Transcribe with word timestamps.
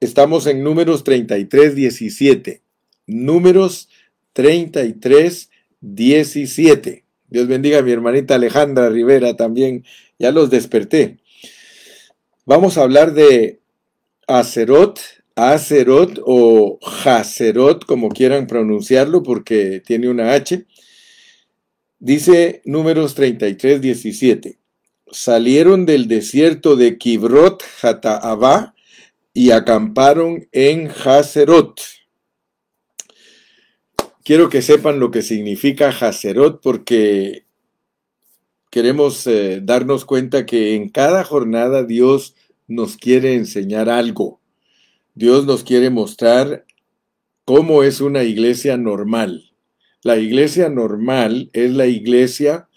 Estamos 0.00 0.46
en 0.46 0.62
números 0.62 1.04
33, 1.04 1.74
17. 1.74 2.60
Números 3.06 3.88
33, 4.34 5.50
17. 5.80 7.04
Dios 7.28 7.48
bendiga 7.48 7.78
a 7.78 7.82
mi 7.82 7.92
hermanita 7.92 8.34
Alejandra 8.34 8.90
Rivera 8.90 9.36
también. 9.36 9.84
Ya 10.18 10.32
los 10.32 10.50
desperté. 10.50 11.16
Vamos 12.44 12.76
a 12.76 12.82
hablar 12.82 13.14
de 13.14 13.58
Acerot, 14.26 15.00
Acerot 15.34 16.20
o 16.26 16.78
Hacerot, 17.04 17.86
como 17.86 18.10
quieran 18.10 18.46
pronunciarlo, 18.46 19.22
porque 19.22 19.80
tiene 19.84 20.10
una 20.10 20.34
H. 20.34 20.66
Dice 21.98 22.60
números 22.66 23.14
33, 23.14 23.80
17. 23.80 24.58
Salieron 25.10 25.86
del 25.86 26.06
desierto 26.06 26.76
de 26.76 26.98
Kibrot 26.98 27.62
Hataabá 27.80 28.75
y 29.36 29.50
acamparon 29.50 30.48
en 30.50 30.88
Haserot. 30.88 31.78
Quiero 34.24 34.48
que 34.48 34.62
sepan 34.62 34.98
lo 34.98 35.10
que 35.10 35.20
significa 35.20 35.90
Haserot 35.90 36.62
porque 36.62 37.44
queremos 38.70 39.26
eh, 39.26 39.60
darnos 39.62 40.06
cuenta 40.06 40.46
que 40.46 40.74
en 40.74 40.88
cada 40.88 41.22
jornada 41.22 41.84
Dios 41.84 42.34
nos 42.66 42.96
quiere 42.96 43.34
enseñar 43.34 43.90
algo. 43.90 44.40
Dios 45.14 45.44
nos 45.44 45.64
quiere 45.64 45.90
mostrar 45.90 46.64
cómo 47.44 47.82
es 47.82 48.00
una 48.00 48.22
iglesia 48.22 48.78
normal. 48.78 49.52
La 50.02 50.16
iglesia 50.16 50.70
normal 50.70 51.50
es 51.52 51.72
la 51.72 51.84
iglesia 51.84 52.70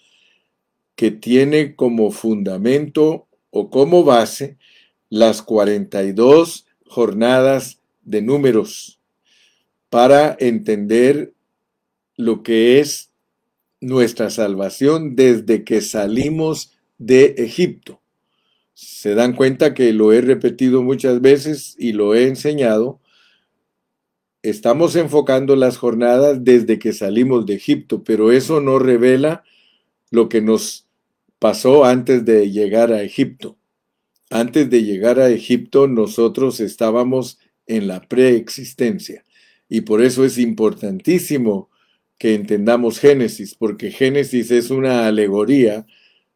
que 0.94 1.10
tiene 1.10 1.74
como 1.74 2.10
fundamento 2.10 3.28
o 3.48 3.70
como 3.70 4.04
base 4.04 4.58
las 5.10 5.42
42 5.42 6.66
jornadas 6.86 7.78
de 8.02 8.22
números 8.22 8.98
para 9.90 10.34
entender 10.40 11.34
lo 12.16 12.42
que 12.42 12.80
es 12.80 13.10
nuestra 13.80 14.30
salvación 14.30 15.16
desde 15.16 15.64
que 15.64 15.82
salimos 15.82 16.72
de 16.96 17.34
Egipto. 17.36 18.00
Se 18.72 19.14
dan 19.14 19.34
cuenta 19.34 19.74
que 19.74 19.92
lo 19.92 20.12
he 20.12 20.22
repetido 20.22 20.82
muchas 20.82 21.20
veces 21.20 21.74
y 21.78 21.92
lo 21.92 22.14
he 22.14 22.26
enseñado 22.26 23.00
estamos 24.42 24.96
enfocando 24.96 25.56
las 25.56 25.76
jornadas 25.76 26.44
desde 26.44 26.78
que 26.78 26.92
salimos 26.92 27.46
de 27.46 27.54
Egipto, 27.54 28.02
pero 28.04 28.32
eso 28.32 28.60
no 28.60 28.78
revela 28.78 29.44
lo 30.10 30.28
que 30.28 30.40
nos 30.40 30.86
pasó 31.38 31.84
antes 31.84 32.24
de 32.24 32.50
llegar 32.50 32.92
a 32.92 33.02
Egipto. 33.02 33.56
Antes 34.30 34.70
de 34.70 34.82
llegar 34.84 35.20
a 35.20 35.28
Egipto 35.28 35.86
nosotros 35.88 36.60
estábamos 36.60 37.38
en 37.66 37.86
la 37.86 38.00
preexistencia 38.00 39.24
y 39.68 39.82
por 39.82 40.02
eso 40.02 40.24
es 40.24 40.38
importantísimo 40.38 41.68
que 42.18 42.34
entendamos 42.34 42.98
Génesis, 42.98 43.54
porque 43.54 43.90
Génesis 43.90 44.50
es 44.50 44.70
una 44.70 45.06
alegoría 45.06 45.86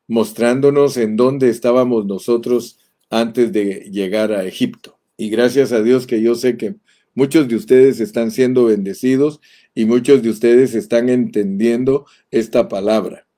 mostrándonos 0.06 0.96
en 0.96 1.16
dónde 1.16 1.48
estábamos 1.48 2.04
nosotros 2.06 2.78
antes 3.10 3.52
de 3.52 3.88
llegar 3.90 4.32
a 4.32 4.44
Egipto. 4.44 4.98
Y 5.16 5.30
gracias 5.30 5.72
a 5.72 5.82
Dios 5.82 6.06
que 6.06 6.20
yo 6.20 6.34
sé 6.34 6.56
que 6.56 6.74
Muchos 7.16 7.46
de 7.46 7.54
ustedes 7.54 8.00
están 8.00 8.32
siendo 8.32 8.64
bendecidos 8.64 9.40
y 9.72 9.84
muchos 9.84 10.22
de 10.22 10.30
ustedes 10.30 10.74
están 10.74 11.08
entendiendo 11.08 12.06
esta 12.32 12.68
palabra. 12.68 13.28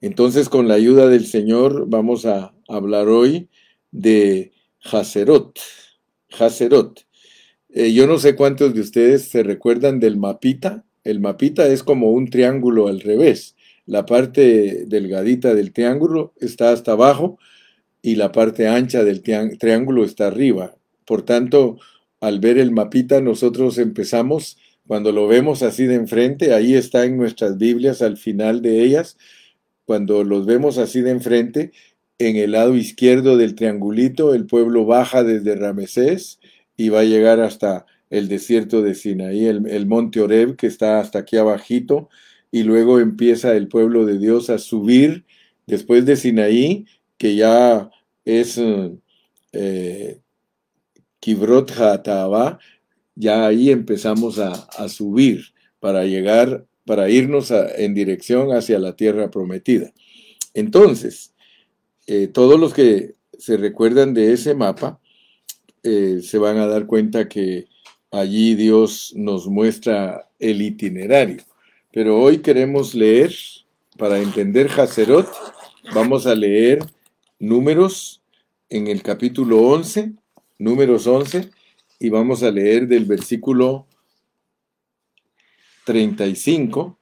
Entonces, 0.00 0.48
con 0.48 0.66
la 0.66 0.74
ayuda 0.74 1.08
del 1.08 1.26
Señor, 1.26 1.86
vamos 1.88 2.26
a 2.26 2.54
hablar 2.66 3.06
hoy 3.06 3.48
de 3.90 4.52
Haserot. 4.84 5.58
Haserot. 6.38 7.06
Eh, 7.70 7.92
yo 7.92 8.06
no 8.06 8.18
sé 8.18 8.34
cuántos 8.34 8.74
de 8.74 8.80
ustedes 8.80 9.28
se 9.28 9.42
recuerdan 9.42 10.00
del 10.00 10.16
mapita. 10.16 10.84
El 11.04 11.20
mapita 11.20 11.66
es 11.66 11.82
como 11.82 12.10
un 12.10 12.30
triángulo 12.30 12.88
al 12.88 13.00
revés. 13.00 13.56
La 13.86 14.04
parte 14.04 14.84
delgadita 14.86 15.54
del 15.54 15.72
triángulo 15.72 16.34
está 16.40 16.72
hasta 16.72 16.92
abajo 16.92 17.38
y 18.02 18.16
la 18.16 18.32
parte 18.32 18.68
ancha 18.68 19.04
del 19.04 19.22
triángulo 19.22 20.04
está 20.04 20.26
arriba. 20.26 20.76
Por 21.04 21.22
tanto, 21.22 21.78
al 22.20 22.40
ver 22.40 22.58
el 22.58 22.70
mapita, 22.70 23.20
nosotros 23.20 23.78
empezamos, 23.78 24.58
cuando 24.86 25.12
lo 25.12 25.26
vemos 25.26 25.62
así 25.62 25.86
de 25.86 25.94
enfrente, 25.94 26.52
ahí 26.52 26.74
está 26.74 27.04
en 27.04 27.16
nuestras 27.16 27.58
Biblias 27.58 28.02
al 28.02 28.16
final 28.16 28.60
de 28.60 28.82
ellas, 28.82 29.16
cuando 29.84 30.22
los 30.24 30.44
vemos 30.44 30.76
así 30.76 31.00
de 31.00 31.10
enfrente, 31.12 31.72
en 32.18 32.36
el 32.36 32.52
lado 32.52 32.76
izquierdo 32.76 33.36
del 33.36 33.54
triangulito, 33.54 34.34
el 34.34 34.46
pueblo 34.46 34.84
baja 34.84 35.22
desde 35.22 35.54
Ramesés 35.54 36.40
y 36.76 36.88
va 36.88 37.00
a 37.00 37.04
llegar 37.04 37.40
hasta 37.40 37.86
el 38.10 38.28
desierto 38.28 38.82
de 38.82 38.94
Sinaí, 38.94 39.46
el, 39.46 39.86
monte 39.86 40.20
Oreb, 40.20 40.56
que 40.56 40.66
está 40.66 41.00
hasta 41.00 41.20
aquí 41.20 41.36
abajito, 41.36 42.08
y 42.50 42.62
luego 42.62 42.98
empieza 43.00 43.54
el 43.54 43.68
pueblo 43.68 44.06
de 44.06 44.18
Dios 44.18 44.50
a 44.50 44.58
subir 44.58 45.24
después 45.66 46.06
de 46.06 46.16
Sinaí, 46.16 46.86
que 47.18 47.36
ya 47.36 47.90
es 48.24 48.60
eh, 49.52 50.20
Kibrot 51.20 51.72
ya 53.14 53.46
ahí 53.46 53.70
empezamos 53.70 54.38
a, 54.38 54.88
subir 54.88 55.46
para 55.80 56.04
llegar, 56.04 56.64
para 56.84 57.10
irnos 57.10 57.50
en 57.50 57.94
dirección 57.94 58.52
hacia 58.52 58.78
la 58.78 58.94
tierra 58.94 59.30
prometida. 59.30 59.92
Entonces, 60.54 61.34
eh, 62.08 62.26
todos 62.26 62.58
los 62.58 62.74
que 62.74 63.14
se 63.38 63.56
recuerdan 63.56 64.14
de 64.14 64.32
ese 64.32 64.54
mapa 64.54 64.98
eh, 65.84 66.20
se 66.22 66.38
van 66.38 66.58
a 66.58 66.66
dar 66.66 66.86
cuenta 66.86 67.28
que 67.28 67.68
allí 68.10 68.56
Dios 68.56 69.12
nos 69.14 69.46
muestra 69.46 70.28
el 70.40 70.60
itinerario. 70.60 71.44
Pero 71.92 72.20
hoy 72.20 72.38
queremos 72.38 72.94
leer, 72.94 73.32
para 73.96 74.18
entender 74.18 74.68
Hacerot, 74.68 75.28
vamos 75.94 76.26
a 76.26 76.34
leer 76.34 76.84
números 77.38 78.20
en 78.68 78.88
el 78.88 79.02
capítulo 79.02 79.60
11 79.62 80.14
números 80.58 81.06
11, 81.06 81.50
y 82.00 82.08
vamos 82.10 82.42
a 82.42 82.50
leer 82.50 82.86
del 82.86 83.04
versículo 83.04 83.86
35 85.84 86.98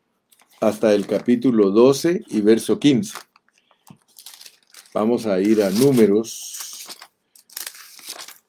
hasta 0.60 0.94
el 0.94 1.06
capítulo 1.06 1.70
12 1.70 2.24
y 2.28 2.40
verso 2.40 2.78
15. 2.78 3.18
Vamos 4.98 5.26
a 5.26 5.38
ir 5.42 5.62
a 5.62 5.68
números, 5.68 6.86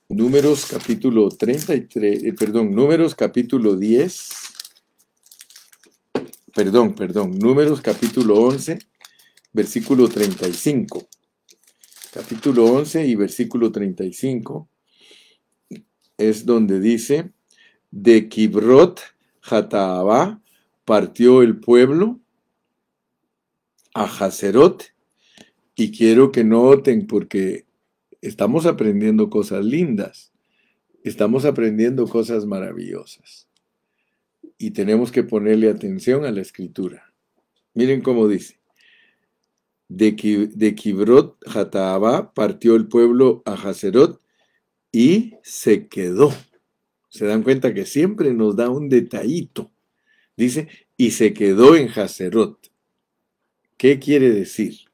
números 0.07 0.65
capítulo 0.65 1.27
33, 1.27 2.23
eh, 2.23 2.31
perdón, 2.31 2.73
números 2.73 3.13
capítulo 3.15 3.75
10, 3.75 4.29
perdón, 6.55 6.95
perdón, 6.95 7.37
números 7.37 7.81
capítulo 7.81 8.35
11, 8.35 8.79
versículo 9.51 10.07
35. 10.07 11.09
Capítulo 12.13 12.63
11 12.63 13.05
y 13.05 13.15
versículo 13.15 13.69
35 13.69 14.69
es 16.17 16.45
donde 16.45 16.79
dice, 16.79 17.33
de 17.91 18.29
Kibrot 18.29 19.01
Hataabá 19.41 20.39
partió 20.85 21.41
el 21.41 21.59
pueblo 21.59 22.21
a 23.93 24.05
Haserot, 24.05 24.95
y 25.77 25.91
quiero 25.91 26.31
que 26.31 26.43
noten 26.43 27.05
porque 27.05 27.67
estamos 28.21 28.65
aprendiendo 28.65 29.29
cosas 29.29 29.63
lindas, 29.63 30.33
estamos 31.03 31.45
aprendiendo 31.45 32.07
cosas 32.07 32.47
maravillosas, 32.47 33.47
y 34.57 34.71
tenemos 34.71 35.11
que 35.11 35.23
ponerle 35.23 35.69
atención 35.69 36.25
a 36.25 36.31
la 36.31 36.41
escritura. 36.41 37.13
Miren 37.75 38.01
cómo 38.01 38.27
dice. 38.27 38.59
De, 39.87 40.11
de 40.53 40.75
Kibrot 40.75 41.37
Hataabá 41.47 42.33
partió 42.33 42.75
el 42.75 42.87
pueblo 42.87 43.43
a 43.45 43.53
Haserot 43.53 44.19
y 44.91 45.35
se 45.43 45.87
quedó. 45.87 46.33
Se 47.07 47.25
dan 47.25 47.43
cuenta 47.43 47.73
que 47.73 47.85
siempre 47.85 48.33
nos 48.33 48.55
da 48.55 48.69
un 48.69 48.89
detallito. 48.89 49.71
Dice, 50.35 50.67
y 50.97 51.11
se 51.11 51.33
quedó 51.33 51.75
en 51.75 51.87
Haserot. 51.87 52.71
¿Qué 53.77 53.99
quiere 53.99 54.31
decir? 54.31 54.86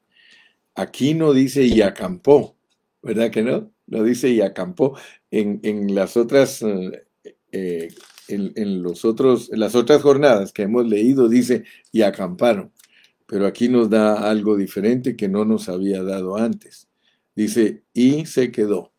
Aquí 0.74 1.14
no 1.14 1.32
dice 1.32 1.64
y 1.64 1.82
acampó, 1.82 2.56
¿verdad 3.02 3.30
que 3.30 3.42
no? 3.42 3.72
No 3.86 4.02
dice 4.02 4.30
y 4.30 4.40
acampó. 4.40 4.96
En, 5.30 5.60
en 5.62 5.94
las 5.94 6.16
otras, 6.16 6.62
eh, 6.62 7.06
eh, 7.52 7.88
en, 8.28 8.82
los 8.82 9.04
otros, 9.04 9.52
en 9.52 9.60
las 9.60 9.74
otras 9.74 10.02
jornadas 10.02 10.52
que 10.52 10.62
hemos 10.62 10.86
leído 10.86 11.28
dice 11.28 11.64
y 11.92 12.02
acamparon. 12.02 12.72
Pero 13.26 13.46
aquí 13.46 13.68
nos 13.68 13.90
da 13.90 14.28
algo 14.30 14.56
diferente 14.56 15.16
que 15.16 15.28
no 15.28 15.44
nos 15.44 15.68
había 15.68 16.02
dado 16.02 16.36
antes. 16.36 16.88
Dice 17.36 17.82
y 17.92 18.26
se 18.26 18.50
quedó. 18.50 18.92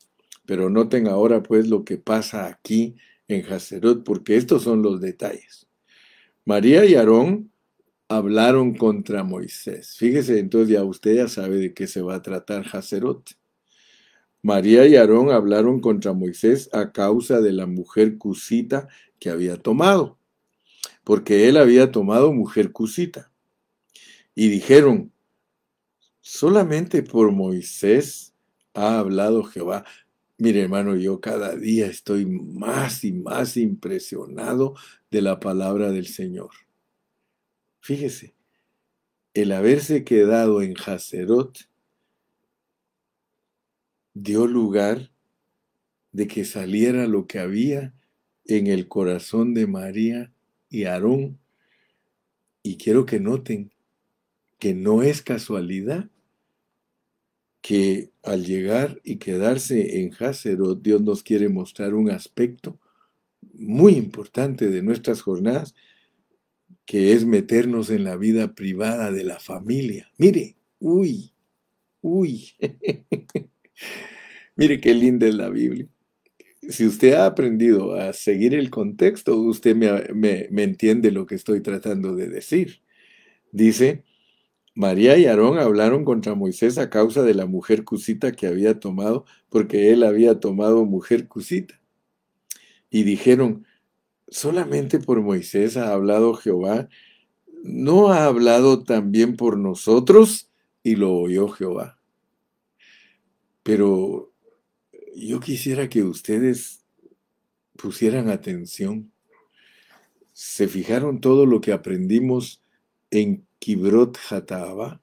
Pero 0.46 0.70
noten 0.70 1.08
ahora 1.08 1.42
pues 1.42 1.68
lo 1.68 1.84
que 1.84 1.98
pasa 1.98 2.48
aquí 2.48 2.96
en 3.28 3.46
Haserot, 3.52 4.04
porque 4.04 4.38
estos 4.38 4.64
son 4.64 4.82
los 4.82 5.02
detalles. 5.02 5.68
María 6.46 6.86
y 6.86 6.96
Aarón 6.96 7.52
hablaron 8.08 8.76
contra 8.76 9.24
Moisés. 9.24 9.96
Fíjese, 9.98 10.40
entonces 10.40 10.70
ya 10.70 10.84
usted 10.84 11.16
ya 11.16 11.28
sabe 11.28 11.58
de 11.58 11.74
qué 11.74 11.88
se 11.88 12.02
va 12.02 12.16
a 12.16 12.22
tratar 12.22 12.66
Haserot. 12.72 13.32
María 14.42 14.86
y 14.86 14.96
Aarón 14.96 15.32
hablaron 15.32 15.80
contra 15.82 16.14
Moisés 16.14 16.70
a 16.72 16.92
causa 16.92 17.42
de 17.42 17.52
la 17.52 17.66
mujer 17.66 18.18
cusita 18.18 18.88
que 19.20 19.32
había 19.32 19.58
tomado, 19.58 20.20
porque 21.04 21.48
él 21.50 21.58
había 21.58 21.92
tomado 21.92 22.32
mujer 22.32 22.72
cusita. 22.72 23.32
Y 24.36 24.50
dijeron, 24.50 25.12
solamente 26.22 27.02
por 27.02 27.32
Moisés 27.32 28.36
ha 28.76 29.00
hablado 29.00 29.44
Jehová. 29.44 29.84
Mire, 30.38 30.62
hermano, 30.62 30.96
yo 30.96 31.22
cada 31.22 31.56
día 31.56 31.88
estoy 31.88 32.26
más 32.26 33.04
y 33.04 33.14
más 33.14 33.58
impresionado 33.58 34.76
de 35.10 35.22
la 35.22 35.40
palabra 35.40 35.92
del 35.92 36.08
Señor. 36.08 36.65
Fíjese, 37.86 38.34
el 39.36 39.52
haberse 39.52 40.04
quedado 40.04 40.64
en 40.64 40.74
Haserot 40.76 41.70
dio 44.16 44.48
lugar 44.48 45.12
de 46.12 46.26
que 46.26 46.46
saliera 46.46 47.06
lo 47.06 47.28
que 47.28 47.38
había 47.38 47.94
en 48.46 48.66
el 48.66 48.88
corazón 48.88 49.54
de 49.54 49.68
María 49.68 50.34
y 50.68 50.86
Aarón. 50.86 51.38
Y 52.64 52.78
quiero 52.78 53.06
que 53.06 53.20
noten 53.20 53.72
que 54.58 54.74
no 54.74 55.04
es 55.04 55.22
casualidad 55.22 56.10
que 57.62 58.10
al 58.24 58.46
llegar 58.46 59.00
y 59.04 59.18
quedarse 59.18 60.02
en 60.02 60.12
Haserot, 60.12 60.82
Dios 60.82 61.04
nos 61.04 61.22
quiere 61.22 61.50
mostrar 61.50 61.94
un 61.94 62.10
aspecto 62.10 62.80
muy 63.54 63.94
importante 63.94 64.72
de 64.72 64.82
nuestras 64.82 65.22
jornadas, 65.22 65.76
que 66.86 67.14
es 67.14 67.26
meternos 67.26 67.90
en 67.90 68.04
la 68.04 68.16
vida 68.16 68.54
privada 68.54 69.12
de 69.12 69.24
la 69.24 69.40
familia. 69.40 70.12
Mire, 70.18 70.56
uy, 70.80 71.34
uy. 72.02 72.52
Mire 74.56 74.80
qué 74.80 74.94
linda 74.94 75.28
es 75.28 75.36
la 75.36 75.50
Biblia. 75.50 75.88
Si 76.70 76.86
usted 76.86 77.14
ha 77.14 77.26
aprendido 77.26 77.96
a 77.96 78.14
seguir 78.14 78.56
el 78.56 78.70
contexto, 78.70 79.38
usted 79.38 79.76
me, 79.76 80.48
me 80.50 80.64
entiende 80.64 81.12
lo 81.12 81.26
que 81.26 81.36
estoy 81.36 81.62
tratando 81.62 82.16
de 82.16 82.28
decir. 82.28 82.82
Dice, 83.52 84.04
María 84.76 85.18
y 85.18 85.26
Aarón 85.26 85.58
hablaron 85.58 86.04
contra 86.04 86.36
Moisés 86.36 86.78
a 86.78 86.90
causa 86.90 87.24
de 87.24 87.34
la 87.34 87.46
mujer 87.46 87.86
cusita 87.86 88.34
que 88.34 88.46
había 88.46 88.78
tomado, 88.80 89.26
porque 89.50 89.94
él 89.94 90.04
había 90.04 90.42
tomado 90.42 90.84
mujer 90.86 91.30
cusita. 91.30 91.80
Y 92.90 93.04
dijeron, 93.04 93.66
solamente 94.28 95.00
por 95.00 95.22
Moisés 95.22 95.78
ha 95.78 95.94
hablado 95.94 96.34
Jehová, 96.34 96.90
¿no 97.64 98.10
ha 98.10 98.26
hablado 98.26 98.84
también 98.84 99.36
por 99.36 99.58
nosotros? 99.58 100.50
Y 100.84 100.96
lo 100.96 101.14
oyó 101.14 101.50
Jehová. 101.50 102.00
Pero 103.64 104.32
yo 105.16 105.40
quisiera 105.40 105.90
que 105.90 106.04
ustedes 106.04 106.86
pusieran 107.76 108.30
atención. 108.30 109.12
¿Se 110.34 110.68
fijaron 110.68 111.22
todo 111.22 111.46
lo 111.46 111.62
que 111.62 111.72
aprendimos 111.72 112.62
en 113.10 113.48
Kibrot 113.60 114.18
Hataba? 114.30 115.02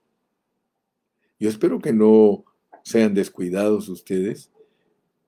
Yo 1.40 1.48
espero 1.48 1.80
que 1.80 1.92
no 1.92 2.44
sean 2.84 3.14
descuidados 3.14 3.88
ustedes 3.88 4.50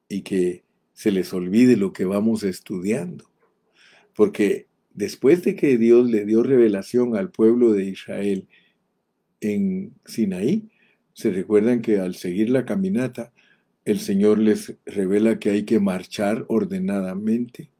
y 0.08 0.22
que 0.22 0.64
se 0.92 1.10
les 1.10 1.32
olvide 1.32 1.76
lo 1.76 1.92
que 1.92 2.04
vamos 2.04 2.44
estudiando. 2.44 3.33
Porque 4.14 4.66
después 4.92 5.42
de 5.44 5.56
que 5.56 5.76
Dios 5.78 6.10
le 6.10 6.24
dio 6.24 6.42
revelación 6.42 7.16
al 7.16 7.30
pueblo 7.30 7.72
de 7.72 7.84
Israel 7.84 8.48
en 9.40 9.94
Sinaí, 10.04 10.70
se 11.12 11.30
recuerdan 11.30 11.80
que 11.80 11.98
al 11.98 12.14
seguir 12.14 12.50
la 12.50 12.64
caminata, 12.64 13.32
el 13.84 14.00
Señor 14.00 14.38
les 14.38 14.74
revela 14.86 15.38
que 15.38 15.50
hay 15.50 15.64
que 15.64 15.78
marchar 15.78 16.44
ordenadamente 16.48 17.70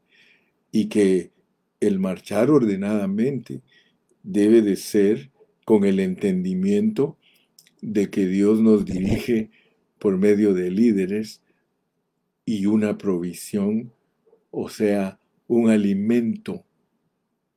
y 0.71 0.87
que 0.87 1.31
el 1.79 1.99
marchar 1.99 2.49
ordenadamente 2.51 3.61
debe 4.23 4.61
de 4.61 4.75
ser 4.75 5.31
con 5.65 5.83
el 5.83 5.99
entendimiento 5.99 7.17
de 7.81 8.09
que 8.09 8.27
Dios 8.27 8.61
nos 8.61 8.85
dirige 8.85 9.49
por 9.99 10.17
medio 10.17 10.53
de 10.53 10.71
líderes 10.71 11.41
y 12.45 12.67
una 12.67 12.97
provisión, 12.97 13.91
o 14.51 14.69
sea, 14.69 15.19
un 15.47 15.69
alimento 15.69 16.65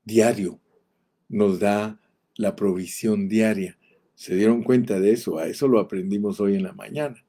diario, 0.05 0.61
nos 1.29 1.59
da 1.61 2.01
la 2.37 2.57
provisión 2.57 3.29
diaria. 3.29 3.79
¿Se 4.15 4.35
dieron 4.35 4.63
cuenta 4.63 4.99
de 4.99 5.13
eso? 5.13 5.39
A 5.39 5.47
eso 5.47 5.69
lo 5.69 5.79
aprendimos 5.79 6.41
hoy 6.41 6.57
en 6.57 6.63
la 6.63 6.73
mañana. 6.73 7.25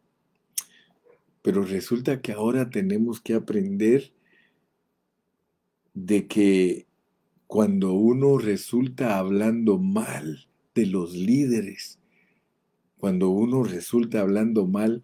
Pero 1.42 1.64
resulta 1.64 2.22
que 2.22 2.32
ahora 2.32 2.70
tenemos 2.70 3.22
que 3.22 3.34
aprender 3.34 4.12
de 5.94 6.28
que 6.28 6.88
cuando 7.48 7.94
uno 7.94 8.38
resulta 8.38 9.18
hablando 9.18 9.78
mal 9.78 10.48
de 10.76 10.86
los 10.86 11.16
líderes, 11.16 12.00
cuando 12.98 13.30
uno 13.30 13.64
resulta 13.64 14.22
hablando 14.22 14.68
mal 14.68 15.04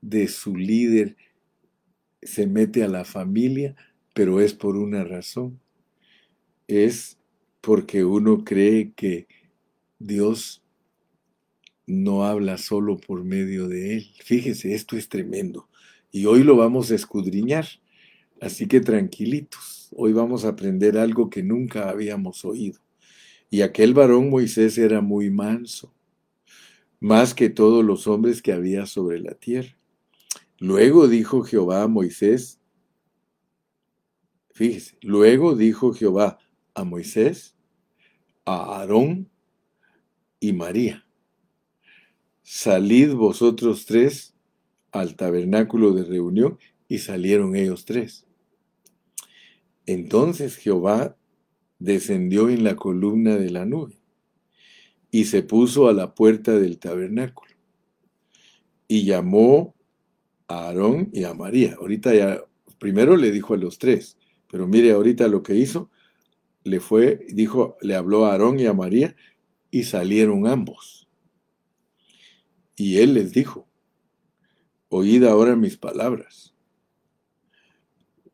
de 0.00 0.28
su 0.28 0.56
líder, 0.56 1.16
se 2.20 2.46
mete 2.46 2.82
a 2.82 2.88
la 2.88 3.04
familia, 3.04 3.74
pero 4.12 4.40
es 4.40 4.54
por 4.54 4.76
una 4.76 5.04
razón. 5.04 5.60
Es 6.68 7.18
porque 7.60 8.04
uno 8.04 8.44
cree 8.44 8.92
que 8.94 9.26
Dios 9.98 10.62
no 11.86 12.24
habla 12.24 12.58
solo 12.58 12.96
por 12.96 13.24
medio 13.24 13.68
de 13.68 13.96
él. 13.96 14.10
Fíjese, 14.24 14.74
esto 14.74 14.96
es 14.96 15.08
tremendo. 15.08 15.68
Y 16.10 16.26
hoy 16.26 16.42
lo 16.42 16.56
vamos 16.56 16.90
a 16.90 16.94
escudriñar. 16.94 17.66
Así 18.40 18.66
que 18.66 18.80
tranquilitos, 18.80 19.88
hoy 19.96 20.12
vamos 20.12 20.44
a 20.44 20.48
aprender 20.48 20.98
algo 20.98 21.30
que 21.30 21.42
nunca 21.42 21.88
habíamos 21.88 22.44
oído. 22.44 22.80
Y 23.50 23.62
aquel 23.62 23.94
varón 23.94 24.30
Moisés 24.30 24.78
era 24.78 25.00
muy 25.00 25.30
manso, 25.30 25.94
más 26.98 27.34
que 27.34 27.50
todos 27.50 27.84
los 27.84 28.06
hombres 28.06 28.42
que 28.42 28.52
había 28.52 28.86
sobre 28.86 29.20
la 29.20 29.34
tierra. 29.34 29.76
Luego 30.58 31.06
dijo 31.06 31.42
Jehová 31.42 31.82
a 31.82 31.88
Moisés, 31.88 32.58
fíjese, 34.52 34.96
luego 35.02 35.54
dijo 35.54 35.92
Jehová 35.92 36.38
a 36.74 36.84
Moisés, 36.84 37.54
a 38.44 38.80
Aarón 38.80 39.30
y 40.40 40.52
María, 40.52 41.06
salid 42.42 43.12
vosotros 43.14 43.86
tres 43.86 44.34
al 44.90 45.16
tabernáculo 45.16 45.92
de 45.92 46.04
reunión, 46.04 46.58
y 46.92 46.98
salieron 46.98 47.56
ellos 47.56 47.86
tres. 47.86 48.26
Entonces 49.86 50.56
Jehová 50.56 51.16
descendió 51.78 52.50
en 52.50 52.64
la 52.64 52.76
columna 52.76 53.36
de 53.36 53.50
la 53.50 53.64
nube 53.64 53.96
y 55.10 55.24
se 55.24 55.42
puso 55.42 55.88
a 55.88 55.94
la 55.94 56.14
puerta 56.14 56.52
del 56.52 56.78
tabernáculo 56.78 57.50
y 58.86 59.06
llamó 59.06 59.74
a 60.48 60.66
Aarón 60.66 61.08
y 61.14 61.24
a 61.24 61.32
María. 61.32 61.76
Ahorita 61.80 62.14
ya, 62.14 62.44
primero 62.78 63.16
le 63.16 63.30
dijo 63.30 63.54
a 63.54 63.56
los 63.56 63.78
tres, 63.78 64.18
pero 64.52 64.68
mire 64.68 64.92
ahorita 64.92 65.28
lo 65.28 65.42
que 65.42 65.54
hizo, 65.54 65.90
le 66.62 66.78
fue, 66.78 67.26
dijo, 67.30 67.78
le 67.80 67.94
habló 67.94 68.26
a 68.26 68.32
Aarón 68.32 68.60
y 68.60 68.66
a 68.66 68.74
María 68.74 69.16
y 69.70 69.84
salieron 69.84 70.46
ambos. 70.46 71.08
Y 72.76 72.98
él 72.98 73.14
les 73.14 73.32
dijo, 73.32 73.66
oíd 74.90 75.24
ahora 75.24 75.56
mis 75.56 75.78
palabras. 75.78 76.54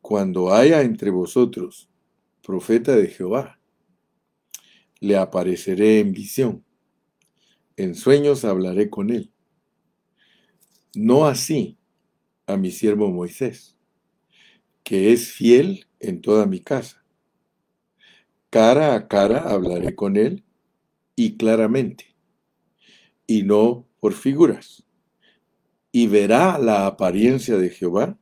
Cuando 0.01 0.53
haya 0.53 0.81
entre 0.81 1.09
vosotros 1.09 1.89
profeta 2.43 2.97
de 2.97 3.07
Jehová, 3.07 3.57
le 4.99 5.15
apareceré 5.15 6.01
en 6.01 6.11
visión, 6.11 6.65
en 7.77 7.95
sueños 7.95 8.43
hablaré 8.43 8.89
con 8.89 9.09
él. 9.09 9.31
No 10.93 11.27
así 11.27 11.77
a 12.45 12.57
mi 12.57 12.71
siervo 12.71 13.09
Moisés, 13.09 13.78
que 14.89 15.13
es 15.13 15.31
fiel 15.31 15.85
en 15.99 16.19
toda 16.19 16.47
mi 16.47 16.61
casa. 16.61 17.05
Cara 18.49 18.95
a 18.95 19.07
cara 19.07 19.51
hablaré 19.51 19.93
con 19.93 20.17
él 20.17 20.43
y 21.15 21.37
claramente, 21.37 22.15
y 23.27 23.43
no 23.43 23.87
por 23.99 24.13
figuras. 24.13 24.83
Y 25.91 26.07
verá 26.07 26.57
la 26.57 26.87
apariencia 26.87 27.55
de 27.57 27.69
Jehová. 27.69 28.17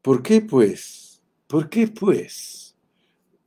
¿Por 0.00 0.22
qué 0.22 0.40
pues? 0.40 1.20
¿Por 1.46 1.68
qué 1.68 1.86
pues? 1.86 2.74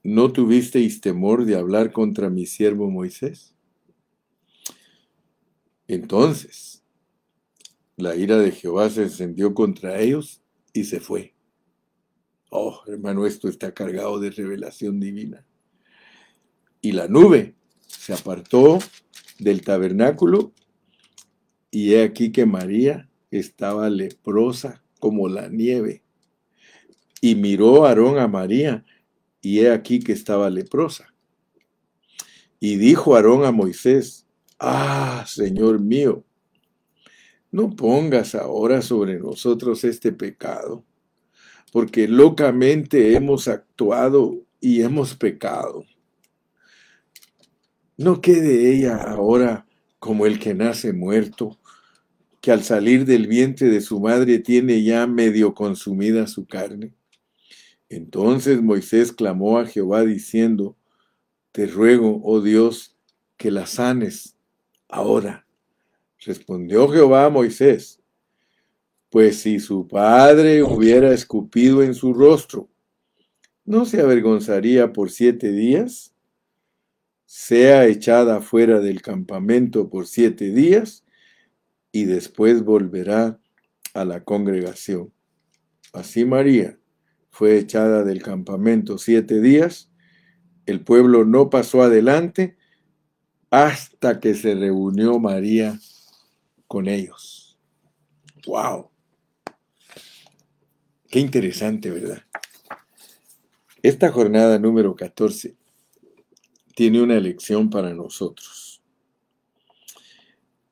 ¿No 0.03 0.32
tuvisteis 0.32 1.01
temor 1.01 1.44
de 1.44 1.56
hablar 1.56 1.92
contra 1.92 2.30
mi 2.30 2.46
siervo 2.46 2.92
Moisés? 2.92 3.56
Entonces, 5.88 6.84
la 7.98 8.15
ira 8.15 8.38
de 8.38 8.51
Jehová 8.51 8.92
se 8.92 9.01
encendió 9.01 9.56
contra 9.56 10.00
ellos 10.00 10.39
y 10.72 10.84
se 10.84 11.00
fue. 11.00 11.33
Oh, 12.56 12.84
hermano, 12.86 13.26
esto 13.26 13.48
está 13.50 13.74
cargado 13.74 14.20
de 14.20 14.30
revelación 14.30 15.00
divina. 15.00 15.44
Y 16.82 16.92
la 16.92 17.08
nube 17.08 17.56
se 17.88 18.14
apartó 18.14 18.78
del 19.40 19.62
tabernáculo 19.62 20.54
y 21.72 21.96
he 21.96 22.04
aquí 22.04 22.32
que 22.32 22.46
María 22.46 23.10
estaba 23.32 23.90
leprosa 23.90 24.84
como 25.00 25.28
la 25.30 25.50
nieve. 25.50 26.04
Y 27.22 27.34
miró 27.34 27.88
Aarón 27.88 28.20
a 28.20 28.28
María, 28.28 28.86
y 29.42 29.62
he 29.62 29.72
aquí 29.72 30.00
que 30.00 30.12
estaba 30.12 30.48
leprosa. 30.52 31.12
Y 32.60 32.76
dijo 32.76 33.16
Aarón 33.16 33.46
a 33.46 33.52
Moisés, 33.52 34.28
Ah, 34.60 35.26
Señor 35.28 35.80
mío, 35.80 36.24
no 37.50 37.76
pongas 37.76 38.36
ahora 38.36 38.84
sobre 38.84 39.18
nosotros 39.18 39.84
este 39.84 40.12
pecado, 40.12 40.86
porque 41.74 42.08
locamente 42.08 43.15
hemos 43.15 43.48
actuado 43.48 44.46
y 44.62 44.84
hemos 44.84 45.15
pecado. 45.15 45.84
No 47.98 48.22
quede 48.22 48.75
ella 48.75 48.98
ahora 48.98 49.65
como 49.98 50.27
el 50.27 50.38
que 50.38 50.53
nace 50.53 50.94
muerto, 50.94 51.60
que 52.42 52.51
al 52.51 52.63
salir 52.63 53.06
del 53.06 53.25
vientre 53.25 53.70
de 53.70 53.82
su 53.82 54.00
madre 54.00 54.38
tiene 54.38 54.84
ya 54.84 55.08
medio 55.08 55.56
consumida 55.56 56.27
su 56.27 56.46
carne. 56.46 56.94
Entonces 57.89 58.62
Moisés 58.62 59.12
clamó 59.12 59.58
a 59.58 59.65
Jehová 59.65 60.03
diciendo, 60.03 60.77
Te 61.51 61.65
ruego, 61.65 62.22
oh 62.24 62.42
Dios, 62.42 62.96
que 63.36 63.50
la 63.50 63.65
sanes 63.65 64.38
ahora. 64.88 65.48
Respondió 66.20 66.88
Jehová 66.89 67.25
a 67.25 67.30
Moisés, 67.32 68.03
pues 69.13 69.41
si 69.41 69.60
su 69.60 69.88
padre 69.88 70.63
hubiera 70.63 71.13
escupido 71.13 71.84
en 71.84 71.93
su 71.93 72.15
rostro, 72.15 72.67
¿no 73.63 73.86
se 73.86 74.01
avergonzaría 74.01 74.91
por 74.91 75.12
siete 75.12 75.51
días? 75.51 76.15
Sea 77.27 77.86
echada 77.86 78.41
fuera 78.41 78.79
del 78.79 79.03
campamento 79.03 79.88
por 79.88 80.08
siete 80.08 80.50
días 80.50 81.05
y 81.91 82.05
después 82.05 82.63
volverá 82.63 83.39
a 83.93 84.03
la 84.03 84.24
congregación. 84.24 85.13
Así 85.93 86.25
María 86.25 86.79
fue 87.29 87.60
echada 87.60 88.03
del 88.03 88.24
campamento 88.24 88.98
siete 88.98 89.41
días, 89.41 89.91
el 90.65 90.84
pueblo 90.84 91.24
no 91.24 91.51
pasó 91.51 91.84
adelante 91.84 92.58
hasta 93.51 94.20
que 94.20 94.34
se 94.34 94.55
reunió 94.55 95.20
María 95.20 95.79
con 96.65 96.88
ellos. 96.88 97.60
¡Wow! 98.48 98.93
Qué 101.13 101.20
interesante, 101.20 101.91
¿verdad? 101.91 102.24
Esta 103.84 104.12
jornada 104.12 104.58
número 104.58 104.96
14 104.96 105.55
tiene 106.74 107.03
una 107.03 107.20
lección 107.20 107.70
para 107.70 107.93
nosotros. 107.93 108.82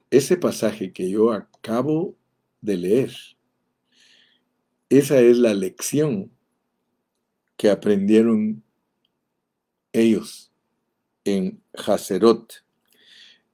Ese 0.09 0.37
pasaje 0.37 0.91
que 0.93 1.11
yo 1.11 1.31
acabo 1.31 2.15
de 2.59 2.75
leer, 2.75 3.11
esa 4.89 5.19
es 5.19 5.37
la 5.37 5.53
lección 5.53 6.31
que 7.55 7.69
aprendieron 7.69 8.63
ellos 9.93 10.51
en 11.23 11.61
Hazerot. 11.85 12.65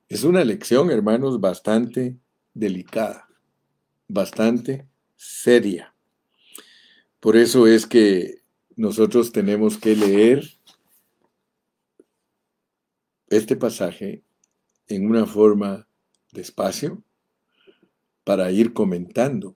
Es 0.08 0.24
una 0.24 0.46
lección, 0.46 0.89
hermanos, 0.89 1.41
bastante 1.41 2.15
delicada, 2.53 3.27
bastante 4.08 4.88
seria. 5.17 5.94
Por 7.20 7.36
eso 7.36 7.66
es 7.68 7.86
que 7.86 8.42
nosotros 8.76 9.32
tenemos 9.32 9.78
que 9.78 9.96
leer 9.96 10.48
este 13.30 13.56
pasaje 13.56 14.24
en 14.88 15.08
una 15.08 15.26
forma 15.26 15.88
despacio 16.32 17.04
para 18.24 18.52
ir 18.52 18.74
comentando 18.74 19.56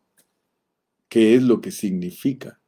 qué 1.08 1.36
es 1.36 1.44
lo 1.44 1.62
que 1.62 1.72
significa 1.72 2.60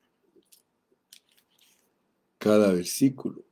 cada 2.38 2.72
versículo. 2.74 3.44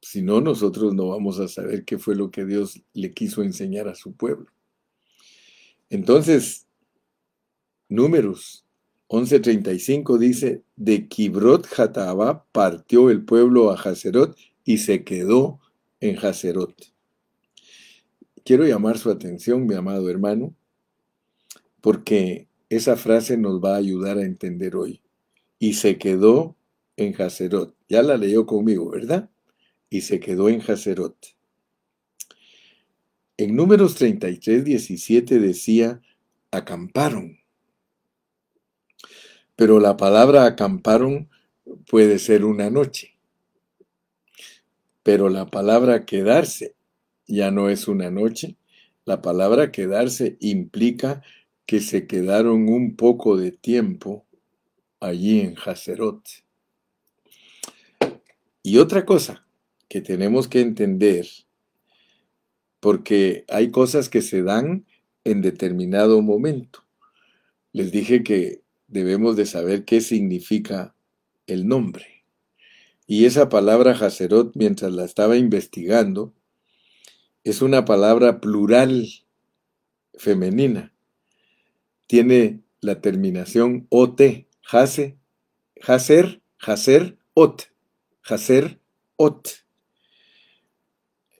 Si 0.00 0.22
no, 0.22 0.40
nosotros 0.40 0.94
no 0.94 1.08
vamos 1.08 1.40
a 1.40 1.48
saber 1.48 1.84
qué 1.84 1.98
fue 1.98 2.14
lo 2.14 2.30
que 2.30 2.44
Dios 2.44 2.82
le 2.92 3.12
quiso 3.12 3.42
enseñar 3.42 3.88
a 3.88 3.94
su 3.94 4.12
pueblo. 4.12 4.52
Entonces, 5.88 6.66
números 7.88 8.66
11.35 9.12 10.16
dice, 10.16 10.62
de 10.74 11.06
Kibrot 11.06 11.66
Jataaba 11.66 12.46
partió 12.50 13.10
el 13.10 13.22
pueblo 13.26 13.70
a 13.70 13.74
Hazerot 13.74 14.34
y 14.64 14.78
se 14.78 15.04
quedó 15.04 15.60
en 16.00 16.16
Hazerot. 16.16 16.74
Quiero 18.42 18.66
llamar 18.66 18.96
su 18.96 19.10
atención, 19.10 19.66
mi 19.66 19.74
amado 19.74 20.08
hermano, 20.08 20.54
porque 21.82 22.48
esa 22.70 22.96
frase 22.96 23.36
nos 23.36 23.62
va 23.62 23.74
a 23.74 23.80
ayudar 23.80 24.16
a 24.16 24.24
entender 24.24 24.76
hoy 24.76 25.02
y 25.58 25.74
se 25.74 25.98
quedó 25.98 26.56
en 26.96 27.14
Hazerot. 27.20 27.76
Ya 27.90 28.02
la 28.02 28.16
leyó 28.16 28.46
conmigo, 28.46 28.88
¿verdad? 28.88 29.28
Y 29.90 30.00
se 30.00 30.20
quedó 30.20 30.48
en 30.48 30.62
Hazerot. 30.62 31.36
En 33.36 33.56
números 33.56 33.94
33, 33.96 34.64
17 34.64 35.38
decía, 35.38 36.00
acamparon. 36.50 37.41
Pero 39.62 39.78
la 39.78 39.96
palabra 39.96 40.44
acamparon 40.44 41.28
puede 41.88 42.18
ser 42.18 42.44
una 42.44 42.68
noche. 42.68 43.16
Pero 45.04 45.28
la 45.28 45.46
palabra 45.46 46.04
quedarse 46.04 46.74
ya 47.28 47.52
no 47.52 47.68
es 47.68 47.86
una 47.86 48.10
noche. 48.10 48.56
La 49.04 49.22
palabra 49.22 49.70
quedarse 49.70 50.36
implica 50.40 51.22
que 51.64 51.78
se 51.78 52.08
quedaron 52.08 52.68
un 52.68 52.96
poco 52.96 53.36
de 53.36 53.52
tiempo 53.52 54.26
allí 54.98 55.38
en 55.38 55.54
Hazerot. 55.64 56.28
Y 58.64 58.78
otra 58.78 59.06
cosa 59.06 59.46
que 59.88 60.00
tenemos 60.00 60.48
que 60.48 60.60
entender, 60.60 61.28
porque 62.80 63.44
hay 63.48 63.70
cosas 63.70 64.08
que 64.08 64.22
se 64.22 64.42
dan 64.42 64.86
en 65.22 65.40
determinado 65.40 66.20
momento. 66.20 66.82
Les 67.72 67.92
dije 67.92 68.24
que 68.24 68.61
debemos 68.92 69.36
de 69.36 69.46
saber 69.46 69.84
qué 69.84 70.00
significa 70.00 70.94
el 71.46 71.66
nombre. 71.66 72.24
Y 73.06 73.24
esa 73.24 73.48
palabra 73.48 73.92
Hazerot, 73.92 74.52
mientras 74.54 74.92
la 74.92 75.04
estaba 75.04 75.36
investigando, 75.36 76.34
es 77.42 77.62
una 77.62 77.84
palabra 77.84 78.40
plural 78.40 79.08
femenina. 80.14 80.92
Tiene 82.06 82.62
la 82.80 83.00
terminación 83.00 83.86
OT, 83.90 84.46
Hase, 84.70 85.18
Haser, 85.80 86.42
Haser, 86.60 87.18
Ot, 87.34 87.72
Haser, 88.22 88.78
Ot. 89.16 89.48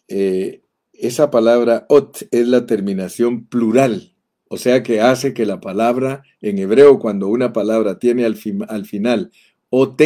Eh, 0.09 0.63
esa 0.93 1.31
palabra 1.31 1.87
Ot 1.89 2.27
es 2.31 2.49
la 2.49 2.67
terminación 2.67 3.47
plural, 3.47 4.12
o 4.53 4.59
sea 4.59 4.83
que 4.83 5.01
hace 5.01 5.33
que 5.33 5.47
la 5.47 5.63
palabra 5.63 6.25
en 6.43 6.59
hebreo, 6.59 6.99
cuando 6.99 7.29
una 7.29 7.55
palabra 7.55 7.99
tiene 7.99 8.27
al, 8.27 8.39
al 8.69 8.85
final 8.85 9.33
Ot, 9.71 10.03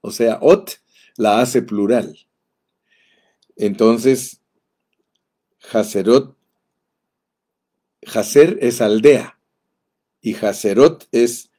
o 0.00 0.10
sea, 0.10 0.38
Ot, 0.40 0.80
la 1.18 1.42
hace 1.42 1.60
plural. 1.60 2.18
Entonces, 3.54 4.40
Haserot, 5.70 6.34
Haser 8.06 8.56
es 8.62 8.80
aldea 8.80 9.38
y 10.22 10.36
Haserot 10.36 11.06
es 11.12 11.50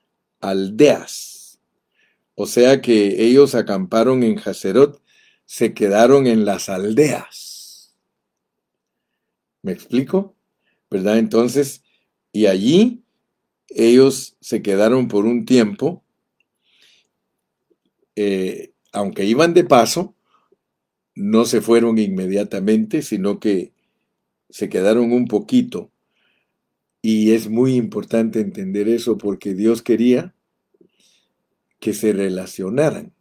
aldeas. 0.41 1.59
O 2.33 2.47
sea 2.47 2.81
que 2.81 3.23
ellos 3.27 3.53
acamparon 3.53 4.23
en 4.23 4.39
Hazerot, 4.39 5.03
se 5.45 5.75
quedaron 5.75 6.25
en 6.25 6.45
las 6.45 6.67
aldeas. 6.67 7.93
¿Me 9.61 9.71
explico? 9.71 10.35
¿Verdad? 10.89 11.19
Entonces, 11.19 11.82
y 12.33 12.47
allí 12.47 13.03
ellos 13.69 14.35
se 14.41 14.61
quedaron 14.61 15.07
por 15.07 15.25
un 15.25 15.45
tiempo, 15.45 16.03
eh, 18.15 18.73
aunque 18.91 19.23
iban 19.23 19.53
de 19.53 19.63
paso, 19.63 20.15
no 21.15 21.45
se 21.45 21.61
fueron 21.61 21.97
inmediatamente, 21.97 23.01
sino 23.01 23.39
que 23.39 23.71
se 24.49 24.67
quedaron 24.67 25.13
un 25.13 25.27
poquito 25.27 25.91
y 27.01 27.33
es 27.33 27.49
muy 27.49 27.75
importante 27.75 28.39
entender 28.39 28.87
eso 28.87 29.17
porque 29.17 29.53
Dios 29.53 29.81
quería 29.81 30.33
que 31.79 31.93
se 31.93 32.13
relacionaran. 32.13 33.13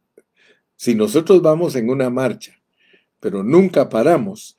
Si 0.77 0.95
nosotros 0.95 1.43
vamos 1.43 1.75
en 1.75 1.91
una 1.91 2.09
marcha, 2.09 2.61
pero 3.19 3.43
nunca 3.43 3.89
paramos, 3.89 4.57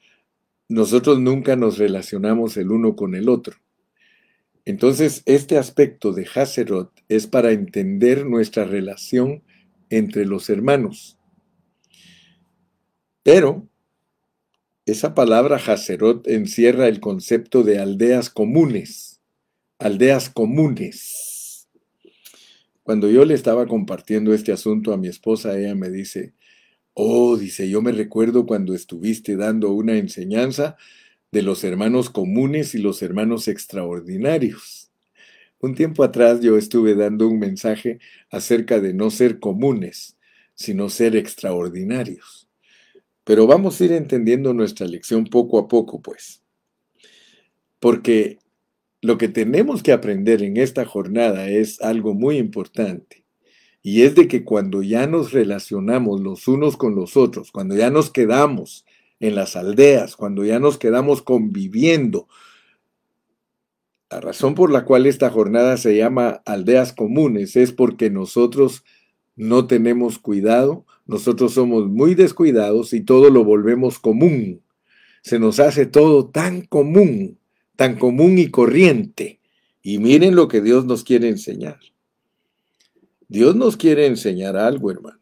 nosotros 0.67 1.19
nunca 1.19 1.55
nos 1.55 1.77
relacionamos 1.77 2.57
el 2.57 2.71
uno 2.71 2.95
con 2.95 3.15
el 3.15 3.29
otro. 3.29 3.62
Entonces, 4.65 5.23
este 5.25 5.57
aspecto 5.57 6.13
de 6.13 6.27
Hazerot 6.33 6.91
es 7.09 7.27
para 7.27 7.51
entender 7.51 8.25
nuestra 8.25 8.65
relación 8.65 9.43
entre 9.89 10.25
los 10.25 10.49
hermanos. 10.49 11.17
Pero 13.23 13.67
esa 14.85 15.13
palabra 15.13 15.57
Hazerot 15.57 16.27
encierra 16.27 16.87
el 16.87 16.99
concepto 16.99 17.63
de 17.63 17.79
aldeas 17.79 18.29
comunes 18.29 19.13
aldeas 19.83 20.29
comunes. 20.29 21.67
Cuando 22.83 23.09
yo 23.09 23.25
le 23.25 23.33
estaba 23.33 23.67
compartiendo 23.67 24.33
este 24.33 24.53
asunto 24.53 24.93
a 24.93 24.97
mi 24.97 25.09
esposa, 25.09 25.57
ella 25.57 25.75
me 25.75 25.89
dice, 25.89 26.33
oh, 26.93 27.37
dice, 27.37 27.69
yo 27.69 27.81
me 27.81 27.91
recuerdo 27.91 28.45
cuando 28.45 28.73
estuviste 28.73 29.35
dando 29.35 29.71
una 29.71 29.97
enseñanza 29.97 30.77
de 31.33 31.41
los 31.41 31.63
hermanos 31.63 32.11
comunes 32.11 32.75
y 32.75 32.77
los 32.77 33.01
hermanos 33.01 33.47
extraordinarios. 33.47 34.91
Un 35.59 35.73
tiempo 35.73 36.03
atrás 36.03 36.41
yo 36.41 36.59
estuve 36.59 36.93
dando 36.93 37.27
un 37.27 37.39
mensaje 37.39 37.97
acerca 38.29 38.79
de 38.79 38.93
no 38.93 39.09
ser 39.09 39.39
comunes, 39.39 40.15
sino 40.53 40.89
ser 40.89 41.15
extraordinarios. 41.15 42.47
Pero 43.23 43.47
vamos 43.47 43.81
a 43.81 43.85
ir 43.85 43.93
entendiendo 43.93 44.53
nuestra 44.53 44.85
lección 44.85 45.25
poco 45.25 45.57
a 45.57 45.67
poco, 45.67 46.03
pues. 46.03 46.43
Porque 47.79 48.37
lo 49.01 49.17
que 49.17 49.27
tenemos 49.27 49.81
que 49.81 49.91
aprender 49.91 50.43
en 50.43 50.57
esta 50.57 50.85
jornada 50.85 51.49
es 51.49 51.81
algo 51.81 52.13
muy 52.13 52.37
importante. 52.37 53.25
Y 53.81 54.03
es 54.03 54.13
de 54.13 54.27
que 54.27 54.43
cuando 54.43 54.83
ya 54.83 55.07
nos 55.07 55.31
relacionamos 55.31 56.21
los 56.21 56.47
unos 56.47 56.77
con 56.77 56.93
los 56.93 57.17
otros, 57.17 57.51
cuando 57.51 57.75
ya 57.75 57.89
nos 57.89 58.11
quedamos 58.11 58.85
en 59.23 59.35
las 59.35 59.55
aldeas, 59.55 60.15
cuando 60.15 60.43
ya 60.45 60.59
nos 60.59 60.77
quedamos 60.77 61.21
conviviendo, 61.21 62.27
la 64.09 64.21
razón 64.21 64.53
por 64.53 64.71
la 64.71 64.85
cual 64.85 65.05
esta 65.05 65.29
jornada 65.29 65.77
se 65.77 65.97
llama 65.97 66.41
aldeas 66.45 66.93
comunes 66.93 67.55
es 67.55 67.71
porque 67.71 68.09
nosotros 68.09 68.83
no 69.35 69.65
tenemos 69.65 70.19
cuidado, 70.19 70.85
nosotros 71.05 71.53
somos 71.53 71.87
muy 71.87 72.13
descuidados 72.13 72.93
y 72.93 73.01
todo 73.01 73.29
lo 73.29 73.43
volvemos 73.43 73.97
común. 73.97 74.61
Se 75.23 75.39
nos 75.39 75.59
hace 75.59 75.85
todo 75.85 76.29
tan 76.29 76.61
común 76.61 77.39
tan 77.75 77.97
común 77.97 78.37
y 78.37 78.49
corriente. 78.49 79.39
Y 79.81 79.97
miren 79.97 80.35
lo 80.35 80.47
que 80.47 80.61
Dios 80.61 80.85
nos 80.85 81.03
quiere 81.03 81.27
enseñar. 81.27 81.79
Dios 83.27 83.55
nos 83.55 83.77
quiere 83.77 84.05
enseñar 84.05 84.55
algo, 84.55 84.91
hermano. 84.91 85.19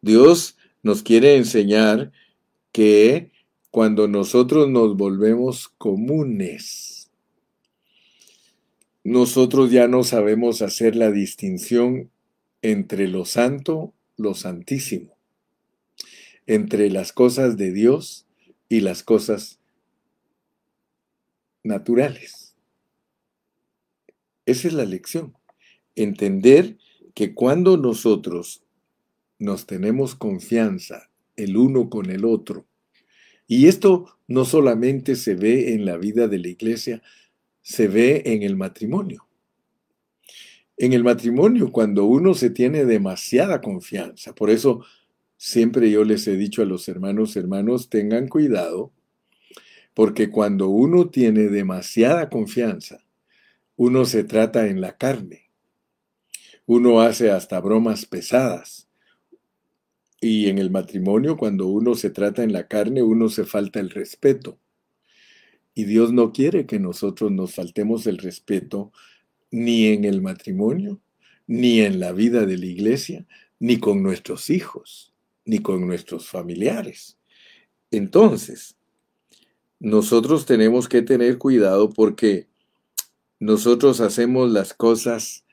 Dios 0.00 0.56
nos 0.82 1.02
quiere 1.02 1.36
enseñar 1.36 2.12
que 2.74 3.30
cuando 3.70 4.08
nosotros 4.08 4.68
nos 4.68 4.96
volvemos 4.96 5.68
comunes, 5.78 7.08
nosotros 9.04 9.70
ya 9.70 9.86
no 9.86 10.02
sabemos 10.02 10.60
hacer 10.60 10.96
la 10.96 11.12
distinción 11.12 12.10
entre 12.62 13.06
lo 13.06 13.26
santo, 13.26 13.94
lo 14.16 14.34
santísimo, 14.34 15.16
entre 16.48 16.90
las 16.90 17.12
cosas 17.12 17.56
de 17.56 17.70
Dios 17.70 18.26
y 18.68 18.80
las 18.80 19.04
cosas 19.04 19.60
naturales. 21.62 22.56
Esa 24.46 24.66
es 24.66 24.74
la 24.74 24.84
lección. 24.84 25.36
Entender 25.94 26.76
que 27.14 27.34
cuando 27.34 27.76
nosotros 27.76 28.64
nos 29.38 29.64
tenemos 29.66 30.16
confianza 30.16 31.08
el 31.36 31.56
uno 31.56 31.88
con 31.88 32.10
el 32.10 32.24
otro, 32.24 32.66
y 33.46 33.66
esto 33.66 34.18
no 34.26 34.44
solamente 34.44 35.16
se 35.16 35.34
ve 35.34 35.74
en 35.74 35.84
la 35.84 35.96
vida 35.96 36.28
de 36.28 36.38
la 36.38 36.48
iglesia, 36.48 37.02
se 37.62 37.88
ve 37.88 38.22
en 38.26 38.42
el 38.42 38.56
matrimonio. 38.56 39.26
En 40.76 40.92
el 40.92 41.04
matrimonio, 41.04 41.70
cuando 41.70 42.04
uno 42.04 42.34
se 42.34 42.50
tiene 42.50 42.84
demasiada 42.84 43.60
confianza, 43.60 44.34
por 44.34 44.50
eso 44.50 44.84
siempre 45.36 45.90
yo 45.90 46.04
les 46.04 46.26
he 46.26 46.36
dicho 46.36 46.62
a 46.62 46.66
los 46.66 46.88
hermanos, 46.88 47.36
hermanos, 47.36 47.88
tengan 47.88 48.28
cuidado 48.28 48.92
porque 49.94 50.28
cuando 50.30 50.68
uno 50.68 51.08
tiene 51.08 51.48
demasiada 51.48 52.28
confianza, 52.28 53.04
uno 53.76 54.04
se 54.04 54.24
trata 54.24 54.66
en 54.66 54.80
la 54.80 54.96
carne. 54.96 55.50
Uno 56.66 57.00
hace 57.00 57.30
hasta 57.30 57.60
bromas 57.60 58.04
pesadas. 58.04 58.88
Y 60.26 60.48
en 60.48 60.56
el 60.56 60.70
matrimonio, 60.70 61.36
cuando 61.36 61.66
uno 61.66 61.94
se 61.94 62.08
trata 62.08 62.42
en 62.42 62.54
la 62.54 62.66
carne, 62.66 63.02
uno 63.02 63.28
se 63.28 63.44
falta 63.44 63.78
el 63.78 63.90
respeto. 63.90 64.58
Y 65.74 65.84
Dios 65.84 66.14
no 66.14 66.32
quiere 66.32 66.64
que 66.64 66.78
nosotros 66.78 67.30
nos 67.30 67.54
faltemos 67.54 68.06
el 68.06 68.16
respeto 68.16 68.90
ni 69.50 69.88
en 69.88 70.06
el 70.06 70.22
matrimonio, 70.22 70.98
ni 71.46 71.80
en 71.82 72.00
la 72.00 72.12
vida 72.12 72.46
de 72.46 72.56
la 72.56 72.64
iglesia, 72.64 73.26
ni 73.58 73.78
con 73.78 74.02
nuestros 74.02 74.48
hijos, 74.48 75.12
ni 75.44 75.58
con 75.58 75.86
nuestros 75.86 76.26
familiares. 76.26 77.18
Entonces, 77.90 78.78
nosotros 79.78 80.46
tenemos 80.46 80.88
que 80.88 81.02
tener 81.02 81.36
cuidado 81.36 81.90
porque 81.90 82.48
nosotros 83.40 84.00
hacemos 84.00 84.50
las 84.50 84.72
cosas 84.72 85.44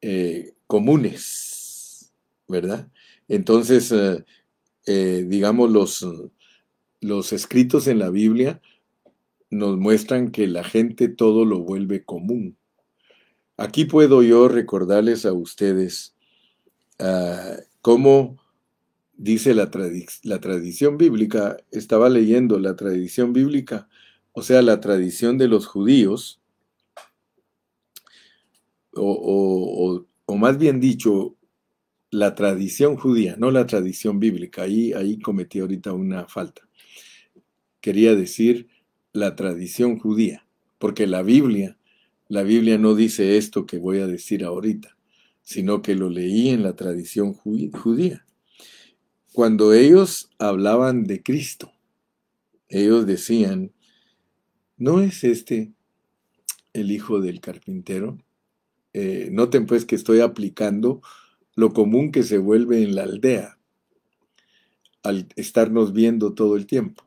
eh, 0.00 0.52
comunes, 0.66 2.12
¿verdad? 2.48 2.90
Entonces, 3.30 3.92
eh, 3.92 4.24
eh, 4.86 5.24
digamos, 5.28 5.70
los, 5.70 6.04
los 7.00 7.32
escritos 7.32 7.86
en 7.86 8.00
la 8.00 8.10
Biblia 8.10 8.60
nos 9.50 9.78
muestran 9.78 10.32
que 10.32 10.48
la 10.48 10.64
gente 10.64 11.08
todo 11.08 11.44
lo 11.44 11.60
vuelve 11.60 12.04
común. 12.04 12.56
Aquí 13.56 13.84
puedo 13.84 14.24
yo 14.24 14.48
recordarles 14.48 15.26
a 15.26 15.32
ustedes 15.32 16.16
ah, 16.98 17.54
cómo 17.82 18.36
dice 19.16 19.54
la, 19.54 19.70
la 20.24 20.40
tradición 20.40 20.98
bíblica, 20.98 21.56
estaba 21.70 22.08
leyendo 22.08 22.58
la 22.58 22.74
tradición 22.74 23.32
bíblica, 23.32 23.88
o 24.32 24.42
sea, 24.42 24.60
la 24.60 24.80
tradición 24.80 25.38
de 25.38 25.46
los 25.46 25.68
judíos, 25.68 26.40
o, 28.92 30.04
más 30.36 30.58
bien 30.58 30.80
dicho, 30.80 31.36
la 32.10 32.34
tradición 32.34 32.96
judía, 32.96 33.36
no 33.38 33.50
la 33.50 33.66
tradición 33.66 34.18
bíblica. 34.18 34.62
Ahí, 34.62 34.92
ahí 34.92 35.18
cometí 35.18 35.60
ahorita 35.60 35.92
una 35.92 36.26
falta. 36.26 36.68
Quería 37.80 38.14
decir 38.14 38.68
la 39.12 39.36
tradición 39.36 39.98
judía, 39.98 40.46
porque 40.78 41.06
la 41.06 41.22
Biblia, 41.22 41.78
la 42.28 42.42
Biblia 42.42 42.78
no 42.78 42.94
dice 42.94 43.36
esto 43.36 43.66
que 43.66 43.78
voy 43.78 44.00
a 44.00 44.06
decir 44.06 44.44
ahorita, 44.44 44.96
sino 45.42 45.82
que 45.82 45.94
lo 45.94 46.10
leí 46.10 46.50
en 46.50 46.62
la 46.62 46.74
tradición 46.76 47.32
judía. 47.32 48.26
Cuando 49.32 49.72
ellos 49.72 50.30
hablaban 50.38 51.04
de 51.04 51.22
Cristo, 51.22 51.72
ellos 52.68 53.06
decían, 53.06 53.72
¿no 54.76 55.00
es 55.00 55.24
este 55.24 55.72
el 56.72 56.90
hijo 56.90 57.20
del 57.20 57.40
carpintero? 57.40 58.18
Eh, 58.92 59.28
noten 59.32 59.66
pues 59.66 59.84
que 59.84 59.94
estoy 59.94 60.20
aplicando 60.20 61.00
lo 61.60 61.72
común 61.72 62.10
que 62.10 62.22
se 62.22 62.38
vuelve 62.38 62.82
en 62.82 62.94
la 62.94 63.02
aldea 63.02 63.58
al 65.02 65.28
estarnos 65.36 65.92
viendo 65.92 66.34
todo 66.34 66.56
el 66.56 66.66
tiempo. 66.66 67.04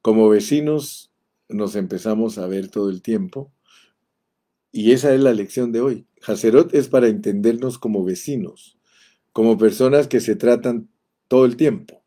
Como 0.00 0.28
vecinos 0.28 1.10
nos 1.48 1.76
empezamos 1.76 2.38
a 2.38 2.46
ver 2.46 2.68
todo 2.68 2.88
el 2.88 3.02
tiempo 3.02 3.52
y 4.72 4.92
esa 4.92 5.14
es 5.14 5.20
la 5.20 5.32
lección 5.32 5.72
de 5.72 5.80
hoy. 5.80 6.06
Hacerot 6.26 6.74
es 6.74 6.88
para 6.88 7.08
entendernos 7.08 7.78
como 7.78 8.04
vecinos, 8.04 8.78
como 9.32 9.58
personas 9.58 10.08
que 10.08 10.20
se 10.20 10.36
tratan 10.36 10.88
todo 11.28 11.44
el 11.44 11.56
tiempo. 11.56 12.02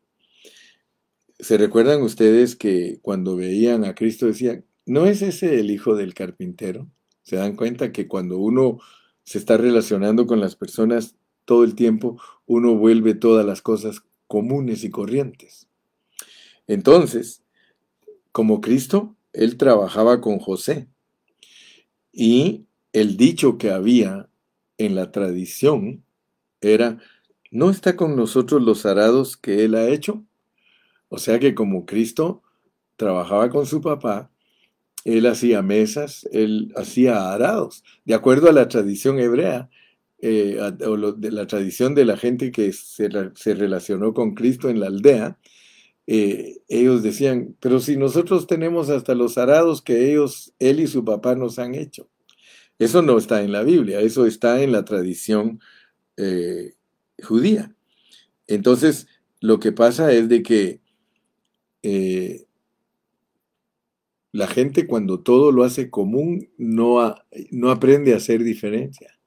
¿Se 1.38 1.56
recuerdan 1.56 2.02
ustedes 2.02 2.56
que 2.56 2.98
cuando 3.00 3.36
veían 3.36 3.84
a 3.84 3.94
Cristo 3.94 4.26
decían, 4.26 4.64
¿no 4.86 5.06
es 5.06 5.22
ese 5.22 5.60
el 5.60 5.70
hijo 5.70 5.94
del 5.94 6.14
carpintero? 6.14 6.90
Se 7.22 7.36
dan 7.36 7.56
cuenta 7.56 7.92
que 7.92 8.08
cuando 8.08 8.38
uno 8.38 8.80
se 9.22 9.38
está 9.38 9.56
relacionando 9.56 10.26
con 10.26 10.40
las 10.40 10.56
personas 10.56 11.14
todo 11.48 11.64
el 11.64 11.74
tiempo, 11.74 12.20
uno 12.44 12.74
vuelve 12.74 13.14
todas 13.14 13.44
las 13.46 13.62
cosas 13.62 14.02
comunes 14.26 14.84
y 14.84 14.90
corrientes. 14.90 15.66
Entonces, 16.66 17.42
como 18.32 18.60
Cristo, 18.60 19.16
él 19.32 19.56
trabajaba 19.56 20.20
con 20.20 20.40
José. 20.40 20.88
Y 22.12 22.66
el 22.92 23.16
dicho 23.16 23.56
que 23.56 23.70
había 23.70 24.28
en 24.76 24.94
la 24.94 25.10
tradición 25.10 26.04
era, 26.60 26.98
¿no 27.50 27.70
está 27.70 27.96
con 27.96 28.14
nosotros 28.14 28.60
los 28.60 28.84
arados 28.84 29.38
que 29.38 29.64
Él 29.64 29.74
ha 29.74 29.88
hecho? 29.88 30.22
O 31.08 31.16
sea 31.16 31.38
que 31.38 31.54
como 31.54 31.86
Cristo 31.86 32.42
trabajaba 32.96 33.48
con 33.48 33.64
su 33.64 33.80
papá, 33.80 34.30
Él 35.06 35.24
hacía 35.24 35.62
mesas, 35.62 36.28
Él 36.30 36.74
hacía 36.76 37.32
arados. 37.32 37.84
De 38.04 38.12
acuerdo 38.12 38.50
a 38.50 38.52
la 38.52 38.68
tradición 38.68 39.18
hebrea, 39.18 39.70
eh, 40.20 40.58
o 40.84 41.12
de 41.12 41.30
la 41.30 41.46
tradición 41.46 41.94
de 41.94 42.04
la 42.04 42.16
gente 42.16 42.50
que 42.50 42.72
se, 42.72 43.08
relacionó 43.54 44.14
con 44.14 44.34
Cristo 44.34 44.68
en 44.68 44.80
la 44.80 44.88
aldea, 44.88 45.38
eh, 46.06 46.58
ellos 46.68 47.02
decían, 47.02 47.56
pero 47.60 47.80
si 47.80 47.96
nosotros 47.96 48.46
tenemos 48.46 48.90
hasta 48.90 49.14
los 49.14 49.38
arados 49.38 49.82
que 49.82 50.10
ellos, 50.10 50.54
Él 50.58 50.80
y 50.80 50.86
su 50.86 51.04
papá 51.04 51.34
nos 51.34 51.58
han 51.58 51.74
hecho. 51.74 52.08
Eso 52.78 53.02
no 53.02 53.18
está 53.18 53.42
en 53.42 53.52
la 53.52 53.62
Biblia, 53.62 54.00
eso 54.00 54.26
está 54.26 54.62
en 54.62 54.72
la 54.72 54.84
tradición 54.84 55.60
eh, 56.16 56.74
judía. 57.22 57.74
Entonces, 58.46 59.06
lo 59.40 59.60
que 59.60 59.72
pasa 59.72 60.12
es 60.12 60.28
de 60.28 60.42
que 60.42 60.80
La 64.32 64.46
gente 64.46 64.86
cuando 64.86 65.20
todo 65.20 65.52
lo 65.52 65.64
hace 65.64 65.90
común 65.90 66.50
no, 66.58 67.14
no 67.50 67.70
aprende 67.70 68.12
a 68.12 68.18
hacer 68.18 68.44
diferencia. 68.44 69.17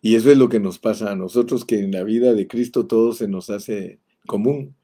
Y 0.00 0.14
eso 0.14 0.30
es 0.30 0.38
lo 0.38 0.48
que 0.48 0.60
nos 0.60 0.78
pasa 0.78 1.10
a 1.10 1.16
nosotros, 1.16 1.64
que 1.64 1.80
en 1.80 1.92
la 1.92 2.04
vida 2.04 2.34
de 2.34 2.46
Cristo 2.46 2.86
todo 2.86 3.12
se 3.12 3.28
nos 3.28 3.50
hace 3.50 3.98
común. 4.26 4.76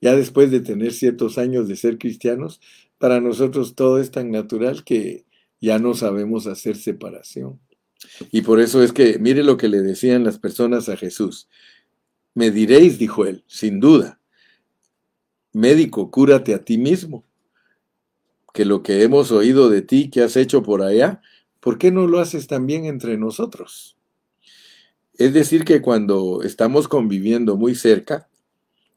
Ya 0.00 0.16
después 0.16 0.50
de 0.50 0.60
tener 0.60 0.92
ciertos 0.92 1.38
años 1.38 1.68
de 1.68 1.76
ser 1.76 1.98
cristianos, 1.98 2.60
para 2.98 3.20
nosotros 3.20 3.74
todo 3.74 3.98
es 3.98 4.10
tan 4.10 4.30
natural 4.30 4.84
que 4.84 5.24
ya 5.60 5.78
no 5.78 5.94
sabemos 5.94 6.46
hacer 6.46 6.76
separación. 6.76 7.60
Y 8.30 8.42
por 8.42 8.60
eso 8.60 8.82
es 8.82 8.92
que, 8.92 9.18
mire 9.18 9.44
lo 9.44 9.56
que 9.56 9.68
le 9.68 9.80
decían 9.80 10.24
las 10.24 10.38
personas 10.38 10.88
a 10.88 10.96
Jesús. 10.96 11.48
Me 12.34 12.50
diréis, 12.50 12.98
dijo 12.98 13.26
él, 13.26 13.44
sin 13.46 13.78
duda, 13.78 14.20
médico, 15.52 16.10
cúrate 16.10 16.54
a 16.54 16.64
ti 16.64 16.78
mismo, 16.78 17.24
que 18.52 18.64
lo 18.64 18.82
que 18.82 19.02
hemos 19.02 19.30
oído 19.30 19.68
de 19.68 19.82
ti 19.82 20.10
que 20.10 20.22
has 20.22 20.36
hecho 20.36 20.62
por 20.62 20.82
allá, 20.82 21.20
¿por 21.60 21.78
qué 21.78 21.90
no 21.90 22.06
lo 22.06 22.18
haces 22.18 22.46
también 22.46 22.86
entre 22.86 23.16
nosotros? 23.18 23.96
Es 25.22 25.32
decir, 25.32 25.64
que 25.64 25.80
cuando 25.80 26.42
estamos 26.42 26.88
conviviendo 26.88 27.56
muy 27.56 27.76
cerca, 27.76 28.28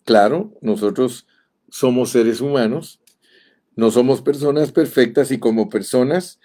claro, 0.05 0.57
nosotros 0.59 1.27
somos 1.69 2.09
seres 2.09 2.41
humanos, 2.41 2.99
no 3.75 3.91
somos 3.91 4.23
personas 4.23 4.71
perfectas 4.71 5.29
y 5.29 5.37
como 5.37 5.69
personas 5.69 6.39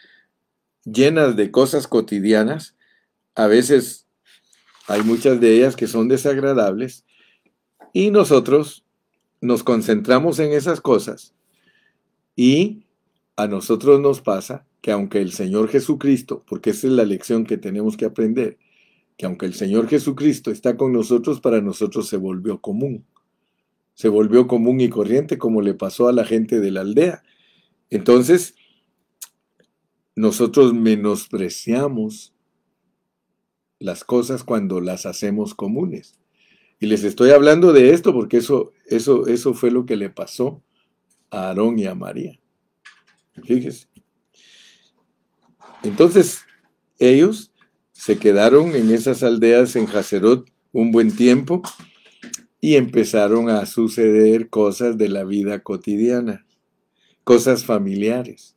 llenas 0.85 1.35
de 1.35 1.51
cosas 1.51 1.89
cotidianas, 1.89 2.77
a 3.35 3.47
veces 3.47 4.07
hay 4.87 5.03
muchas 5.03 5.41
de 5.41 5.57
ellas 5.57 5.77
que 5.77 5.87
son 5.87 6.09
desagradables 6.09 7.07
y 7.95 8.11
nosotros 8.11 8.85
nos 9.41 9.63
concentramos 9.63 10.41
en 10.41 10.53
esas 10.53 10.83
cosas 10.83 11.33
y 12.37 12.85
a 13.35 13.47
nosotros 13.47 13.99
nos 13.99 14.21
pasa 14.21 14.67
que 14.83 14.93
aunque 14.93 15.23
el 15.23 15.33
Señor 15.33 15.71
Jesucristo, 15.71 16.45
porque 16.47 16.69
esa 16.69 16.87
es 16.87 16.93
la 16.93 17.07
lección 17.07 17.47
que 17.47 17.57
tenemos 17.57 17.97
que 17.97 18.05
aprender, 18.05 18.59
que 19.21 19.27
aunque 19.27 19.45
el 19.45 19.53
Señor 19.53 19.87
Jesucristo 19.87 20.51
está 20.51 20.79
con 20.79 20.95
nosotros, 20.95 21.43
para 21.43 21.61
nosotros 21.61 22.09
se 22.09 22.17
volvió 22.17 22.59
común. 22.63 23.05
Se 23.93 24.09
volvió 24.09 24.47
común 24.47 24.81
y 24.81 24.89
corriente 24.89 25.37
como 25.37 25.61
le 25.61 25.75
pasó 25.75 26.09
a 26.09 26.15
la 26.15 26.25
gente 26.25 26.59
de 26.59 26.71
la 26.71 26.81
aldea. 26.81 27.23
Entonces, 27.91 28.55
nosotros 30.17 30.73
menospreciamos 30.73 32.33
las 33.79 34.05
cosas 34.05 34.43
cuando 34.43 34.81
las 34.81 35.05
hacemos 35.05 35.55
comunes. 35.55 36.19
Y 36.79 36.87
les 36.87 37.05
estoy 37.05 37.33
hablando 37.33 37.75
de 37.75 37.91
esto 37.93 38.15
porque 38.15 38.39
eso, 38.39 38.73
eso, 38.87 39.27
eso 39.27 39.53
fue 39.53 39.71
lo 39.71 39.85
que 39.85 39.97
le 39.97 40.09
pasó 40.09 40.63
a 41.29 41.49
Aarón 41.49 41.79
y 41.79 41.85
a 41.85 41.95
María. 41.95 42.41
Fíjese. 43.45 43.87
Entonces, 45.83 46.41
ellos 46.99 47.50
se 48.01 48.19
quedaron 48.19 48.75
en 48.75 48.91
esas 48.91 49.23
aldeas 49.23 49.77
en 49.77 49.87
Hacerot 49.89 50.51
un 50.73 50.91
buen 50.93 51.15
tiempo 51.15 51.63
y 52.61 52.77
empezaron 52.77 53.51
a 53.51 53.67
suceder 53.67 54.49
cosas 54.49 54.97
de 54.97 55.09
la 55.09 55.25
vida 55.25 55.63
cotidiana, 55.63 56.47
cosas 57.25 57.65
familiares 57.65 58.57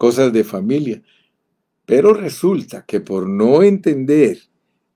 cosas 0.00 0.32
de 0.32 0.44
familia. 0.44 1.02
Pero 1.84 2.14
resulta 2.14 2.86
que 2.86 3.00
por 3.00 3.28
no 3.28 3.62
entender 3.62 4.38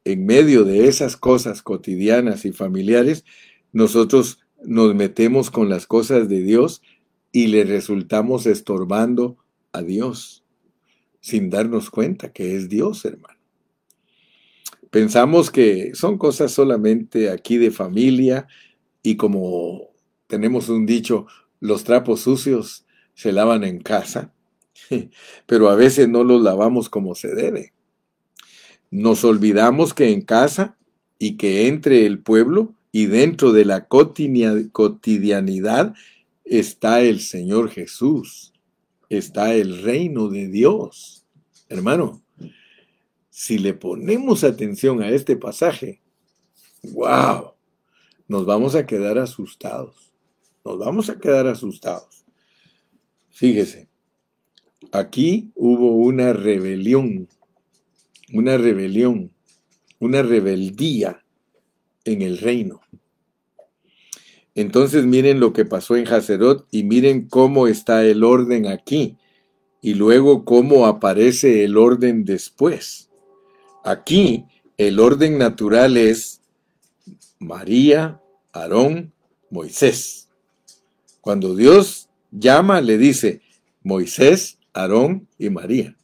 en 0.06 0.24
medio 0.24 0.64
de 0.64 0.88
esas 0.88 1.18
cosas 1.18 1.60
cotidianas 1.60 2.46
y 2.46 2.52
familiares, 2.52 3.22
nosotros 3.70 4.38
nos 4.64 4.94
metemos 4.94 5.50
con 5.50 5.68
las 5.68 5.86
cosas 5.86 6.30
de 6.30 6.40
Dios 6.40 6.80
y 7.32 7.48
le 7.48 7.64
resultamos 7.64 8.46
estorbando 8.46 9.36
a 9.72 9.82
Dios, 9.82 10.42
sin 11.20 11.50
darnos 11.50 11.90
cuenta 11.90 12.32
que 12.32 12.56
es 12.56 12.70
Dios, 12.70 13.04
hermano. 13.04 13.33
Pensamos 14.94 15.50
que 15.50 15.92
son 15.96 16.16
cosas 16.18 16.52
solamente 16.52 17.28
aquí 17.28 17.56
de 17.56 17.72
familia 17.72 18.46
y 19.02 19.16
como 19.16 19.90
tenemos 20.28 20.68
un 20.68 20.86
dicho, 20.86 21.26
los 21.58 21.82
trapos 21.82 22.20
sucios 22.20 22.86
se 23.12 23.32
lavan 23.32 23.64
en 23.64 23.80
casa, 23.80 24.32
pero 25.46 25.68
a 25.68 25.74
veces 25.74 26.08
no 26.08 26.22
los 26.22 26.40
lavamos 26.40 26.88
como 26.88 27.16
se 27.16 27.34
debe. 27.34 27.72
Nos 28.92 29.24
olvidamos 29.24 29.94
que 29.94 30.12
en 30.12 30.20
casa 30.20 30.76
y 31.18 31.38
que 31.38 31.66
entre 31.66 32.06
el 32.06 32.20
pueblo 32.20 32.72
y 32.92 33.06
dentro 33.06 33.50
de 33.50 33.64
la 33.64 33.88
cotidianidad 33.88 35.94
está 36.44 37.00
el 37.00 37.18
Señor 37.18 37.70
Jesús, 37.70 38.52
está 39.08 39.54
el 39.54 39.82
reino 39.82 40.28
de 40.28 40.46
Dios. 40.46 41.26
Hermano, 41.68 42.23
si 43.36 43.58
le 43.58 43.74
ponemos 43.74 44.44
atención 44.44 45.02
a 45.02 45.08
este 45.10 45.36
pasaje, 45.36 46.00
wow, 46.82 47.54
nos 48.28 48.46
vamos 48.46 48.74
a 48.74 48.86
quedar 48.86 49.18
asustados. 49.18 50.12
Nos 50.64 50.78
vamos 50.78 51.10
a 51.10 51.18
quedar 51.18 51.46
asustados. 51.46 52.24
Fíjese, 53.30 53.88
Aquí 54.92 55.50
hubo 55.54 55.96
una 55.96 56.32
rebelión, 56.32 57.28
una 58.32 58.56
rebelión, 58.56 59.32
una 59.98 60.22
rebeldía 60.22 61.24
en 62.04 62.22
el 62.22 62.38
reino. 62.38 62.80
Entonces 64.54 65.04
miren 65.04 65.40
lo 65.40 65.52
que 65.52 65.64
pasó 65.64 65.96
en 65.96 66.06
Hazerot 66.06 66.68
y 66.70 66.84
miren 66.84 67.28
cómo 67.28 67.66
está 67.66 68.04
el 68.04 68.22
orden 68.22 68.66
aquí 68.66 69.16
y 69.82 69.94
luego 69.94 70.44
cómo 70.44 70.86
aparece 70.86 71.64
el 71.64 71.76
orden 71.76 72.24
después. 72.24 73.10
Aquí 73.84 74.46
el 74.78 74.98
orden 74.98 75.36
natural 75.36 75.98
es 75.98 76.40
María, 77.38 78.18
Aarón, 78.50 79.12
Moisés. 79.50 80.30
Cuando 81.20 81.54
Dios 81.54 82.08
llama, 82.30 82.80
le 82.80 82.96
dice, 82.96 83.42
Moisés, 83.82 84.58
Aarón 84.72 85.28
y 85.38 85.50
María. 85.50 85.96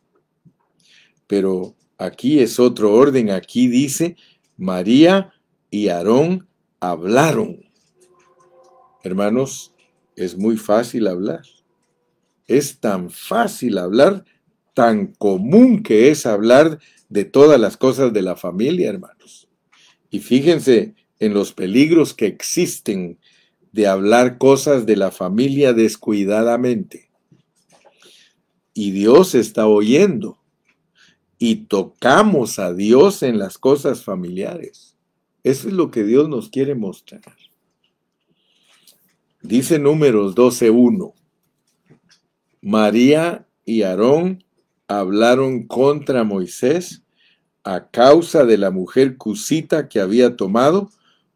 Pero 1.26 1.74
aquí 1.96 2.40
es 2.40 2.60
otro 2.60 2.92
orden, 2.92 3.30
aquí 3.30 3.66
dice, 3.66 4.16
María 4.58 5.32
y 5.70 5.88
Aarón 5.88 6.46
hablaron. 6.80 7.64
Hermanos, 9.02 9.72
es 10.16 10.36
muy 10.36 10.58
fácil 10.58 11.06
hablar. 11.06 11.42
Es 12.46 12.78
tan 12.78 13.08
fácil 13.08 13.78
hablar, 13.78 14.26
tan 14.74 15.09
común 15.14 15.83
que 15.83 16.11
es 16.11 16.26
hablar 16.26 16.78
de 17.09 17.24
todas 17.24 17.61
las 17.61 17.76
cosas 17.76 18.12
de 18.12 18.22
la 18.22 18.37
familia, 18.37 18.90
hermanos. 18.90 19.48
Y 20.11 20.20
fíjense 20.20 20.94
en 21.18 21.35
los 21.35 21.52
peligros 21.52 22.14
que 22.14 22.26
existen 22.26 23.18
de 23.72 23.87
hablar 23.87 24.38
cosas 24.38 24.87
de 24.87 24.96
la 24.96 25.11
familia 25.11 25.72
descuidadamente 25.72 27.11
y 28.74 28.92
Dios 28.92 29.35
está 29.35 29.66
oyendo. 29.66 30.38
Y 31.38 31.66
tocamos 31.66 32.59
a 32.59 32.72
Dios 32.72 33.22
en 33.22 33.38
las 33.38 33.59
cosas 33.59 34.04
familiares. 34.04 34.96
Eso 35.42 35.68
es 35.68 35.74
lo 35.74 35.90
que 35.90 36.04
Dios 36.04 36.28
nos 36.28 36.50
quiere 36.50 36.74
mostrar. 36.74 37.37
Dice 39.42 39.78
números 39.78 40.35
12.1. 40.35 41.14
María 42.62 43.46
y 43.64 43.83
Aarón 43.83 44.44
hablaron 44.98 45.68
contra 45.68 46.24
Moisés 46.24 47.03
a 47.62 47.90
causa 47.90 48.44
de 48.44 48.59
la 48.59 48.72
mujer 48.72 49.16
cusita 49.16 49.88
que 49.88 50.00
había 50.00 50.37
tomado, 50.37 50.90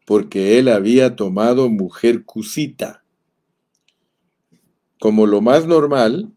porque 0.05 0.59
él 0.59 0.67
había 0.67 1.15
tomado 1.15 1.69
mujer 1.69 2.25
cusita. 2.25 3.03
Como 4.99 5.25
lo 5.25 5.39
más 5.39 5.65
normal, 5.67 6.33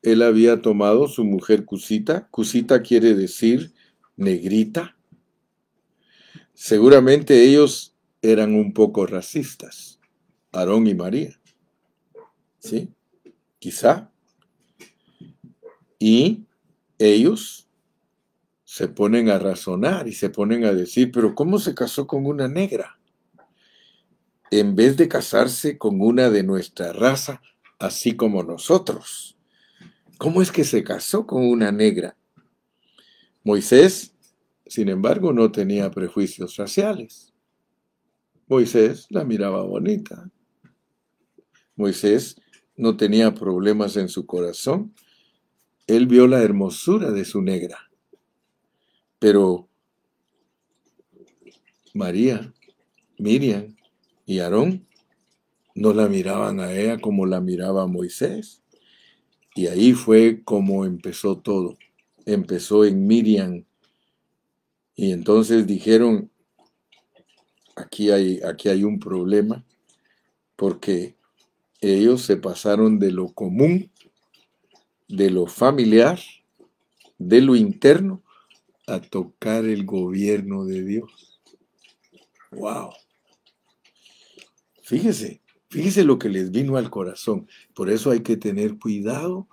él 0.00 0.22
había 0.22 0.62
tomado 0.62 1.08
su 1.08 1.24
mujer 1.24 1.64
Cusita. 1.64 2.28
Cusita 2.30 2.80
quiere 2.80 3.14
decir 3.14 3.72
negrita. 4.16 4.96
Seguramente 6.54 7.42
ellos 7.42 7.94
eran 8.22 8.54
un 8.54 8.72
poco 8.72 9.06
racistas, 9.06 9.98
Aarón 10.52 10.86
y 10.86 10.94
María. 10.94 11.38
¿Sí? 12.60 12.88
Quizá. 13.58 14.10
Y 15.98 16.45
ellos 16.98 17.68
se 18.64 18.88
ponen 18.88 19.30
a 19.30 19.38
razonar 19.38 20.08
y 20.08 20.12
se 20.12 20.30
ponen 20.30 20.64
a 20.64 20.72
decir, 20.72 21.10
pero 21.12 21.34
¿cómo 21.34 21.58
se 21.58 21.74
casó 21.74 22.06
con 22.06 22.26
una 22.26 22.48
negra? 22.48 22.98
En 24.50 24.74
vez 24.74 24.96
de 24.96 25.08
casarse 25.08 25.78
con 25.78 26.00
una 26.00 26.30
de 26.30 26.42
nuestra 26.42 26.92
raza, 26.92 27.40
así 27.78 28.16
como 28.16 28.42
nosotros. 28.42 29.36
¿Cómo 30.18 30.42
es 30.42 30.50
que 30.50 30.64
se 30.64 30.82
casó 30.82 31.26
con 31.26 31.46
una 31.46 31.70
negra? 31.70 32.16
Moisés, 33.44 34.14
sin 34.66 34.88
embargo, 34.88 35.32
no 35.32 35.52
tenía 35.52 35.90
prejuicios 35.90 36.56
raciales. 36.56 37.32
Moisés 38.48 39.06
la 39.10 39.24
miraba 39.24 39.62
bonita. 39.62 40.30
Moisés 41.76 42.36
no 42.76 42.96
tenía 42.96 43.34
problemas 43.34 43.96
en 43.96 44.08
su 44.08 44.26
corazón. 44.26 44.94
Él 45.86 46.06
vio 46.06 46.26
la 46.26 46.42
hermosura 46.42 47.10
de 47.10 47.24
su 47.24 47.42
negra. 47.42 47.90
Pero 49.18 49.68
María, 51.94 52.52
Miriam 53.18 53.76
y 54.26 54.40
Aarón 54.40 54.86
no 55.74 55.92
la 55.92 56.08
miraban 56.08 56.60
a 56.60 56.72
ella 56.72 56.98
como 56.98 57.26
la 57.26 57.40
miraba 57.40 57.86
Moisés. 57.86 58.62
Y 59.54 59.68
ahí 59.68 59.92
fue 59.92 60.42
como 60.44 60.84
empezó 60.84 61.38
todo. 61.38 61.78
Empezó 62.26 62.84
en 62.84 63.06
Miriam. 63.06 63.64
Y 64.94 65.12
entonces 65.12 65.66
dijeron, 65.66 66.30
aquí 67.76 68.10
hay, 68.10 68.40
aquí 68.40 68.68
hay 68.68 68.84
un 68.84 68.98
problema, 68.98 69.64
porque 70.56 71.16
ellos 71.80 72.22
se 72.22 72.36
pasaron 72.36 72.98
de 72.98 73.12
lo 73.12 73.28
común, 73.28 73.90
de 75.08 75.30
lo 75.30 75.46
familiar, 75.46 76.18
de 77.18 77.40
lo 77.40 77.56
interno, 77.56 78.22
a 78.86 79.00
tocar 79.00 79.64
el 79.64 79.84
gobierno 79.84 80.64
de 80.64 80.82
Dios. 80.84 81.40
¡Wow! 82.52 82.90
Fíjese, 84.82 85.40
fíjese 85.68 86.04
lo 86.04 86.18
que 86.18 86.28
les 86.28 86.52
vino 86.52 86.76
al 86.76 86.90
corazón. 86.90 87.48
Por 87.74 87.90
eso 87.90 88.10
hay 88.10 88.20
que 88.20 88.36
tener 88.36 88.78
cuidado 88.78 89.48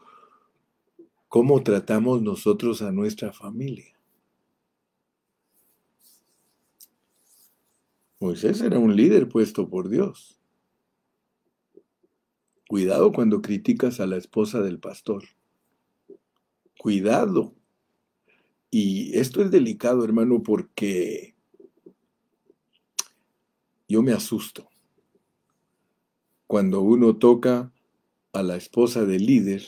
cómo 1.28 1.64
tratamos 1.64 2.22
nosotros 2.22 2.84
a 2.84 2.92
nuestra 2.92 3.34
familia. 3.34 3.98
Moisés 8.20 8.62
era 8.62 8.78
un 8.78 8.96
líder 8.96 9.28
puesto 9.28 9.68
por 9.68 9.90
Dios. 9.90 10.40
Cuidado 12.70 13.12
cuando 13.12 13.42
criticas 13.42 14.00
a 14.00 14.06
la 14.06 14.18
esposa 14.18 14.62
del 14.62 14.80
pastor. 14.80 15.24
Cuidado. 16.84 17.56
Y 18.70 19.18
esto 19.18 19.42
es 19.42 19.50
delicado, 19.50 20.04
hermano, 20.04 20.44
porque 20.44 21.34
yo 23.88 24.02
me 24.02 24.12
asusto. 24.12 24.68
Cuando 26.46 26.82
uno 26.82 27.16
toca 27.16 27.72
a 28.34 28.44
la 28.44 28.58
esposa 28.58 29.06
del 29.06 29.26
líder, 29.26 29.64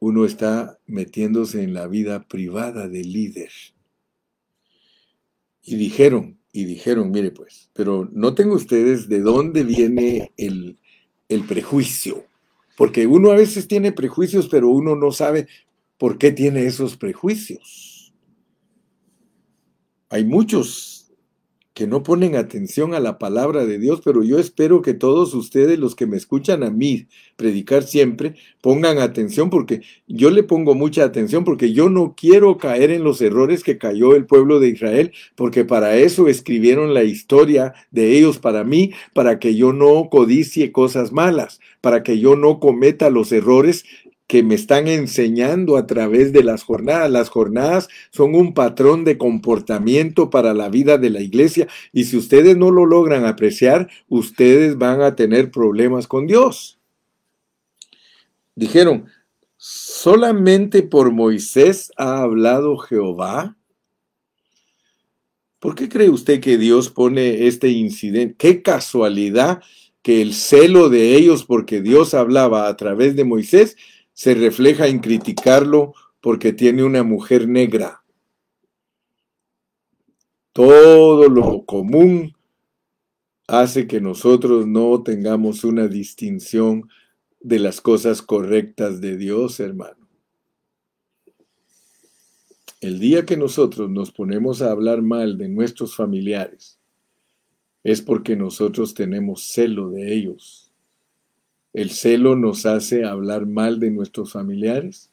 uno 0.00 0.26
está 0.26 0.78
metiéndose 0.84 1.62
en 1.62 1.72
la 1.72 1.86
vida 1.86 2.28
privada 2.28 2.88
del 2.88 3.10
líder. 3.10 3.50
Y 5.62 5.76
dijeron, 5.76 6.38
y 6.52 6.66
dijeron, 6.66 7.10
mire 7.10 7.30
pues, 7.30 7.70
pero 7.72 8.06
noten 8.12 8.50
ustedes 8.50 9.08
de 9.08 9.20
dónde 9.22 9.64
viene 9.64 10.32
el, 10.36 10.76
el 11.30 11.44
prejuicio. 11.44 12.26
Porque 12.76 13.06
uno 13.06 13.30
a 13.30 13.34
veces 13.34 13.66
tiene 13.66 13.92
prejuicios, 13.92 14.46
pero 14.46 14.68
uno 14.68 14.94
no 14.94 15.10
sabe 15.10 15.48
por 15.98 16.16
qué 16.16 16.32
tiene 16.32 16.64
esos 16.64 16.96
prejuicios. 16.96 18.14
Hay 20.08 20.24
muchos 20.24 20.98
que 21.78 21.86
no 21.86 22.02
ponen 22.02 22.34
atención 22.34 22.92
a 22.92 22.98
la 22.98 23.18
palabra 23.20 23.64
de 23.64 23.78
Dios, 23.78 24.00
pero 24.04 24.24
yo 24.24 24.40
espero 24.40 24.82
que 24.82 24.94
todos 24.94 25.32
ustedes, 25.32 25.78
los 25.78 25.94
que 25.94 26.06
me 26.06 26.16
escuchan 26.16 26.64
a 26.64 26.70
mí 26.70 27.06
predicar 27.36 27.84
siempre, 27.84 28.34
pongan 28.60 28.98
atención 28.98 29.48
porque 29.48 29.82
yo 30.08 30.30
le 30.30 30.42
pongo 30.42 30.74
mucha 30.74 31.04
atención 31.04 31.44
porque 31.44 31.72
yo 31.72 31.88
no 31.88 32.16
quiero 32.16 32.58
caer 32.58 32.90
en 32.90 33.04
los 33.04 33.20
errores 33.20 33.62
que 33.62 33.78
cayó 33.78 34.16
el 34.16 34.26
pueblo 34.26 34.58
de 34.58 34.70
Israel, 34.70 35.12
porque 35.36 35.64
para 35.64 35.96
eso 35.96 36.26
escribieron 36.26 36.94
la 36.94 37.04
historia 37.04 37.74
de 37.92 38.18
ellos 38.18 38.38
para 38.38 38.64
mí, 38.64 38.90
para 39.12 39.38
que 39.38 39.54
yo 39.54 39.72
no 39.72 40.08
codicie 40.10 40.72
cosas 40.72 41.12
malas, 41.12 41.60
para 41.80 42.02
que 42.02 42.18
yo 42.18 42.34
no 42.34 42.58
cometa 42.58 43.08
los 43.08 43.30
errores 43.30 43.84
que 44.28 44.42
me 44.42 44.54
están 44.54 44.88
enseñando 44.88 45.78
a 45.78 45.86
través 45.86 46.32
de 46.32 46.44
las 46.44 46.62
jornadas. 46.62 47.10
Las 47.10 47.30
jornadas 47.30 47.88
son 48.12 48.34
un 48.34 48.52
patrón 48.52 49.04
de 49.04 49.16
comportamiento 49.16 50.28
para 50.28 50.52
la 50.52 50.68
vida 50.68 50.98
de 50.98 51.08
la 51.08 51.22
iglesia 51.22 51.66
y 51.92 52.04
si 52.04 52.18
ustedes 52.18 52.56
no 52.56 52.70
lo 52.70 52.84
logran 52.84 53.24
apreciar, 53.24 53.88
ustedes 54.06 54.76
van 54.76 55.00
a 55.00 55.16
tener 55.16 55.50
problemas 55.50 56.06
con 56.06 56.26
Dios. 56.26 56.78
Dijeron, 58.54 59.06
solamente 59.56 60.82
por 60.82 61.10
Moisés 61.10 61.90
ha 61.96 62.20
hablado 62.20 62.76
Jehová. 62.76 63.56
¿Por 65.58 65.74
qué 65.74 65.88
cree 65.88 66.10
usted 66.10 66.40
que 66.40 66.58
Dios 66.58 66.90
pone 66.90 67.46
este 67.46 67.70
incidente? 67.70 68.36
Qué 68.36 68.62
casualidad 68.62 69.62
que 70.02 70.20
el 70.20 70.34
celo 70.34 70.90
de 70.90 71.16
ellos 71.16 71.44
porque 71.44 71.80
Dios 71.80 72.12
hablaba 72.12 72.68
a 72.68 72.76
través 72.76 73.16
de 73.16 73.24
Moisés 73.24 73.76
se 74.18 74.34
refleja 74.34 74.88
en 74.88 74.98
criticarlo 74.98 75.94
porque 76.20 76.52
tiene 76.52 76.82
una 76.82 77.04
mujer 77.04 77.46
negra. 77.46 78.02
Todo 80.52 81.28
lo 81.28 81.64
común 81.64 82.34
hace 83.46 83.86
que 83.86 84.00
nosotros 84.00 84.66
no 84.66 85.04
tengamos 85.04 85.62
una 85.62 85.86
distinción 85.86 86.90
de 87.38 87.60
las 87.60 87.80
cosas 87.80 88.20
correctas 88.20 89.00
de 89.00 89.16
Dios, 89.16 89.60
hermano. 89.60 90.08
El 92.80 92.98
día 92.98 93.24
que 93.24 93.36
nosotros 93.36 93.88
nos 93.88 94.10
ponemos 94.10 94.62
a 94.62 94.72
hablar 94.72 95.00
mal 95.00 95.38
de 95.38 95.48
nuestros 95.48 95.94
familiares, 95.94 96.80
es 97.84 98.02
porque 98.02 98.34
nosotros 98.34 98.94
tenemos 98.94 99.44
celo 99.44 99.90
de 99.90 100.12
ellos 100.12 100.67
¿El 101.78 101.92
celo 101.92 102.34
nos 102.34 102.66
hace 102.66 103.04
hablar 103.04 103.46
mal 103.46 103.78
de 103.78 103.92
nuestros 103.92 104.32
familiares? 104.32 105.12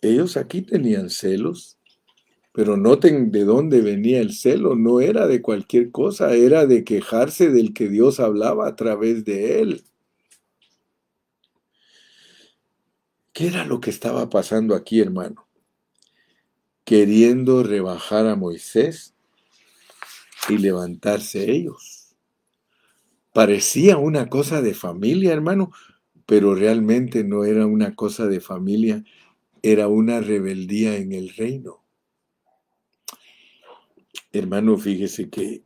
Ellos 0.00 0.36
aquí 0.36 0.62
tenían 0.62 1.10
celos, 1.10 1.76
pero 2.52 2.76
noten 2.76 3.32
de 3.32 3.42
dónde 3.42 3.80
venía 3.80 4.20
el 4.20 4.32
celo. 4.32 4.76
No 4.76 5.00
era 5.00 5.26
de 5.26 5.42
cualquier 5.42 5.90
cosa, 5.90 6.36
era 6.36 6.66
de 6.66 6.84
quejarse 6.84 7.50
del 7.50 7.74
que 7.74 7.88
Dios 7.88 8.20
hablaba 8.20 8.68
a 8.68 8.76
través 8.76 9.24
de 9.24 9.60
él. 9.60 9.82
¿Qué 13.32 13.48
era 13.48 13.64
lo 13.64 13.80
que 13.80 13.90
estaba 13.90 14.30
pasando 14.30 14.76
aquí, 14.76 15.00
hermano? 15.00 15.48
Queriendo 16.84 17.64
rebajar 17.64 18.28
a 18.28 18.36
Moisés 18.36 19.14
y 20.48 20.58
levantarse 20.58 21.50
ellos. 21.50 21.99
Parecía 23.32 23.96
una 23.96 24.28
cosa 24.28 24.60
de 24.60 24.74
familia, 24.74 25.32
hermano, 25.32 25.70
pero 26.26 26.54
realmente 26.54 27.22
no 27.22 27.44
era 27.44 27.66
una 27.66 27.94
cosa 27.94 28.26
de 28.26 28.40
familia, 28.40 29.04
era 29.62 29.88
una 29.88 30.20
rebeldía 30.20 30.96
en 30.96 31.12
el 31.12 31.28
reino. 31.30 31.84
Hermano, 34.32 34.76
fíjese 34.78 35.30
que 35.30 35.62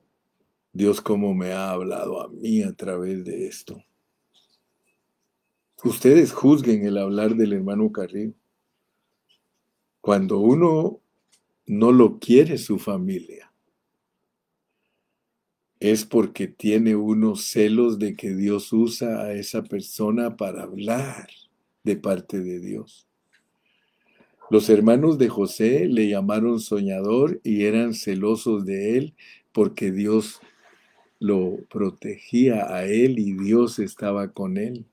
Dios 0.73 1.01
como 1.01 1.35
me 1.35 1.53
ha 1.53 1.71
hablado 1.71 2.21
a 2.21 2.29
mí 2.29 2.63
a 2.63 2.73
través 2.73 3.25
de 3.25 3.47
esto. 3.47 3.83
Ustedes 5.85 6.33
juzguen 6.33 6.85
el 6.85 6.99
hablar 6.99 7.35
del 7.35 7.53
hermano 7.53 7.93
Carrillo. 7.93 8.35
Cuando 10.01 10.39
uno 10.39 11.01
no 11.67 11.93
lo 11.93 12.19
quiere 12.19 12.59
su 12.59 12.79
familia, 12.79 13.54
es 15.93 16.07
porque 16.07 16.49
tiene 16.49 16.97
unos 16.97 17.45
celos 17.45 17.99
de 17.99 18.15
que 18.15 18.35
Dios 18.35 18.73
usa 18.73 19.21
a 19.21 19.35
esa 19.35 19.63
persona 19.63 20.35
para 20.35 20.63
hablar 20.63 21.29
de 21.83 21.97
parte 21.97 22.41
de 22.41 22.59
Dios. 22.59 23.07
Los 24.49 24.71
hermanos 24.71 25.19
de 25.19 25.29
José 25.29 25.87
le 25.87 26.09
llamaron 26.09 26.59
soñador 26.59 27.39
y 27.45 27.65
eran 27.65 27.93
celosos 27.93 28.65
de 28.65 28.97
él 28.97 29.15
porque 29.53 29.93
Dios 29.93 30.41
lo 31.19 31.59
protegía 31.69 32.75
a 32.75 32.87
él 32.87 33.19
y 33.19 33.35
Dios 33.35 33.79
estaba 33.79 34.33
con 34.33 34.57
él. 34.57 34.87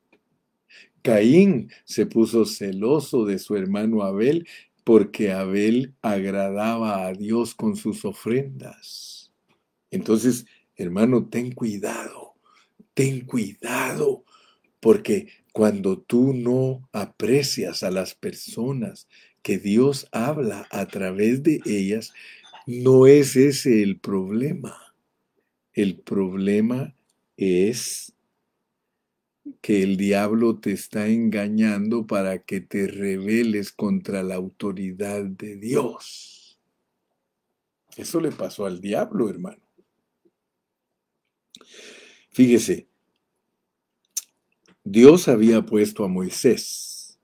Caín 1.03 1.71
se 1.85 2.05
puso 2.05 2.43
celoso 2.43 3.23
de 3.23 3.39
su 3.39 3.55
hermano 3.55 4.03
Abel 4.03 4.45
porque 4.83 5.31
Abel 5.31 5.93
agradaba 6.01 7.07
a 7.07 7.13
Dios 7.13 7.55
con 7.55 7.77
sus 7.77 8.03
ofrendas. 8.03 9.31
Entonces, 9.89 10.45
Hermano, 10.75 11.27
ten 11.27 11.51
cuidado, 11.51 12.35
ten 12.93 13.21
cuidado, 13.21 14.23
porque 14.79 15.27
cuando 15.53 15.99
tú 15.99 16.33
no 16.33 16.87
aprecias 16.91 17.83
a 17.83 17.91
las 17.91 18.15
personas 18.15 19.07
que 19.41 19.57
Dios 19.57 20.07
habla 20.11 20.67
a 20.71 20.87
través 20.87 21.43
de 21.43 21.59
ellas, 21.65 22.13
no 22.65 23.07
es 23.07 23.35
ese 23.35 23.83
el 23.83 23.99
problema. 23.99 24.77
El 25.73 25.99
problema 25.99 26.95
es 27.37 28.13
que 29.61 29.83
el 29.83 29.97
diablo 29.97 30.59
te 30.59 30.71
está 30.71 31.07
engañando 31.07 32.05
para 32.05 32.39
que 32.39 32.61
te 32.61 32.87
rebeles 32.87 33.71
contra 33.71 34.23
la 34.23 34.35
autoridad 34.35 35.23
de 35.23 35.55
Dios. 35.55 36.59
Eso 37.97 38.21
le 38.21 38.31
pasó 38.31 38.65
al 38.65 38.79
diablo, 38.79 39.29
hermano. 39.29 39.61
Fíjese, 42.31 42.87
Dios 44.83 45.27
había 45.27 45.61
puesto 45.63 46.05
a 46.05 46.07
Moisés, 46.07 47.19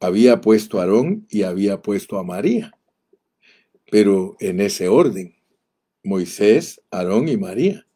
había 0.00 0.40
puesto 0.40 0.78
a 0.78 0.82
Aarón 0.82 1.26
y 1.30 1.42
había 1.42 1.80
puesto 1.80 2.18
a 2.18 2.24
María, 2.24 2.72
pero 3.90 4.36
en 4.40 4.60
ese 4.60 4.88
orden, 4.88 5.36
Moisés, 6.02 6.80
Aarón 6.90 7.28
y 7.28 7.36
María. 7.36 7.86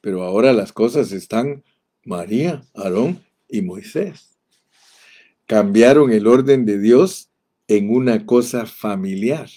Pero 0.00 0.22
ahora 0.22 0.52
las 0.52 0.72
cosas 0.72 1.10
están 1.10 1.64
María, 2.04 2.62
Aarón 2.74 3.24
y 3.48 3.62
Moisés. 3.62 4.38
Cambiaron 5.46 6.12
el 6.12 6.26
orden 6.26 6.64
de 6.64 6.78
Dios 6.78 7.30
en 7.66 7.90
una 7.90 8.24
cosa 8.24 8.66
familiar. 8.66 9.48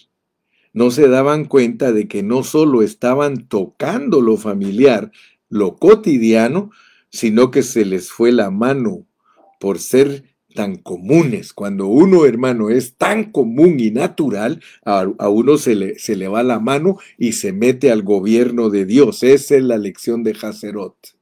No 0.74 0.92
se 0.92 1.08
daban 1.08 1.46
cuenta 1.46 1.92
de 1.92 2.08
que 2.08 2.24
no 2.24 2.44
solo 2.44 2.82
estaban 2.82 3.48
tocando 3.48 4.22
lo 4.22 4.38
familiar, 4.38 5.12
lo 5.50 5.78
cotidiano, 5.78 6.72
sino 7.10 7.52
que 7.52 7.64
se 7.64 7.86
les 7.86 8.12
fue 8.12 8.32
la 8.32 8.52
mano 8.52 9.08
por 9.60 9.80
ser 9.80 10.24
tan 10.54 10.78
comunes. 10.78 11.54
Cuando 11.54 11.88
uno, 11.88 12.26
hermano, 12.26 12.70
es 12.70 12.96
tan 12.96 13.32
común 13.32 13.80
y 13.80 13.92
natural, 13.92 14.62
a, 14.84 15.06
uno 15.30 15.58
se 15.58 15.76
le, 15.76 16.00
se 16.00 16.16
le 16.16 16.28
va 16.28 16.44
la 16.44 16.60
mano 16.60 16.98
y 17.18 17.34
se 17.34 17.52
mete 17.54 17.92
al 17.92 18.04
gobierno 18.04 18.70
de 18.70 18.86
Dios. 18.86 19.24
Esa 19.24 19.56
es 19.56 19.64
la 19.64 19.78
lección 19.78 20.24
de 20.24 20.36
Hacerot. 20.42 21.19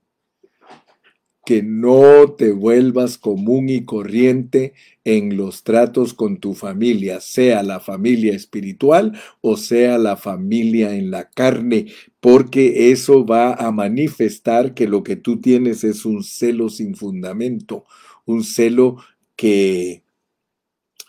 Que 1.47 1.63
no 1.63 2.33
te 2.33 2.51
vuelvas 2.51 3.17
común 3.17 3.69
y 3.69 3.85
corriente 3.85 4.73
en 5.05 5.37
los 5.37 5.63
tratos 5.63 6.13
con 6.13 6.41
tu 6.41 6.53
familia, 6.53 7.21
sea 7.21 7.63
la 7.63 7.79
familia 7.79 8.33
espiritual 8.33 9.17
o 9.39 9.55
sea 9.55 9.97
la 9.97 10.17
familia 10.17 10.93
en 10.93 11.09
la 11.09 11.29
carne, 11.29 11.85
porque 12.19 12.91
eso 12.91 13.25
va 13.25 13.53
a 13.53 13.71
manifestar 13.71 14.73
que 14.73 14.89
lo 14.89 15.03
que 15.03 15.15
tú 15.15 15.39
tienes 15.39 15.85
es 15.85 16.03
un 16.03 16.21
celo 16.21 16.67
sin 16.67 16.95
fundamento, 16.95 17.85
un 18.25 18.43
celo 18.43 18.97
que 19.37 20.03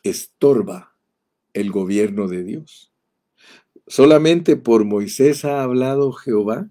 estorba 0.04 0.94
el 1.52 1.72
gobierno 1.72 2.28
de 2.28 2.44
Dios. 2.44 2.92
Solamente 3.88 4.54
por 4.54 4.84
Moisés 4.84 5.44
ha 5.44 5.64
hablado 5.64 6.12
Jehová. 6.12 6.70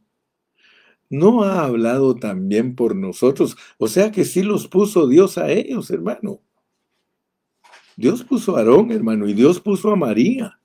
No 1.09 1.43
ha 1.43 1.65
hablado 1.65 2.15
también 2.15 2.75
por 2.75 2.95
nosotros. 2.95 3.57
O 3.77 3.87
sea 3.87 4.11
que 4.11 4.25
sí 4.25 4.43
los 4.43 4.67
puso 4.67 5.07
Dios 5.07 5.37
a 5.37 5.49
ellos, 5.49 5.89
hermano. 5.89 6.41
Dios 7.95 8.23
puso 8.23 8.55
a 8.55 8.59
Aarón, 8.59 8.91
hermano, 8.91 9.27
y 9.27 9.33
Dios 9.33 9.59
puso 9.59 9.91
a 9.91 9.95
María 9.95 10.57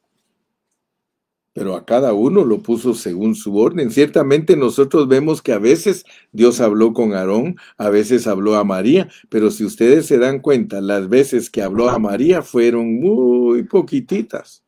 pero 1.53 1.77
a 1.77 1.85
cada 1.85 2.15
uno 2.15 2.45
lo 2.45 2.59
puso 2.61 2.95
según 2.95 3.35
su 3.35 3.57
orden. 3.57 3.91
Ciertamente 3.91 4.57
nosotros 4.57 5.09
vemos 5.09 5.43
que 5.43 5.53
a 5.53 5.59
veces 5.59 6.05
Dios 6.33 6.61
habló 6.61 6.93
con 6.93 7.15
Aarón, 7.15 7.57
a 7.77 7.91
veces 7.91 8.27
habló 8.27 8.57
a 8.57 8.65
María, 8.65 9.09
pero 9.29 9.51
si 9.51 9.65
ustedes 9.65 10.07
se 10.07 10.19
dan 10.19 10.41
cuenta, 10.41 10.81
las 10.81 11.09
veces 11.09 11.51
que 11.51 11.63
habló 11.63 11.91
a 11.91 11.99
María 11.99 12.43
fueron 12.43 13.01
muy 13.01 13.65
poquititas. 13.65 14.63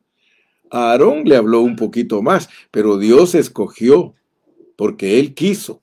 A 0.69 0.91
Aarón 0.91 1.23
le 1.25 1.35
habló 1.35 1.61
un 1.61 1.75
poquito 1.75 2.21
más, 2.21 2.49
pero 2.71 2.97
Dios 2.97 3.33
escogió 3.33 4.13
porque 4.75 5.19
Él 5.19 5.33
quiso, 5.33 5.81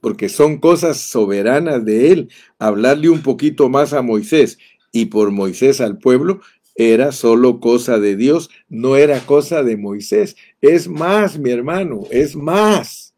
porque 0.00 0.28
son 0.28 0.58
cosas 0.58 0.98
soberanas 1.00 1.84
de 1.84 2.12
Él, 2.12 2.28
hablarle 2.58 3.08
un 3.08 3.22
poquito 3.22 3.68
más 3.68 3.92
a 3.92 4.02
Moisés 4.02 4.58
y 4.92 5.06
por 5.06 5.30
Moisés 5.30 5.80
al 5.80 5.98
pueblo 5.98 6.40
era 6.74 7.12
solo 7.12 7.60
cosa 7.60 7.98
de 7.98 8.16
Dios, 8.16 8.50
no 8.68 8.96
era 8.96 9.20
cosa 9.20 9.62
de 9.62 9.76
Moisés. 9.76 10.36
Es 10.60 10.88
más, 10.88 11.38
mi 11.38 11.50
hermano, 11.50 12.04
es 12.10 12.36
más. 12.36 13.14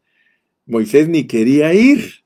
Moisés 0.65 1.07
ni 1.07 1.27
quería 1.27 1.73
ir. 1.73 2.23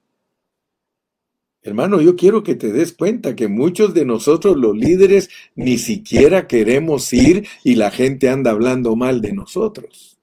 Hermano, 1.62 2.02
yo 2.02 2.16
quiero 2.16 2.44
que 2.44 2.56
te 2.56 2.72
des 2.72 2.94
cuenta 2.94 3.36
que 3.36 3.48
muchos 3.48 3.94
de 3.94 4.06
nosotros 4.06 4.56
los 4.56 4.76
líderes 4.76 5.30
ni 5.54 5.78
siquiera 5.78 6.48
queremos 6.48 7.12
ir 7.12 7.46
y 7.64 7.76
la 7.76 7.92
gente 7.92 8.30
anda 8.30 8.52
hablando 8.52 8.96
mal 8.96 9.22
de 9.22 9.34
nosotros. 9.34 10.17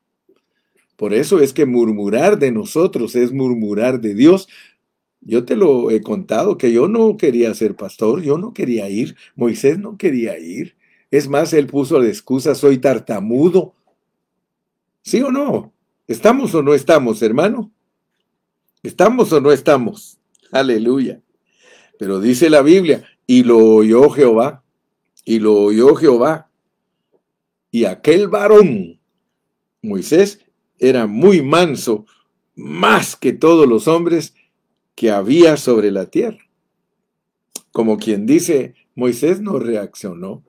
Por 0.97 1.13
eso 1.13 1.41
es 1.41 1.53
que 1.53 1.67
murmurar 1.67 2.39
de 2.39 2.53
nosotros 2.53 3.17
es 3.17 3.33
murmurar 3.33 4.01
de 4.01 4.15
Dios. 4.15 4.49
Yo 5.21 5.45
te 5.45 5.57
lo 5.57 5.91
he 5.91 6.03
contado 6.03 6.57
que 6.57 6.73
yo 6.73 6.87
no 6.87 7.17
quería 7.17 7.53
ser 7.55 7.75
pastor, 7.75 8.23
yo 8.23 8.39
no 8.39 8.53
quería 8.53 8.89
ir, 8.89 9.17
Moisés 9.35 9.79
no 9.79 9.97
quería 9.97 10.39
ir. 10.39 10.77
Es 11.11 11.29
más, 11.29 11.53
él 11.53 11.67
puso 11.67 11.99
la 11.99 12.09
excusa, 12.09 12.55
soy 12.55 12.79
tartamudo. 12.79 13.75
¿Sí 15.03 15.23
o 15.23 15.31
no? 15.31 15.73
¿Estamos 16.07 16.55
o 16.55 16.63
no 16.63 16.75
estamos, 16.75 17.23
hermano? 17.23 17.71
¿Estamos 18.83 19.33
o 19.33 19.41
no 19.41 19.51
estamos? 19.51 20.19
Aleluya. 20.53 21.21
Pero 21.99 22.21
dice 22.21 22.51
la 22.51 22.63
Biblia, 22.63 23.05
y 23.27 23.43
lo 23.45 23.59
oyó 23.59 24.11
Jehová, 24.11 24.63
y 25.25 25.39
lo 25.39 25.55
oyó 25.55 25.95
Jehová. 25.95 26.51
Y 27.71 27.87
aquel 27.87 28.29
varón, 28.29 29.01
Moisés, 29.83 30.44
era 30.79 31.07
muy 31.07 31.43
manso, 31.43 32.07
más 32.55 33.17
que 33.17 33.33
todos 33.33 33.69
los 33.69 33.89
hombres 33.89 34.35
que 34.95 35.11
había 35.11 35.57
sobre 35.57 35.91
la 35.91 36.07
tierra. 36.07 36.39
Como 37.73 37.99
quien 37.99 38.27
dice, 38.27 38.75
Moisés 38.95 39.41
no 39.41 39.59
reaccionó. 39.59 40.45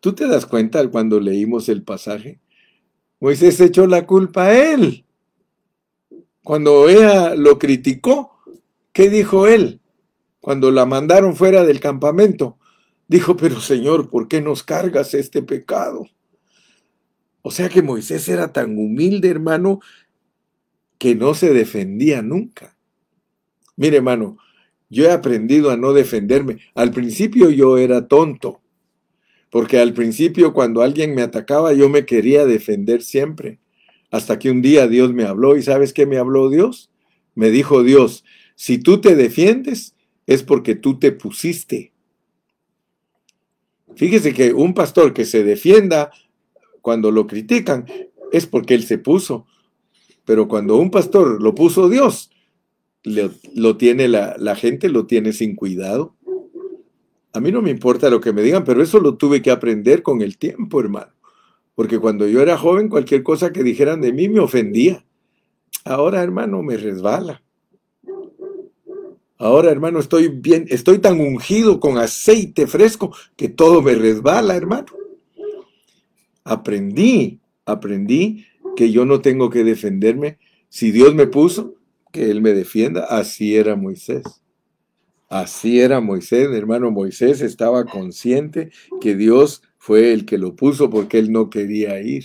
¿Tú 0.00 0.12
te 0.12 0.26
das 0.26 0.44
cuenta 0.44 0.86
cuando 0.88 1.18
leímos 1.18 1.68
el 1.68 1.82
pasaje? 1.82 2.40
Moisés 3.20 3.58
echó 3.60 3.86
la 3.86 4.06
culpa 4.06 4.46
a 4.46 4.72
él. 4.74 5.06
Cuando 6.42 6.90
ella 6.90 7.34
lo 7.34 7.58
criticó, 7.58 8.38
¿qué 8.92 9.08
dijo 9.08 9.46
él? 9.46 9.80
Cuando 10.40 10.70
la 10.70 10.84
mandaron 10.84 11.34
fuera 11.34 11.64
del 11.64 11.80
campamento, 11.80 12.58
dijo, 13.08 13.34
pero 13.34 13.60
Señor, 13.60 14.10
¿por 14.10 14.28
qué 14.28 14.42
nos 14.42 14.62
cargas 14.62 15.14
este 15.14 15.42
pecado? 15.42 16.06
O 17.46 17.50
sea 17.50 17.68
que 17.68 17.82
Moisés 17.82 18.28
era 18.28 18.52
tan 18.52 18.78
humilde, 18.78 19.28
hermano, 19.28 19.80
que 20.98 21.14
no 21.14 21.34
se 21.34 21.52
defendía 21.52 22.22
nunca. 22.22 22.76
Mire, 23.76 23.98
hermano, 23.98 24.38
yo 24.88 25.04
he 25.04 25.10
aprendido 25.10 25.70
a 25.70 25.76
no 25.76 25.92
defenderme. 25.92 26.58
Al 26.74 26.90
principio 26.90 27.50
yo 27.50 27.76
era 27.76 28.08
tonto 28.08 28.62
porque 29.54 29.78
al 29.78 29.94
principio 29.94 30.52
cuando 30.52 30.82
alguien 30.82 31.14
me 31.14 31.22
atacaba 31.22 31.72
yo 31.74 31.88
me 31.88 32.04
quería 32.04 32.44
defender 32.44 33.04
siempre, 33.04 33.60
hasta 34.10 34.36
que 34.36 34.50
un 34.50 34.62
día 34.62 34.88
Dios 34.88 35.14
me 35.14 35.22
habló 35.22 35.56
y 35.56 35.62
¿sabes 35.62 35.92
qué 35.92 36.06
me 36.06 36.18
habló 36.18 36.50
Dios? 36.50 36.90
Me 37.36 37.50
dijo 37.50 37.84
Dios, 37.84 38.24
si 38.56 38.78
tú 38.78 39.00
te 39.00 39.14
defiendes 39.14 39.94
es 40.26 40.42
porque 40.42 40.74
tú 40.74 40.98
te 40.98 41.12
pusiste. 41.12 41.92
Fíjese 43.94 44.34
que 44.34 44.52
un 44.52 44.74
pastor 44.74 45.14
que 45.14 45.24
se 45.24 45.44
defienda 45.44 46.10
cuando 46.84 47.10
lo 47.10 47.26
critican 47.26 47.86
es 48.30 48.46
porque 48.46 48.74
él 48.74 48.82
se 48.82 48.98
puso. 48.98 49.46
Pero 50.26 50.48
cuando 50.48 50.76
un 50.76 50.90
pastor 50.90 51.42
lo 51.42 51.54
puso 51.54 51.88
Dios, 51.88 52.30
lo, 53.54 53.76
tiene 53.78 54.06
la, 54.06 54.36
la 54.38 54.54
gente, 54.54 54.90
lo 54.90 55.06
tiene 55.06 55.32
sin 55.32 55.56
cuidado. 55.56 56.14
A 57.32 57.40
mí 57.40 57.50
no 57.50 57.62
me 57.62 57.70
importa 57.70 58.10
lo 58.10 58.20
que 58.20 58.34
me 58.34 58.42
digan, 58.42 58.64
pero 58.64 58.82
eso 58.82 59.00
lo 59.00 59.16
tuve 59.16 59.40
que 59.40 59.50
aprender 59.50 60.02
con 60.02 60.20
el 60.20 60.36
tiempo, 60.36 60.78
hermano. 60.78 61.14
Porque 61.74 61.98
cuando 61.98 62.28
yo 62.28 62.42
era 62.42 62.58
joven, 62.58 62.90
cualquier 62.90 63.22
cosa 63.22 63.50
que 63.50 63.62
dijeran 63.62 64.02
de 64.02 64.12
mí 64.12 64.28
me 64.28 64.40
ofendía. 64.40 65.06
Ahora, 65.86 66.22
hermano, 66.22 66.62
me 66.62 66.76
resbala. 66.76 67.42
Ahora, 69.38 69.70
hermano, 69.70 70.00
estoy 70.00 70.28
bien, 70.28 70.66
estoy 70.68 70.98
tan 70.98 71.18
ungido 71.18 71.80
con 71.80 71.96
aceite 71.96 72.66
fresco 72.66 73.16
que 73.36 73.48
todo 73.48 73.80
me 73.80 73.94
resbala, 73.94 74.54
hermano. 74.54 75.03
Aprendí, 76.44 77.40
aprendí 77.64 78.46
que 78.76 78.92
yo 78.92 79.04
no 79.04 79.20
tengo 79.20 79.50
que 79.50 79.64
defenderme. 79.64 80.38
Si 80.68 80.92
Dios 80.92 81.14
me 81.14 81.26
puso, 81.26 81.74
que 82.12 82.30
Él 82.30 82.42
me 82.42 82.52
defienda. 82.52 83.04
Así 83.04 83.56
era 83.56 83.74
Moisés. 83.74 84.22
Así 85.28 85.80
era 85.80 86.00
Moisés, 86.00 86.48
hermano 86.52 86.92
Moisés 86.92 87.40
estaba 87.40 87.86
consciente 87.86 88.70
que 89.00 89.16
Dios 89.16 89.62
fue 89.78 90.12
el 90.12 90.26
que 90.26 90.38
lo 90.38 90.54
puso 90.54 90.90
porque 90.90 91.18
él 91.18 91.32
no 91.32 91.50
quería 91.50 92.00
ir. 92.00 92.24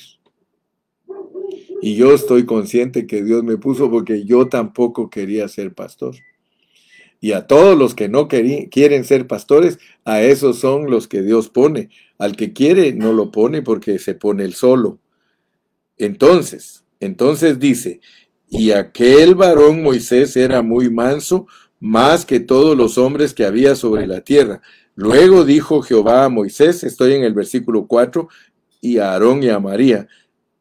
Y 1.82 1.96
yo 1.96 2.14
estoy 2.14 2.46
consciente 2.46 3.08
que 3.08 3.24
Dios 3.24 3.44
me 3.44 3.58
puso 3.58 3.90
porque 3.90 4.26
yo 4.26 4.48
tampoco 4.48 5.10
quería 5.10 5.48
ser 5.48 5.74
pastor. 5.74 6.18
Y 7.20 7.32
a 7.32 7.48
todos 7.48 7.78
los 7.78 7.96
que 7.96 8.10
no 8.10 8.28
quieren 8.28 9.04
ser 9.04 9.28
pastores, 9.28 9.80
a 10.06 10.22
esos 10.22 10.60
son 10.60 10.92
los 10.92 11.08
que 11.08 11.22
Dios 11.22 11.50
pone. 11.50 11.90
Al 12.20 12.36
que 12.36 12.54
quiere 12.54 12.94
no 12.94 13.14
lo 13.14 13.32
pone 13.32 13.64
porque 13.64 13.98
se 13.98 14.14
pone 14.14 14.44
el 14.44 14.54
solo. 14.54 15.00
Entonces, 15.98 16.84
entonces 17.00 17.60
dice, 17.60 18.02
y 18.50 18.72
aquel 18.72 19.36
varón 19.36 19.82
Moisés 19.82 20.36
era 20.38 20.62
muy 20.62 20.90
manso, 20.90 21.48
más 21.80 22.26
que 22.26 22.40
todos 22.40 22.78
los 22.78 22.98
hombres 22.98 23.34
que 23.34 23.46
había 23.46 23.76
sobre 23.76 24.06
la 24.06 24.22
tierra. 24.22 24.62
Luego 24.96 25.46
dijo 25.46 25.82
Jehová 25.82 26.26
a 26.26 26.30
Moisés, 26.30 26.84
estoy 26.84 27.14
en 27.14 27.24
el 27.24 27.34
versículo 27.34 27.88
4, 27.88 28.28
y 28.82 28.98
a 28.98 29.14
Aarón 29.14 29.42
y 29.44 29.50
a 29.50 29.60
María. 29.60 30.08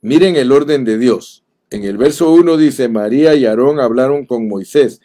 Miren 0.01 0.37
el 0.37 0.53
orden 0.53 0.85
de 0.85 0.97
Dios. 0.97 1.45
En 1.71 1.85
el 1.85 1.97
verso 1.97 2.33
1 2.33 2.57
dice, 2.57 2.89
María 2.89 3.35
y 3.35 3.47
Aarón 3.47 3.81
hablaron 3.81 4.27
con 4.27 4.49
Moisés. 4.49 5.01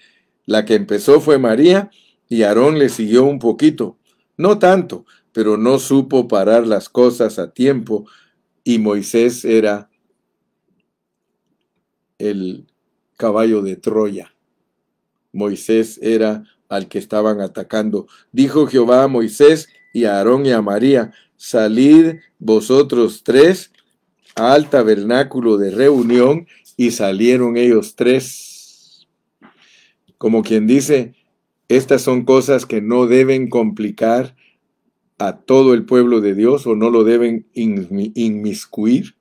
La 0.46 0.66
que 0.66 0.76
empezó 0.76 1.20
fue 1.20 1.40
María, 1.40 1.90
y 2.30 2.44
Aarón 2.44 2.78
le 2.78 2.90
siguió 2.90 3.24
un 3.24 3.40
poquito, 3.40 3.98
no 4.38 4.60
tanto, 4.60 5.06
pero 5.34 5.58
no 5.58 5.80
supo 5.80 6.28
parar 6.28 6.66
las 6.66 6.88
cosas 6.90 7.40
a 7.40 7.52
tiempo 7.52 8.06
y 8.64 8.78
Moisés 8.78 9.44
era 9.44 9.90
el 12.18 12.68
caballo 13.18 13.62
de 13.62 13.76
Troya. 13.76 14.34
Moisés 15.34 16.00
era 16.02 16.44
al 16.70 16.88
que 16.88 17.00
estaban 17.00 17.42
atacando. 17.42 18.08
Dijo 18.32 18.68
Jehová 18.68 19.04
a 19.04 19.08
Moisés 19.08 19.68
y 19.94 20.06
a 20.06 20.18
Aarón 20.18 20.46
y 20.46 20.52
a 20.52 20.62
María, 20.62 21.12
salid 21.36 22.20
vosotros 22.40 23.24
tres 23.24 23.72
al 24.36 24.70
tabernáculo 24.70 25.58
de 25.58 25.72
reunión 25.72 26.48
y 26.78 26.92
salieron 26.92 27.58
ellos 27.58 27.96
tres. 27.96 29.08
Como 30.18 30.42
quien 30.42 30.68
dice, 30.68 31.16
estas 31.68 32.02
son 32.02 32.24
cosas 32.24 32.66
que 32.66 32.82
no 32.82 33.08
deben 33.08 33.50
complicar 33.50 34.36
a 35.18 35.38
todo 35.38 35.74
el 35.74 35.86
pueblo 35.86 36.22
de 36.22 36.36
Dios 36.36 36.68
o 36.68 36.76
no 36.76 36.90
lo 36.90 37.04
deben 37.04 37.48
inmiscuir. 37.54 39.16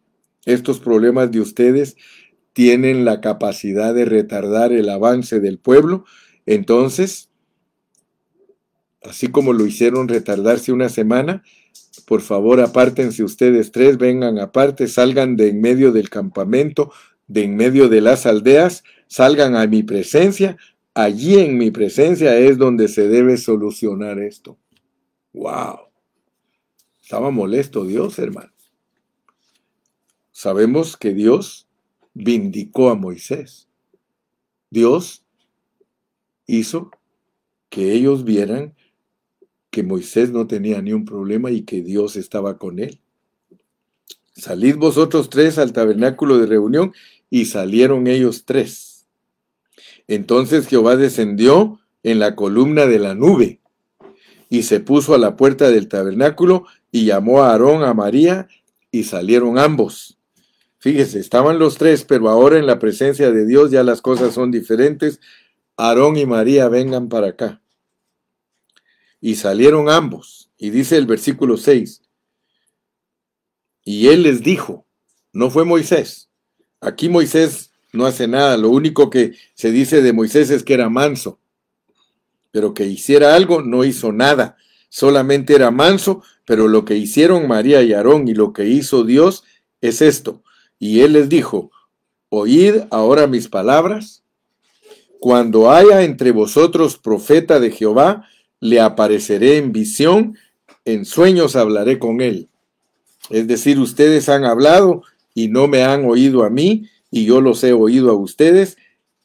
Estos 0.45 0.81
problemas 0.81 1.31
de 1.31 1.41
ustedes 1.41 1.97
tienen 2.53 3.05
la 3.05 3.21
capacidad 3.21 3.95
de 3.95 4.05
retardar 4.05 4.73
el 4.73 4.89
avance 4.89 5.41
del 5.41 5.59
pueblo. 5.59 6.05
Entonces, 6.47 7.31
así 9.03 9.29
como 9.29 9.53
lo 9.53 9.67
hicieron 9.67 10.09
retardarse 10.09 10.73
una 10.73 10.89
semana, 10.89 11.43
por 12.07 12.21
favor 12.21 12.61
apártense 12.61 13.23
ustedes 13.23 13.73
tres, 13.73 13.99
vengan 13.99 14.39
aparte, 14.39 14.89
salgan 14.89 15.37
de 15.37 15.49
en 15.49 15.61
medio 15.61 15.93
del 15.93 16.11
campamento, 16.11 16.93
de 17.27 17.45
en 17.45 17.57
medio 17.57 17.89
de 17.89 18.01
las 18.01 18.27
aldeas, 18.27 18.83
salgan 19.07 19.57
a 19.57 19.67
mi 19.67 19.83
presencia. 19.83 20.57
Allí 20.95 21.39
en 21.39 21.57
mi 21.57 21.71
presencia 21.71 22.37
es 22.37 22.59
donde 22.59 22.89
se 22.89 23.09
debe 23.09 23.37
solucionar 23.39 24.19
esto. 24.19 24.59
¡Wow! 25.33 25.89
Estaba 27.03 27.31
molesto 27.31 27.85
Dios, 27.85 28.19
hermano. 28.19 28.53
Sabemos 30.31 30.97
que 30.97 31.15
Dios 31.15 31.69
vindicó 32.15 32.91
a 32.91 32.95
Moisés. 32.95 33.69
Dios 34.71 35.25
hizo 36.47 36.91
que 37.69 37.93
ellos 37.93 38.25
vieran 38.25 38.75
que 39.71 39.83
Moisés 39.83 40.31
no 40.31 40.47
tenía 40.47 40.83
ni 40.83 40.93
un 40.93 41.07
problema 41.07 41.51
y 41.51 41.63
que 41.63 41.81
Dios 41.81 42.17
estaba 42.17 42.59
con 42.59 42.79
él. 42.79 43.01
Salid 44.35 44.77
vosotros 44.77 45.31
tres 45.31 45.59
al 45.59 45.73
tabernáculo 45.73 46.39
de 46.39 46.47
reunión 46.47 46.93
y 47.31 47.47
salieron 47.47 48.07
ellos 48.07 48.45
tres. 48.45 49.07
Entonces 50.09 50.67
Jehová 50.67 50.97
descendió 50.97 51.81
en 52.03 52.19
la 52.19 52.37
columna 52.37 52.87
de 52.87 52.99
la 52.99 53.15
nube 53.15 53.62
y 54.53 54.65
se 54.65 54.81
puso 54.81 55.15
a 55.15 55.19
la 55.19 55.35
puerta 55.35 55.71
del 55.71 55.89
tabernáculo 55.89 56.67
y 56.91 57.07
llamó 57.07 57.43
a 57.43 57.53
Aarón, 57.53 57.85
a 57.85 57.95
María, 57.95 58.49
y 58.91 59.05
salieron 59.05 59.59
ambos. 59.59 60.19
Fíjese, 60.77 61.21
estaban 61.21 61.59
los 61.59 61.79
tres, 61.79 62.05
pero 62.05 62.29
ahora 62.29 62.59
en 62.59 62.67
la 62.67 62.79
presencia 62.79 63.33
de 63.33 63.47
Dios 63.47 63.71
ya 63.71 63.83
las 63.83 64.03
cosas 64.03 64.35
son 64.35 64.51
diferentes. 64.51 65.21
Aarón 65.79 66.19
y 66.19 66.27
María 66.27 66.69
vengan 66.69 67.09
para 67.09 67.29
acá. 67.29 67.63
Y 69.23 69.37
salieron 69.37 69.89
ambos. 69.89 70.51
Y 70.59 70.69
dice 70.69 70.99
el 70.99 71.07
versículo 71.07 71.57
6. 71.57 72.03
Y 73.85 74.09
él 74.09 74.23
les 74.23 74.43
dijo, 74.43 74.85
no 75.33 75.49
fue 75.49 75.65
Moisés. 75.65 76.29
Aquí 76.83 77.09
Moisés 77.09 77.73
no 77.95 78.05
hace 78.05 78.29
nada. 78.29 78.59
Lo 78.59 78.69
único 78.69 79.09
que 79.09 79.33
se 79.55 79.71
dice 79.71 80.03
de 80.03 80.13
Moisés 80.13 80.51
es 80.51 80.63
que 80.63 80.75
era 80.75 80.91
manso. 80.91 81.41
Pero 82.53 82.75
que 82.75 82.87
hiciera 82.87 83.35
algo, 83.35 83.63
no 83.63 83.85
hizo 83.85 84.13
nada. 84.13 84.57
Solamente 84.89 85.55
era 85.55 85.71
manso 85.71 86.23
pero 86.45 86.69
lo 86.69 86.85
que 86.85 86.97
hicieron 86.97 87.49
María 87.49 87.83
y 87.83 87.93
Aarón 87.93 88.29
y 88.29 88.35
lo 88.35 88.53
que 88.53 88.67
hizo 88.67 89.05
Dios 89.05 89.45
es 89.81 90.03
esto. 90.03 90.43
Y 90.79 91.01
él 91.01 91.13
les 91.13 91.29
dijo, 91.29 91.71
oíd 92.29 92.83
ahora 92.91 93.27
mis 93.27 93.49
palabras. 93.49 94.23
Cuando 95.21 95.71
haya 95.71 96.03
entre 96.03 96.33
vosotros 96.33 96.99
profeta 96.99 97.61
de 97.61 97.71
Jehová, 97.71 98.29
le 98.59 98.81
apareceré 98.81 99.57
en 99.57 99.73
visión, 99.73 100.37
en 100.85 101.05
sueños 101.05 101.55
hablaré 101.55 101.99
con 101.99 102.21
él. 102.21 102.49
Es 103.31 103.47
decir, 103.47 103.79
ustedes 103.79 104.29
han 104.29 104.45
hablado 104.45 105.03
y 105.33 105.49
no 105.49 105.69
me 105.69 105.85
han 105.85 106.05
oído 106.05 106.43
a 106.43 106.51
mí, 106.51 106.89
y 107.11 107.25
yo 107.25 107.41
los 107.41 107.63
he 107.63 107.73
oído 107.73 108.11
a 108.11 108.15
ustedes. 108.15 108.77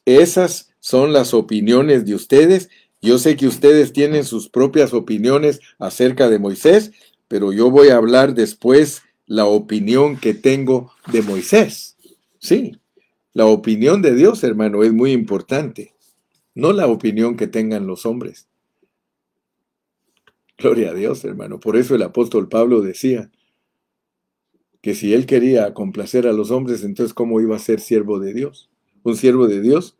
Esas 0.04 0.70
son 0.78 1.12
las 1.12 1.34
opiniones 1.34 2.06
de 2.06 2.14
ustedes. 2.14 2.70
Yo 3.00 3.18
sé 3.18 3.36
que 3.36 3.46
ustedes 3.46 3.92
tienen 3.92 4.24
sus 4.24 4.48
propias 4.48 4.92
opiniones 4.92 5.60
acerca 5.78 6.28
de 6.28 6.38
Moisés, 6.38 6.92
pero 7.28 7.52
yo 7.52 7.70
voy 7.70 7.88
a 7.88 7.96
hablar 7.96 8.34
después 8.34 9.02
la 9.26 9.44
opinión 9.44 10.16
que 10.16 10.34
tengo 10.34 10.92
de 11.12 11.22
Moisés. 11.22 11.96
Sí, 12.38 12.78
la 13.32 13.46
opinión 13.46 14.02
de 14.02 14.14
Dios, 14.14 14.42
hermano, 14.42 14.82
es 14.82 14.92
muy 14.92 15.12
importante, 15.12 15.94
no 16.54 16.72
la 16.72 16.88
opinión 16.88 17.36
que 17.36 17.46
tengan 17.46 17.86
los 17.86 18.04
hombres. 18.04 18.48
Gloria 20.56 20.90
a 20.90 20.94
Dios, 20.94 21.24
hermano. 21.24 21.60
Por 21.60 21.76
eso 21.76 21.94
el 21.94 22.02
apóstol 22.02 22.48
Pablo 22.48 22.80
decía 22.80 23.30
que 24.80 24.96
si 24.96 25.14
él 25.14 25.24
quería 25.26 25.72
complacer 25.72 26.26
a 26.26 26.32
los 26.32 26.50
hombres, 26.50 26.82
entonces 26.82 27.14
¿cómo 27.14 27.40
iba 27.40 27.54
a 27.54 27.60
ser 27.60 27.78
siervo 27.78 28.18
de 28.18 28.34
Dios? 28.34 28.68
Un 29.04 29.16
siervo 29.16 29.46
de 29.46 29.60
Dios 29.60 29.96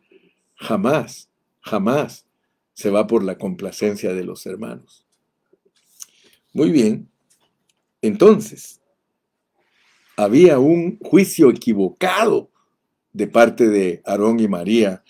jamás, 0.55 1.29
jamás 1.61 2.28
se 2.79 2.89
va 2.91 3.07
por 3.07 3.25
la 3.25 3.37
complacencia 3.37 4.13
de 4.13 4.23
los 4.23 4.45
hermanos. 4.45 5.05
Muy 6.53 6.71
bien, 6.71 7.09
entonces, 8.01 8.79
había 10.15 10.59
un 10.59 10.97
juicio 10.99 11.49
equivocado 11.49 12.49
de 13.11 13.27
parte 13.27 13.67
de 13.67 14.01
Aarón 14.05 14.39
y 14.39 14.47
María 14.47 15.03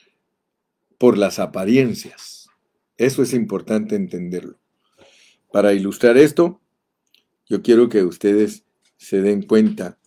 por 0.98 1.16
las 1.16 1.38
apariencias. 1.38 2.50
Eso 2.98 3.22
es 3.22 3.34
importante 3.34 3.96
entenderlo. 3.96 4.58
Para 5.52 5.72
ilustrar 5.74 6.18
esto, 6.18 6.60
yo 7.48 7.62
quiero 7.62 7.88
que 7.88 8.04
ustedes 8.04 8.64
se 8.98 9.22
den 9.22 9.44
cuenta 9.44 10.00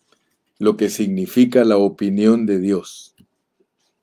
lo 0.58 0.76
que 0.76 0.90
significa 0.90 1.64
la 1.64 1.76
opinión 1.76 2.44
de 2.44 2.58
Dios. 2.58 3.14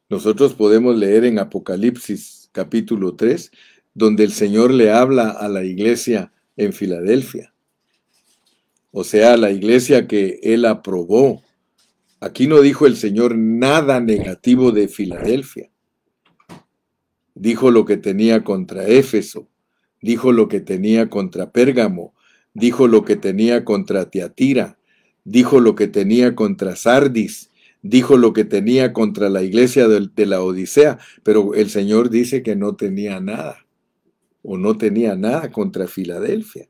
Nosotros 0.08 0.54
podemos 0.54 0.96
leer 0.96 1.26
en 1.26 1.40
Apocalipsis 1.40 2.39
capítulo 2.60 3.16
3, 3.16 3.52
donde 3.94 4.24
el 4.24 4.32
Señor 4.32 4.74
le 4.74 4.92
habla 4.92 5.30
a 5.30 5.48
la 5.48 5.64
iglesia 5.64 6.32
en 6.58 6.74
Filadelfia 6.74 7.54
o 8.92 9.04
sea, 9.04 9.38
la 9.38 9.52
iglesia 9.52 10.08
que 10.08 10.40
él 10.42 10.66
aprobó. 10.66 11.44
Aquí 12.20 12.48
no 12.48 12.62
dijo 12.62 12.88
el 12.88 12.98
Señor 12.98 13.38
nada 13.38 14.00
negativo 14.00 14.72
de 14.72 14.88
Filadelfia. 14.88 15.70
Dijo 17.36 17.72
lo 17.72 17.86
que 17.86 17.98
tenía 17.98 18.44
contra 18.44 18.88
Éfeso, 18.88 19.48
dijo 20.02 20.32
lo 20.34 20.48
que 20.48 20.60
tenía 20.60 21.10
contra 21.10 21.52
Pérgamo, 21.52 22.14
dijo 22.54 22.88
lo 22.88 23.06
que 23.06 23.16
tenía 23.16 23.64
contra 23.64 24.10
Tiatira, 24.10 24.78
dijo 25.24 25.62
lo 25.62 25.76
que 25.76 25.88
tenía 25.88 26.36
contra 26.36 26.76
Sardis, 26.76 27.49
dijo 27.82 28.18
lo 28.18 28.34
que 28.34 28.46
tenía 28.46 28.94
contra 28.94 29.30
la 29.30 29.44
iglesia 29.44 29.88
de, 29.88 30.26
la 30.26 30.42
Odisea, 30.42 31.00
pero 31.24 31.54
el 31.54 31.70
Señor 31.70 32.10
dice 32.10 32.44
que 32.44 32.56
no 32.56 32.76
tenía 32.76 33.20
nada, 33.20 33.66
o 34.42 34.58
no 34.58 34.78
tenía 34.78 35.16
nada 35.16 35.52
contra 35.52 35.88
Filadelfia. 35.88 36.68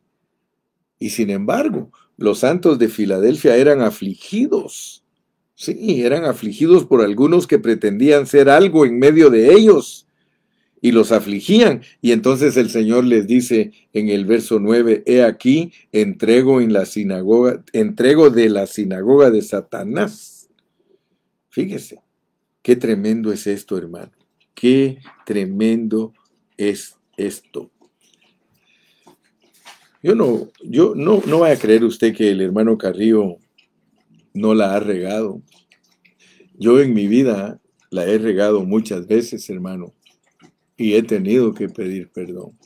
Y 1.00 1.10
sin 1.10 1.30
embargo, 1.30 1.92
los 2.18 2.40
santos 2.40 2.78
de 2.80 2.90
Filadelfia 2.90 3.56
eran 3.56 3.82
afligidos. 3.82 5.04
Sí, 5.56 6.04
eran 6.04 6.26
afligidos 6.26 6.86
por 6.86 7.02
algunos 7.02 7.48
que 7.48 7.60
pretendían 7.60 8.28
ser 8.28 8.50
algo 8.50 8.86
en 8.86 8.98
medio 9.00 9.30
de 9.30 9.52
ellos 9.54 10.08
y 10.82 10.92
los 10.92 11.12
afligían. 11.12 11.82
Y 12.02 12.12
entonces 12.12 12.58
el 12.58 12.70
Señor 12.70 13.04
les 13.06 13.28
dice 13.28 13.72
en 13.94 14.10
el 14.10 14.26
verso 14.26 14.60
9, 14.60 15.04
he 15.06 15.24
aquí, 15.24 15.72
entrego 15.92 16.62
en 16.62 16.74
la 16.74 16.86
sinagoga, 16.86 17.64
entrego 17.74 18.30
de 18.30 18.50
la 18.50 18.68
sinagoga 18.68 19.32
de 19.32 19.42
Satanás. 19.42 20.29
Fíjese, 21.50 22.02
qué 22.62 22.76
tremendo 22.76 23.32
es 23.32 23.48
esto, 23.48 23.78
hermano. 23.78 24.12
Qué 24.54 25.00
tremendo 25.26 26.14
es 26.58 26.96
esto. 27.18 27.72
Yo 30.02 30.16
no, 30.16 30.50
yo 30.64 30.96
no, 30.96 31.22
no 31.26 31.40
vaya 31.40 31.56
a 31.56 31.60
creer 31.60 31.84
usted 31.84 32.16
que 32.16 32.32
el 32.32 32.42
hermano 32.42 32.78
Carrillo 32.78 33.38
no 34.34 34.54
la 34.54 34.76
ha 34.76 34.80
regado. 34.80 35.42
Yo 36.58 36.80
en 36.80 36.94
mi 36.94 37.08
vida 37.08 37.60
la 37.90 38.06
he 38.06 38.18
regado 38.18 38.64
muchas 38.64 39.08
veces, 39.08 39.50
hermano, 39.50 39.94
y 40.78 40.94
he 40.94 41.04
tenido 41.04 41.54
que 41.54 41.68
pedir 41.68 42.10
perdón. 42.10 42.58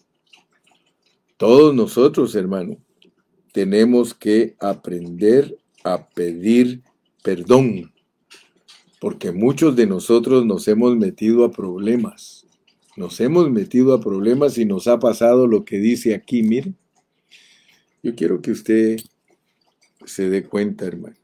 Todos 1.37 1.73
nosotros, 1.73 2.35
hermano, 2.35 2.77
tenemos 3.51 4.13
que 4.13 4.55
aprender 4.59 5.57
a 5.83 6.07
pedir 6.09 6.83
perdón, 7.23 7.92
porque 9.03 9.33
muchos 9.33 9.75
de 9.75 9.85
nosotros 9.85 10.45
nos 10.45 10.65
hemos 10.69 10.95
metido 10.95 11.43
a 11.43 11.51
problemas 11.51 12.47
Nos 12.95 13.19
hemos 13.19 13.51
metido 13.51 13.93
a 13.93 13.99
problemas 13.99 14.57
y 14.57 14.63
nos 14.63 14.87
ha 14.87 14.97
pasado 14.97 15.45
lo 15.45 15.65
que 15.65 15.77
dice 15.77 16.15
aquí, 16.15 16.41
miren. 16.41 16.77
Yo 18.01 18.15
quiero 18.15 18.41
que 18.41 18.51
usted 18.51 19.01
se 20.05 20.29
dé 20.29 20.45
cuenta, 20.45 20.85
hermano. 20.85 21.17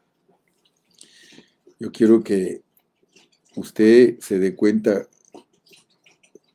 Yo 1.80 1.90
quiero 1.94 2.22
que 2.22 2.64
usted 3.56 4.20
se 4.20 4.40
dé 4.40 4.58
cuenta 4.58 5.08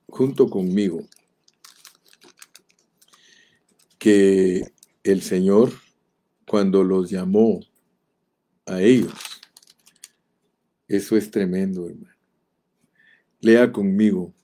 junto 0.08 0.50
conmigo 0.50 1.06
que 3.98 4.62
el 5.02 5.22
Señor, 5.22 5.72
cuando 6.46 6.84
los 6.84 7.08
llamó 7.08 7.60
a 8.66 8.82
ellos, 8.82 9.33
eso 10.88 11.16
es 11.16 11.30
tremendo, 11.30 11.88
hermano. 11.88 12.14
Lea 13.40 13.70
conmigo 13.72 14.34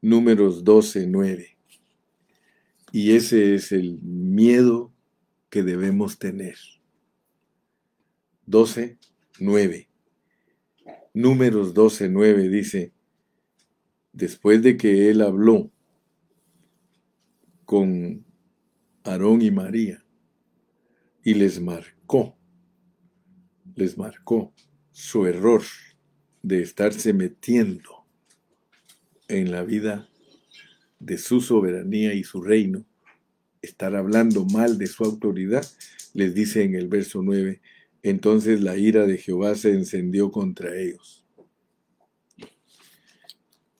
números 0.00 0.64
12, 0.64 1.06
9. 1.06 1.58
Y 2.92 3.12
ese 3.12 3.54
es 3.54 3.72
el 3.72 3.98
miedo 4.00 4.92
que 5.50 5.62
debemos 5.62 6.18
tener. 6.18 6.56
12, 8.46 8.98
9. 9.40 9.88
Números 11.12 11.74
12, 11.74 12.08
9 12.08 12.48
dice, 12.48 12.92
después 14.12 14.62
de 14.62 14.76
que 14.76 15.10
él 15.10 15.20
habló 15.20 15.70
con 17.64 18.24
Aarón 19.04 19.42
y 19.42 19.50
María 19.50 20.02
y 21.22 21.34
les 21.34 21.60
marcó, 21.60 22.37
les 23.78 23.96
marcó 23.96 24.52
su 24.92 25.26
error 25.26 25.62
de 26.42 26.62
estarse 26.62 27.12
metiendo 27.12 28.04
en 29.28 29.52
la 29.52 29.62
vida 29.62 30.08
de 30.98 31.16
su 31.16 31.40
soberanía 31.40 32.12
y 32.14 32.24
su 32.24 32.42
reino, 32.42 32.84
estar 33.62 33.94
hablando 33.94 34.44
mal 34.44 34.78
de 34.78 34.86
su 34.88 35.04
autoridad, 35.04 35.64
les 36.12 36.34
dice 36.34 36.64
en 36.64 36.74
el 36.74 36.88
verso 36.88 37.22
9, 37.22 37.60
entonces 38.02 38.60
la 38.60 38.76
ira 38.76 39.06
de 39.06 39.18
Jehová 39.18 39.54
se 39.54 39.70
encendió 39.70 40.32
contra 40.32 40.76
ellos. 40.76 41.24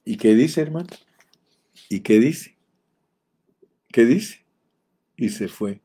¿Y 0.05 0.17
qué 0.17 0.33
dice, 0.33 0.61
hermano? 0.61 0.87
¿Y 1.89 1.99
qué 1.99 2.19
dice? 2.19 2.57
¿Qué 3.91 4.05
dice? 4.05 4.45
Y 5.17 5.29
se 5.29 5.47
fue. 5.47 5.81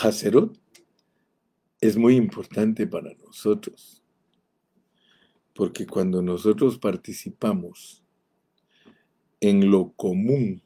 Hacerot 0.00 0.58
es 1.80 1.96
muy 1.96 2.16
importante 2.16 2.86
para 2.86 3.14
nosotros, 3.14 4.02
porque 5.54 5.86
cuando 5.86 6.22
nosotros 6.22 6.78
participamos 6.78 8.02
en 9.40 9.70
lo 9.70 9.92
común 9.92 10.62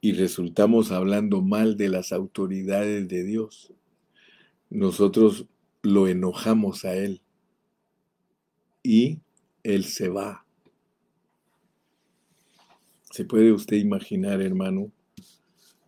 y 0.00 0.12
resultamos 0.12 0.90
hablando 0.90 1.42
mal 1.42 1.76
de 1.76 1.88
las 1.88 2.12
autoridades 2.12 3.08
de 3.08 3.24
Dios, 3.24 3.72
nosotros 4.70 5.46
lo 5.82 6.08
enojamos 6.08 6.84
a 6.84 6.94
Él 6.96 7.22
y 8.82 9.20
Él 9.62 9.84
se 9.84 10.08
va. 10.08 10.44
¿Se 13.10 13.24
puede 13.24 13.52
usted 13.52 13.76
imaginar, 13.76 14.42
hermano, 14.42 14.90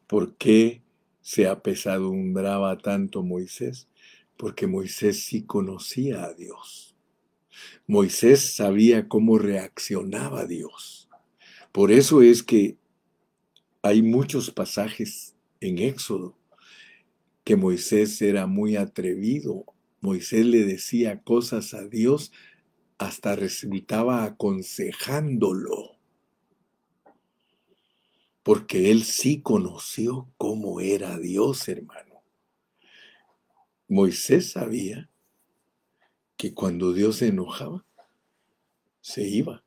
por 0.06 0.36
qué 0.36 0.85
se 1.26 1.48
apesadumbraba 1.48 2.78
tanto 2.78 3.24
Moisés? 3.24 3.88
Porque 4.36 4.68
Moisés 4.68 5.24
sí 5.24 5.42
conocía 5.42 6.22
a 6.22 6.32
Dios. 6.32 6.94
Moisés 7.88 8.54
sabía 8.54 9.08
cómo 9.08 9.36
reaccionaba 9.36 10.46
Dios. 10.46 11.08
Por 11.72 11.90
eso 11.90 12.22
es 12.22 12.44
que 12.44 12.76
hay 13.82 14.02
muchos 14.02 14.52
pasajes 14.52 15.34
en 15.58 15.78
Éxodo 15.78 16.38
que 17.42 17.56
Moisés 17.56 18.22
era 18.22 18.46
muy 18.46 18.76
atrevido. 18.76 19.64
Moisés 20.00 20.46
le 20.46 20.64
decía 20.64 21.22
cosas 21.22 21.74
a 21.74 21.88
Dios 21.88 22.30
hasta 22.98 23.34
resultaba 23.34 24.22
aconsejándolo 24.22 25.95
porque 28.46 28.92
él 28.92 29.02
sí 29.02 29.40
conoció 29.40 30.28
cómo 30.38 30.78
era 30.78 31.18
Dios, 31.18 31.66
hermano. 31.66 32.22
Moisés 33.88 34.52
sabía 34.52 35.10
que 36.36 36.54
cuando 36.54 36.92
Dios 36.92 37.16
se 37.16 37.26
enojaba, 37.26 37.84
se 39.00 39.26
iba. 39.26 39.64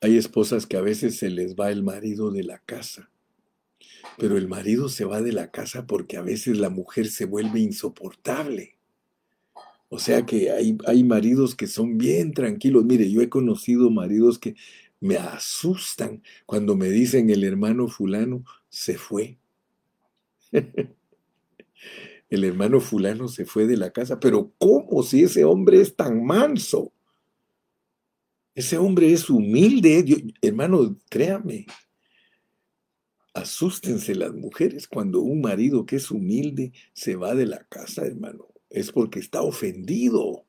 Hay 0.00 0.16
esposas 0.16 0.66
que 0.66 0.76
a 0.76 0.80
veces 0.80 1.18
se 1.18 1.30
les 1.30 1.54
va 1.54 1.70
el 1.70 1.84
marido 1.84 2.32
de 2.32 2.42
la 2.42 2.58
casa, 2.58 3.12
pero 4.18 4.36
el 4.36 4.48
marido 4.48 4.88
se 4.88 5.04
va 5.04 5.22
de 5.22 5.32
la 5.32 5.52
casa 5.52 5.86
porque 5.86 6.16
a 6.16 6.22
veces 6.22 6.58
la 6.58 6.68
mujer 6.68 7.06
se 7.10 7.26
vuelve 7.26 7.60
insoportable. 7.60 8.76
O 9.88 10.00
sea 10.00 10.26
que 10.26 10.50
hay, 10.50 10.76
hay 10.84 11.04
maridos 11.04 11.54
que 11.54 11.68
son 11.68 11.96
bien 11.96 12.32
tranquilos. 12.32 12.84
Mire, 12.84 13.08
yo 13.08 13.22
he 13.22 13.28
conocido 13.28 13.88
maridos 13.88 14.40
que 14.40 14.56
me 15.00 15.16
asustan 15.16 16.22
cuando 16.46 16.76
me 16.76 16.90
dicen 16.90 17.30
el 17.30 17.42
hermano 17.42 17.88
fulano 17.88 18.44
se 18.68 18.98
fue. 18.98 19.38
el 22.30 22.44
hermano 22.44 22.80
fulano 22.80 23.26
se 23.26 23.46
fue 23.46 23.66
de 23.66 23.78
la 23.78 23.90
casa, 23.90 24.20
pero 24.20 24.52
¿cómo 24.58 25.02
si 25.02 25.24
ese 25.24 25.44
hombre 25.44 25.80
es 25.80 25.96
tan 25.96 26.24
manso? 26.24 26.92
Ese 28.54 28.76
hombre 28.76 29.12
es 29.12 29.30
humilde, 29.30 30.32
hermano, 30.42 30.96
créame. 31.08 31.66
Asústense 33.32 34.14
las 34.14 34.34
mujeres 34.34 34.86
cuando 34.86 35.20
un 35.20 35.40
marido 35.40 35.86
que 35.86 35.96
es 35.96 36.10
humilde 36.10 36.72
se 36.92 37.16
va 37.16 37.34
de 37.34 37.46
la 37.46 37.64
casa, 37.64 38.04
hermano. 38.04 38.48
Es 38.68 38.92
porque 38.92 39.18
está 39.18 39.40
ofendido. 39.40 40.44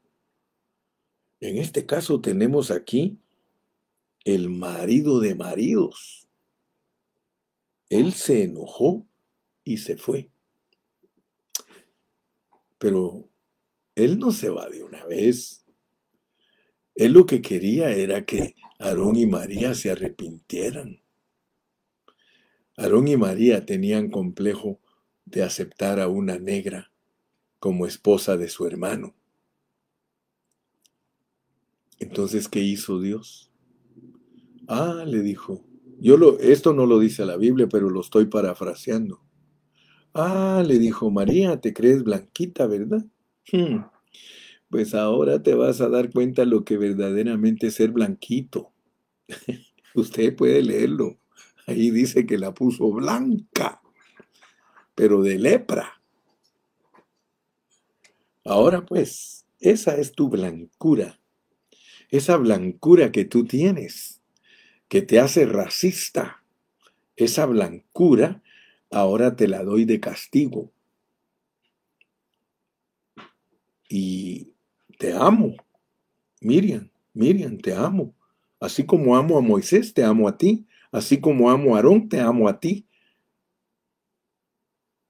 En 1.40 1.58
este 1.58 1.86
caso 1.86 2.20
tenemos 2.20 2.70
aquí 2.70 3.20
el 4.24 4.50
marido 4.50 5.20
de 5.20 5.36
maridos. 5.36 6.28
Él 7.90 8.14
se 8.14 8.44
enojó 8.44 9.06
y 9.64 9.78
se 9.78 9.98
fue. 9.98 10.30
Pero 12.78 13.30
él 13.96 14.20
no 14.20 14.32
se 14.32 14.50
va 14.50 14.70
de 14.70 14.84
una 14.84 15.06
vez. 15.06 15.66
Él 16.96 17.14
lo 17.14 17.26
que 17.26 17.42
quería 17.42 17.92
era 17.92 18.26
que 18.26 18.56
Aarón 18.80 19.16
y 19.16 19.26
María 19.26 19.74
se 19.76 19.92
arrepintieran. 19.92 21.02
Aarón 22.78 23.08
y 23.08 23.18
María 23.18 23.66
tenían 23.66 24.10
complejo 24.10 24.80
de 25.26 25.44
aceptar 25.44 26.00
a 26.00 26.08
una 26.08 26.40
negra 26.40 26.92
como 27.60 27.86
esposa 27.86 28.38
de 28.38 28.50
su 28.50 28.66
hermano. 28.66 29.14
Entonces, 32.00 32.48
¿qué 32.48 32.60
hizo 32.60 33.00
Dios? 33.00 33.51
Ah, 34.74 35.04
le 35.06 35.22
dijo. 35.22 35.66
Yo 36.00 36.16
lo, 36.16 36.40
esto 36.40 36.74
no 36.74 36.86
lo 36.86 36.98
dice 36.98 37.26
la 37.26 37.36
Biblia, 37.36 37.68
pero 37.68 37.90
lo 37.90 38.00
estoy 38.00 38.28
parafraseando. 38.28 39.22
Ah, 40.14 40.64
le 40.66 40.80
dijo 40.80 41.12
María, 41.12 41.60
te 41.60 41.74
crees 41.74 42.06
blanquita, 42.06 42.68
¿verdad? 42.68 43.06
Hmm. 43.52 43.84
Pues 44.70 44.96
ahora 44.96 45.44
te 45.44 45.56
vas 45.56 45.82
a 45.82 45.90
dar 45.90 46.10
cuenta 46.10 46.46
lo 46.46 46.64
que 46.64 46.78
verdaderamente 46.78 47.68
es 47.68 47.74
ser 47.74 47.92
blanquito. 47.92 48.72
Usted 49.94 50.38
puede 50.38 50.64
leerlo. 50.64 51.20
Ahí 51.68 51.92
dice 51.92 52.26
que 52.26 52.38
la 52.38 52.54
puso 52.54 52.94
blanca, 52.94 53.82
pero 54.96 55.22
de 55.22 55.38
lepra. 55.38 56.02
Ahora 58.46 58.86
pues, 58.86 59.46
esa 59.60 59.98
es 59.98 60.14
tu 60.14 60.30
blancura. 60.30 61.20
Esa 62.08 62.38
blancura 62.38 63.12
que 63.12 63.26
tú 63.26 63.44
tienes 63.44 64.21
que 64.92 65.02
te 65.02 65.22
hace 65.22 65.46
racista, 65.46 66.44
esa 67.16 67.46
blancura, 67.46 68.44
ahora 68.90 69.38
te 69.38 69.48
la 69.48 69.64
doy 69.64 69.86
de 69.86 70.02
castigo. 70.02 70.74
Y 73.88 74.52
te 75.00 75.14
amo, 75.14 75.56
Miriam, 76.42 76.90
Miriam, 77.14 77.58
te 77.58 77.74
amo. 77.74 78.14
Así 78.60 78.86
como 78.86 79.16
amo 79.16 79.38
a 79.38 79.42
Moisés, 79.42 79.94
te 79.94 80.04
amo 80.04 80.28
a 80.28 80.38
ti. 80.38 80.68
Así 80.92 81.22
como 81.22 81.50
amo 81.50 81.74
a 81.74 81.78
Aarón, 81.78 82.10
te 82.10 82.20
amo 82.20 82.50
a 82.50 82.60
ti. 82.60 82.86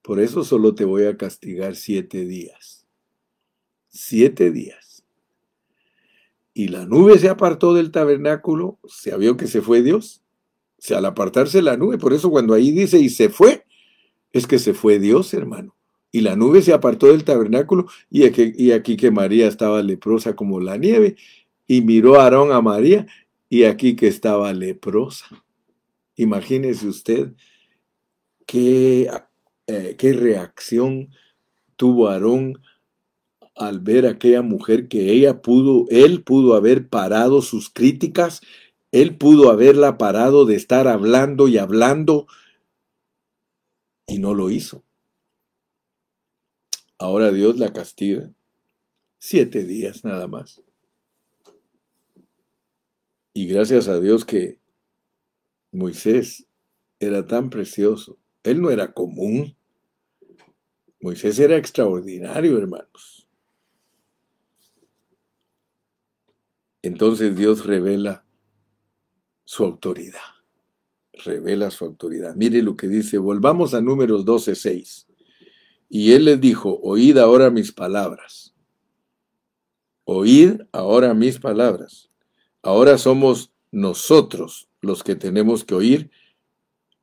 Por 0.04 0.20
eso 0.20 0.44
solo 0.44 0.76
te 0.76 0.86
voy 0.86 1.06
a 1.06 1.18
castigar 1.18 1.76
siete 1.76 2.24
días. 2.26 2.86
Siete 3.88 4.52
días 4.52 4.91
y 6.54 6.68
la 6.68 6.86
nube 6.86 7.18
se 7.18 7.30
apartó 7.30 7.74
del 7.74 7.92
tabernáculo, 7.92 8.80
se 8.86 9.16
vio 9.18 9.38
que 9.38 9.48
se 9.48 9.62
fue 9.62 9.82
Dios. 9.82 10.22
O 10.78 10.82
sea, 10.82 10.98
al 10.98 11.06
apartarse 11.06 11.62
la 11.62 11.78
nube, 11.78 11.98
por 11.98 12.14
eso 12.14 12.30
cuando 12.30 12.54
ahí 12.54 12.72
dice 12.72 13.00
y 13.00 13.10
se 13.10 13.30
fue, 13.30 13.66
es 14.32 14.48
que 14.48 14.60
se 14.60 14.74
fue 14.74 15.00
Dios, 15.00 15.34
hermano. 15.34 15.76
Y 16.12 16.22
la 16.22 16.36
nube 16.36 16.62
se 16.62 16.74
apartó 16.74 17.08
del 17.08 17.24
tabernáculo 17.24 17.88
y 18.10 18.26
aquí, 18.26 18.52
y 18.58 18.72
aquí 18.72 18.98
que 18.98 19.12
María 19.12 19.48
estaba 19.48 19.82
leprosa 19.82 20.36
como 20.36 20.60
la 20.60 20.78
nieve. 20.78 21.16
Y 21.68 21.82
miró 21.82 22.20
a 22.20 22.24
Aarón 22.24 22.52
a 22.52 22.62
María 22.62 23.08
y 23.48 23.64
aquí 23.64 23.96
que 23.96 24.08
estaba 24.08 24.52
leprosa. 24.52 25.28
Imagínese 26.18 26.88
usted 26.88 27.32
qué, 28.46 29.10
eh, 29.68 29.96
qué 29.98 30.14
reacción 30.14 31.10
tuvo 31.78 32.10
Aarón 32.10 32.62
al 33.56 33.80
ver 33.80 34.06
a 34.06 34.12
aquella 34.12 34.42
mujer 34.42 34.88
que 34.88 35.12
ella 35.12 35.42
pudo, 35.42 35.86
él 35.90 36.24
pudo 36.24 36.56
haber 36.56 36.88
parado 36.88 37.42
sus 37.42 37.70
críticas, 37.70 38.42
él 38.92 39.18
pudo 39.18 39.50
haberla 39.50 39.98
parado 39.98 40.46
de 40.46 40.56
estar 40.56 40.88
hablando 40.88 41.48
y 41.48 41.58
hablando 41.58 42.28
y 44.08 44.20
no 44.20 44.34
lo 44.34 44.50
hizo. 44.50 44.84
Ahora 46.98 47.32
Dios 47.32 47.58
la 47.58 47.74
castiga. 47.74 48.32
Siete 49.18 49.64
días 49.64 50.04
nada 50.04 50.28
más. 50.28 50.62
Y 53.34 53.48
gracias 53.48 53.88
a 53.88 54.00
Dios 54.00 54.26
que 54.26 54.60
Moisés 55.72 56.46
era 57.00 57.26
tan 57.26 57.50
precioso. 57.50 58.18
Él 58.44 58.62
no 58.62 58.70
era 58.70 58.94
común. 58.94 59.56
Moisés 61.00 61.40
era 61.40 61.56
extraordinario, 61.56 62.58
hermanos. 62.58 63.21
Entonces 66.82 67.36
Dios 67.36 67.66
revela 67.66 68.26
su 69.46 69.64
autoridad. 69.64 70.20
Revela 71.14 71.70
su 71.70 71.86
autoridad. 71.86 72.36
Mire 72.36 72.62
lo 72.62 72.76
que 72.76 72.88
dice. 72.88 73.18
Volvamos 73.18 73.74
a 73.74 73.82
números 73.82 74.26
12, 74.26 74.56
6. 74.56 75.08
Y 75.90 76.14
él 76.14 76.26
les 76.26 76.40
dijo, 76.40 76.80
oíd 76.82 77.18
ahora 77.18 77.50
mis 77.50 77.72
palabras. 77.72 78.54
Oíd 80.06 80.62
ahora 80.72 81.14
mis 81.14 81.38
palabras. 81.38 82.10
Ahora 82.64 82.98
somos 82.98 83.52
nosotros 83.72 84.70
los 84.82 85.04
que 85.04 85.16
tenemos 85.16 85.64
que 85.64 85.76
oír. 85.76 86.12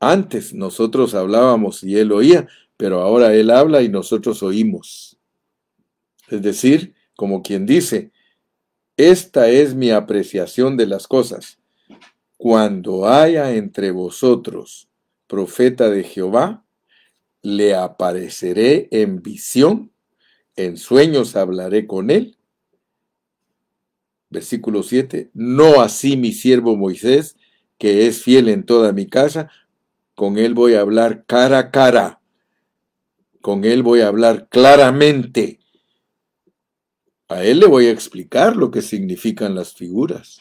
Antes 0.01 0.55
nosotros 0.55 1.15
hablábamos 1.15 1.83
y 1.83 1.99
él 1.99 2.13
oía, 2.13 2.49
pero 2.77 3.01
ahora 3.01 3.35
él 3.35 3.51
habla 3.51 3.83
y 3.83 3.89
nosotros 3.89 4.43
oímos. 4.43 5.19
Es 6.29 6.43
decir, 6.43 6.95
como 7.17 7.43
quien 7.43 7.67
dice, 7.67 8.13
esta 8.99 9.49
es 9.49 9.77
mi 9.77 9.93
apreciación 9.93 10.77
de 10.77 10.87
las 10.87 11.07
cosas. 11.07 11.59
Cuando 12.37 13.09
haya 13.09 13.55
entre 13.55 13.93
vosotros 13.93 14.89
profeta 15.29 15.89
de 15.89 16.03
Jehová, 16.03 16.65
le 17.43 17.77
apareceré 17.77 18.89
en 18.91 19.23
visión, 19.23 19.93
en 20.57 20.77
sueños 20.77 21.37
hablaré 21.37 21.87
con 21.87 22.11
él. 22.11 22.37
Versículo 24.31 24.83
7, 24.83 25.31
no 25.33 25.81
así 25.81 26.17
mi 26.17 26.33
siervo 26.33 26.77
Moisés, 26.77 27.37
que 27.79 28.09
es 28.09 28.23
fiel 28.23 28.49
en 28.49 28.67
toda 28.67 28.93
mi 28.93 29.07
casa, 29.07 29.49
con 30.17 30.39
él 30.39 30.55
voy 30.55 30.75
a 30.75 30.81
hablar 30.81 31.25
cara 31.25 31.59
a 31.59 31.71
cara, 31.71 32.21
con 33.43 33.65
él 33.65 33.85
voy 33.85 34.01
a 34.01 34.09
hablar 34.09 34.49
claramente. 34.49 35.58
A 37.29 37.45
él 37.45 37.61
le 37.61 37.67
voy 37.67 37.87
a 37.87 37.91
explicar 37.91 38.57
lo 38.57 38.71
que 38.71 38.81
significan 38.81 39.55
las 39.55 39.75
figuras. 39.75 40.41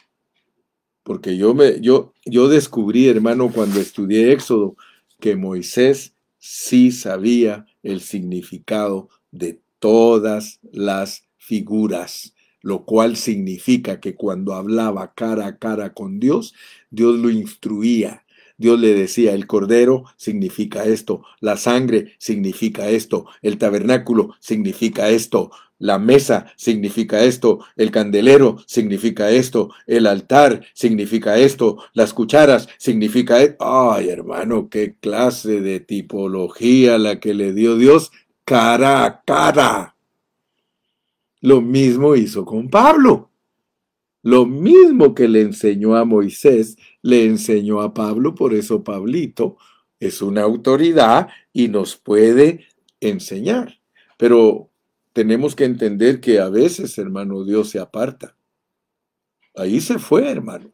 Porque 1.04 1.38
yo 1.38 1.54
me 1.54 1.80
yo 1.82 2.14
yo 2.26 2.48
descubrí, 2.48 3.08
hermano, 3.08 3.52
cuando 3.52 3.80
estudié 3.80 4.32
Éxodo 4.32 4.76
que 5.20 5.36
Moisés 5.36 6.14
sí 6.38 6.92
sabía 6.92 7.66
el 7.84 8.02
significado 8.02 9.10
de 9.32 9.60
todas 9.80 10.60
las 10.72 11.28
figuras, 11.38 12.34
lo 12.62 12.86
cual 12.86 13.18
significa 13.18 14.00
que 14.00 14.16
cuando 14.16 14.54
hablaba 14.54 15.14
cara 15.14 15.48
a 15.48 15.58
cara 15.58 15.94
con 15.94 16.20
Dios, 16.20 16.54
Dios 16.90 17.18
lo 17.20 17.30
instruía. 17.30 18.24
Dios 18.58 18.80
le 18.80 18.94
decía, 18.94 19.34
el 19.34 19.46
cordero 19.46 20.06
significa 20.18 20.86
esto, 20.86 21.24
la 21.40 21.58
sangre 21.58 22.16
significa 22.18 22.90
esto, 22.90 23.28
el 23.42 23.58
tabernáculo 23.58 24.36
significa 24.40 25.10
esto, 25.10 25.52
la 25.80 26.00
mesa 26.00 26.52
significa 26.56 27.24
esto, 27.24 27.60
el 27.76 27.92
candelero 27.92 28.58
significa 28.66 29.30
esto, 29.30 29.70
el 29.86 30.08
altar 30.08 30.66
significa 30.74 31.38
esto, 31.38 31.78
las 31.94 32.14
cucharas 32.14 32.68
significa 32.80 33.42
esto. 33.42 33.58
Ay, 33.60 34.10
hermano, 34.10 34.70
qué 34.70 34.96
clase 35.00 35.62
de 35.62 35.80
tipología 35.80 36.98
la 36.98 37.20
que 37.20 37.36
le 37.36 37.54
dio 37.54 37.78
Dios 37.78 38.12
cara 38.44 39.06
a 39.06 39.22
cara. 39.22 39.96
Lo 41.42 41.62
mismo 41.62 42.16
hizo 42.16 42.44
con 42.44 42.70
Pablo. 42.70 43.30
Lo 44.24 44.46
mismo 44.46 45.14
que 45.14 45.28
le 45.28 45.42
enseñó 45.42 45.96
a 45.96 46.04
Moisés, 46.04 46.76
le 47.08 47.24
enseñó 47.24 47.80
a 47.80 47.94
Pablo, 47.94 48.36
por 48.36 48.54
eso 48.54 48.84
Pablito 48.84 49.56
es 49.98 50.22
una 50.22 50.42
autoridad 50.42 51.30
y 51.54 51.70
nos 51.70 51.96
puede 51.96 52.68
enseñar. 53.00 53.80
Pero 54.18 54.70
tenemos 55.14 55.56
que 55.56 55.64
entender 55.64 56.20
que 56.20 56.42
a 56.42 56.50
veces, 56.50 56.98
hermano, 56.98 57.46
Dios 57.46 57.70
se 57.70 57.80
aparta. 57.80 58.36
Ahí 59.56 59.80
se 59.80 60.00
fue, 60.00 60.30
hermano. 60.30 60.74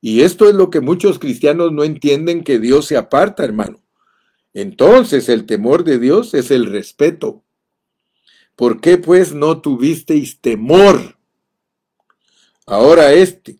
Y 0.00 0.22
esto 0.22 0.48
es 0.48 0.54
lo 0.54 0.70
que 0.70 0.80
muchos 0.80 1.18
cristianos 1.18 1.72
no 1.72 1.84
entienden 1.84 2.42
que 2.42 2.58
Dios 2.58 2.86
se 2.86 2.96
aparta, 2.96 3.44
hermano. 3.44 3.82
Entonces 4.54 5.28
el 5.28 5.44
temor 5.44 5.84
de 5.84 5.98
Dios 5.98 6.32
es 6.32 6.50
el 6.50 6.64
respeto. 6.66 7.44
¿Por 8.56 8.80
qué 8.80 8.96
pues 8.96 9.34
no 9.34 9.60
tuvisteis 9.60 10.40
temor? 10.40 11.18
Ahora 12.64 13.12
este, 13.12 13.58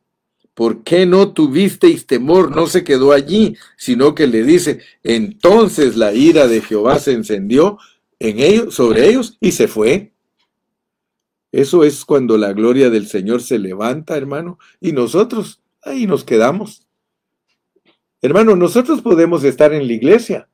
¿por 0.54 0.84
qué 0.84 1.04
no 1.06 1.32
tuvisteis 1.32 2.06
temor? 2.06 2.54
No 2.54 2.66
se 2.66 2.84
quedó 2.84 3.12
allí, 3.12 3.56
sino 3.76 4.14
que 4.14 4.26
le 4.26 4.44
dice, 4.44 4.80
entonces 5.02 5.96
la 5.96 6.14
ira 6.14 6.46
de 6.46 6.60
Jehová 6.60 6.98
se 6.98 7.12
encendió 7.12 7.78
en 8.18 8.38
ellos, 8.38 8.74
sobre 8.74 9.08
ellos 9.08 9.36
y 9.40 9.52
se 9.52 9.68
fue. 9.68 10.12
Eso 11.52 11.84
es 11.84 12.04
cuando 12.04 12.38
la 12.38 12.52
gloria 12.52 12.90
del 12.90 13.06
Señor 13.06 13.42
se 13.42 13.58
levanta, 13.58 14.16
hermano, 14.16 14.58
y 14.80 14.92
nosotros 14.92 15.60
ahí 15.82 16.06
nos 16.06 16.24
quedamos. 16.24 16.86
Hermano, 18.22 18.56
nosotros 18.56 19.02
podemos 19.02 19.44
estar 19.44 19.72
en 19.72 19.86
la 19.86 19.92
iglesia, 19.92 20.48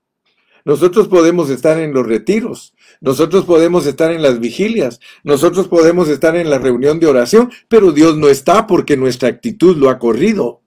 nosotros 0.64 1.08
podemos 1.08 1.50
estar 1.50 1.78
en 1.78 1.92
los 1.92 2.06
retiros, 2.06 2.74
nosotros 3.00 3.44
podemos 3.44 3.86
estar 3.86 4.12
en 4.12 4.22
las 4.22 4.40
vigilias, 4.40 5.00
nosotros 5.24 5.68
podemos 5.68 6.08
estar 6.08 6.36
en 6.36 6.50
la 6.50 6.58
reunión 6.58 7.00
de 7.00 7.06
oración, 7.06 7.50
pero 7.68 7.92
Dios 7.92 8.16
no 8.16 8.28
está 8.28 8.66
porque 8.66 8.96
nuestra 8.96 9.28
actitud 9.28 9.76
lo 9.76 9.90
ha 9.90 9.98
corrido. 9.98 10.62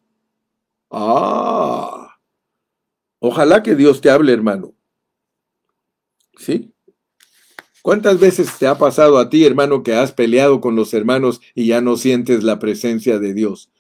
Ah, 0.89 2.18
ojalá 3.20 3.64
que 3.64 3.76
Dios 3.76 4.02
te 4.02 4.10
hable, 4.10 4.34
hermano. 4.34 4.74
¿Sí? 6.38 6.74
¿Cuántas 7.84 8.18
veces 8.18 8.58
te 8.58 8.66
ha 8.66 8.78
pasado 8.78 9.18
a 9.18 9.30
ti, 9.30 9.46
hermano, 9.46 9.84
que 9.84 9.94
has 9.94 10.14
peleado 10.14 10.62
con 10.62 10.76
los 10.76 10.94
hermanos 10.94 11.41
y 11.54 11.68
ya 11.68 11.82
no 11.82 11.98
sientes 11.98 12.41
la 12.41 12.58
presencia 12.58 13.20
de 13.20 13.34
Dios? 13.34 13.73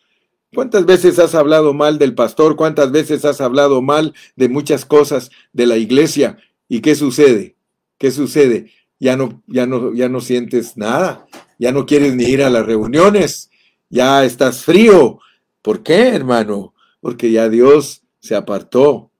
¿Cuántas 0.53 0.85
veces 0.85 1.19
has 1.19 1.35
hablado 1.35 1.73
mal 1.73 1.97
del 1.97 2.13
pastor? 2.15 2.55
¿Cuántas 2.55 2.91
veces 2.91 3.25
has 3.25 3.41
hablado 3.41 3.81
mal 3.81 4.13
de 4.35 4.49
muchas 4.49 4.85
cosas 4.85 5.31
de 5.51 5.65
la 5.65 5.77
iglesia? 5.77 6.37
¿Y 6.67 6.81
qué 6.81 6.95
sucede? 6.95 7.55
¿Qué 7.97 8.11
sucede? 8.11 8.71
Ya 8.99 9.17
no, 9.17 9.41
ya 9.47 9.65
no, 9.65 9.93
ya 9.93 10.09
no 10.09 10.21
sientes 10.21 10.77
nada. 10.77 11.27
Ya 11.59 11.71
no 11.71 11.85
quieres 11.85 12.15
ni 12.15 12.25
ir 12.25 12.43
a 12.43 12.49
las 12.49 12.65
reuniones. 12.65 13.49
Ya 13.89 14.23
estás 14.25 14.63
frío. 14.63 15.19
¿Por 15.61 15.81
qué, 15.81 16.09
hermano? 16.09 16.73
Porque 16.99 17.31
ya 17.31 17.49
Dios 17.49 18.03
se 18.19 18.35
apartó. 18.35 19.11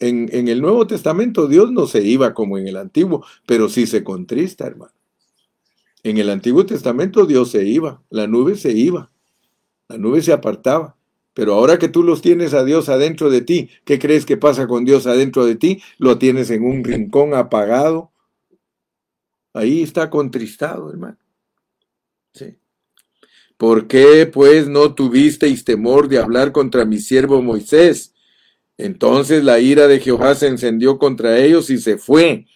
En, 0.00 0.48
el 0.48 0.62
Nuevo 0.62 0.86
Testamento 0.86 1.46
Dios 1.46 1.70
no 1.70 1.86
se 1.86 2.02
iba 2.02 2.32
como 2.32 2.56
en 2.56 2.66
el 2.66 2.76
Antiguo, 2.76 3.24
pero 3.46 3.68
sí 3.68 3.86
se 3.86 4.02
contrista, 4.02 4.66
hermano. 4.66 4.94
En 6.02 6.16
el 6.16 6.30
Antiguo 6.30 6.64
Testamento 6.64 7.26
Dios 7.26 7.50
se 7.50 7.64
iba, 7.66 8.02
la 8.08 8.26
nube 8.26 8.56
se 8.56 8.72
iba, 8.72 9.10
la 9.90 9.98
nube 9.98 10.22
se 10.22 10.32
apartaba. 10.32 10.96
Pero 11.34 11.54
ahora 11.54 11.76
que 11.76 11.88
tú 11.88 12.04
los 12.04 12.22
tienes 12.22 12.54
a 12.54 12.64
Dios 12.64 12.88
adentro 12.88 13.28
de 13.28 13.40
ti, 13.40 13.70
¿qué 13.84 13.98
crees 13.98 14.24
que 14.24 14.36
pasa 14.36 14.68
con 14.68 14.84
Dios 14.84 15.08
adentro 15.08 15.44
de 15.44 15.56
ti? 15.56 15.82
Lo 15.98 16.16
tienes 16.16 16.50
en 16.50 16.62
un 16.62 16.84
rincón 16.84 17.34
apagado. 17.34 18.12
Ahí 19.52 19.82
está 19.82 20.08
contristado, 20.08 20.92
hermano. 20.92 21.18
Sí. 22.34 22.56
¿Por 23.56 23.88
qué 23.88 24.30
pues 24.32 24.68
no 24.68 24.94
tuvisteis 24.94 25.64
temor 25.64 26.06
de 26.08 26.18
hablar 26.18 26.52
contra 26.52 26.84
mi 26.84 27.00
siervo 27.00 27.42
Moisés? 27.42 28.14
Entonces 28.78 29.42
la 29.42 29.58
ira 29.58 29.88
de 29.88 29.98
Jehová 29.98 30.36
se 30.36 30.46
encendió 30.46 30.98
contra 30.98 31.36
ellos 31.38 31.68
y 31.68 31.78
se 31.78 31.98
fue, 31.98 32.46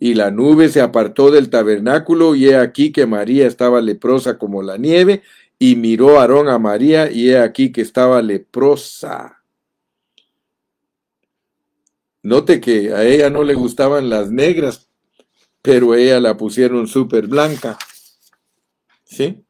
y 0.00 0.14
la 0.14 0.32
nube 0.32 0.68
se 0.70 0.80
apartó 0.80 1.30
del 1.30 1.50
tabernáculo, 1.50 2.34
y 2.34 2.48
he 2.48 2.56
aquí 2.56 2.90
que 2.90 3.06
María 3.06 3.46
estaba 3.46 3.80
leprosa 3.80 4.38
como 4.38 4.62
la 4.62 4.76
nieve, 4.76 5.22
y 5.62 5.76
miró 5.76 6.18
Aarón 6.18 6.48
a 6.48 6.58
María, 6.58 7.12
y 7.12 7.28
he 7.28 7.38
aquí 7.38 7.70
que 7.70 7.82
estaba 7.82 8.22
leprosa. 8.22 9.42
Note 12.22 12.62
que 12.62 12.94
a 12.94 13.04
ella 13.04 13.28
no 13.28 13.44
le 13.44 13.52
gustaban 13.52 14.08
las 14.08 14.30
negras, 14.30 14.88
pero 15.60 15.94
ella 15.94 16.18
la 16.18 16.38
pusieron 16.38 16.88
súper 16.88 17.26
blanca. 17.26 17.78
¿Sí? 19.04 19.44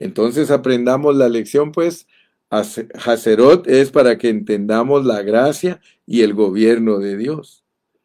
Entonces 0.00 0.50
aprendamos 0.50 1.14
la 1.14 1.28
lección, 1.28 1.70
pues, 1.70 2.08
Hacerot 2.50 3.68
es 3.68 3.92
para 3.92 4.18
que 4.18 4.28
entendamos 4.28 5.06
la 5.06 5.22
gracia 5.22 5.80
y 6.04 6.22
el 6.22 6.34
gobierno 6.34 6.98
de 6.98 7.16
Dios. 7.16 7.62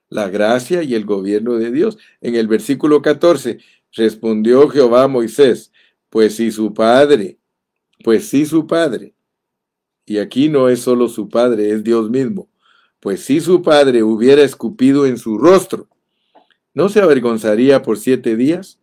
La 0.09 0.29
gracia 0.29 0.83
y 0.83 0.93
el 0.93 1.05
gobierno 1.05 1.55
de 1.55 1.71
Dios. 1.71 1.97
En 2.21 2.35
el 2.35 2.47
versículo 2.47 3.01
14, 3.01 3.57
respondió 3.93 4.69
Jehová 4.69 5.03
a 5.03 5.07
Moisés, 5.07 5.71
pues 6.09 6.35
si 6.35 6.51
su 6.51 6.73
padre, 6.73 7.37
pues 8.03 8.27
si 8.29 8.45
su 8.45 8.67
padre, 8.67 9.13
y 10.05 10.19
aquí 10.19 10.49
no 10.49 10.69
es 10.69 10.79
solo 10.79 11.09
su 11.09 11.29
padre, 11.29 11.71
es 11.71 11.83
Dios 11.83 12.09
mismo, 12.09 12.49
pues 12.99 13.21
si 13.21 13.41
su 13.41 13.61
padre 13.61 14.03
hubiera 14.03 14.43
escupido 14.43 15.05
en 15.05 15.17
su 15.17 15.37
rostro, 15.37 15.87
¿no 16.73 16.89
se 16.89 17.01
avergonzaría 17.01 17.81
por 17.81 17.97
siete 17.97 18.35
días? 18.35 18.79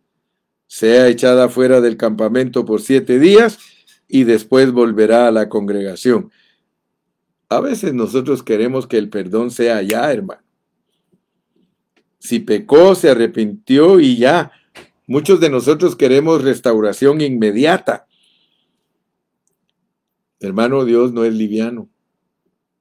Sea 0.67 1.07
echada 1.07 1.49
fuera 1.49 1.81
del 1.81 1.97
campamento 1.97 2.65
por 2.65 2.81
siete 2.81 3.19
días 3.19 3.59
y 4.07 4.23
después 4.23 4.71
volverá 4.71 5.27
a 5.27 5.31
la 5.31 5.49
congregación. 5.49 6.31
A 7.49 7.59
veces 7.59 7.93
nosotros 7.93 8.43
queremos 8.43 8.87
que 8.87 8.97
el 8.97 9.09
perdón 9.09 9.51
sea 9.51 9.81
ya, 9.81 10.11
hermano. 10.11 10.41
Si 12.19 12.39
pecó, 12.39 12.95
se 12.95 13.11
arrepintió 13.11 13.99
y 13.99 14.17
ya. 14.17 14.51
Muchos 15.07 15.39
de 15.39 15.49
nosotros 15.49 15.95
queremos 15.95 16.43
restauración 16.43 17.21
inmediata. 17.21 18.07
Hermano, 20.39 20.83
Dios 20.83 21.13
no 21.13 21.23
es 21.23 21.33
liviano. 21.33 21.89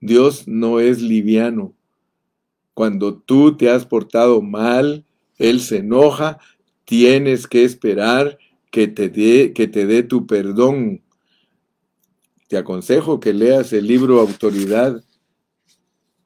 Dios 0.00 0.48
no 0.48 0.80
es 0.80 1.02
liviano. 1.02 1.74
Cuando 2.72 3.16
tú 3.16 3.56
te 3.56 3.70
has 3.70 3.84
portado 3.84 4.40
mal, 4.40 5.04
Él 5.38 5.60
se 5.60 5.78
enoja, 5.78 6.38
tienes 6.84 7.46
que 7.46 7.64
esperar 7.64 8.38
que 8.70 8.88
te 8.88 9.08
dé, 9.08 9.52
que 9.52 9.68
te 9.68 9.86
dé 9.86 10.02
tu 10.02 10.26
perdón. 10.26 11.02
Te 12.48 12.56
aconsejo 12.56 13.20
que 13.20 13.32
leas 13.32 13.72
el 13.72 13.86
libro 13.86 14.20
Autoridad 14.20 15.04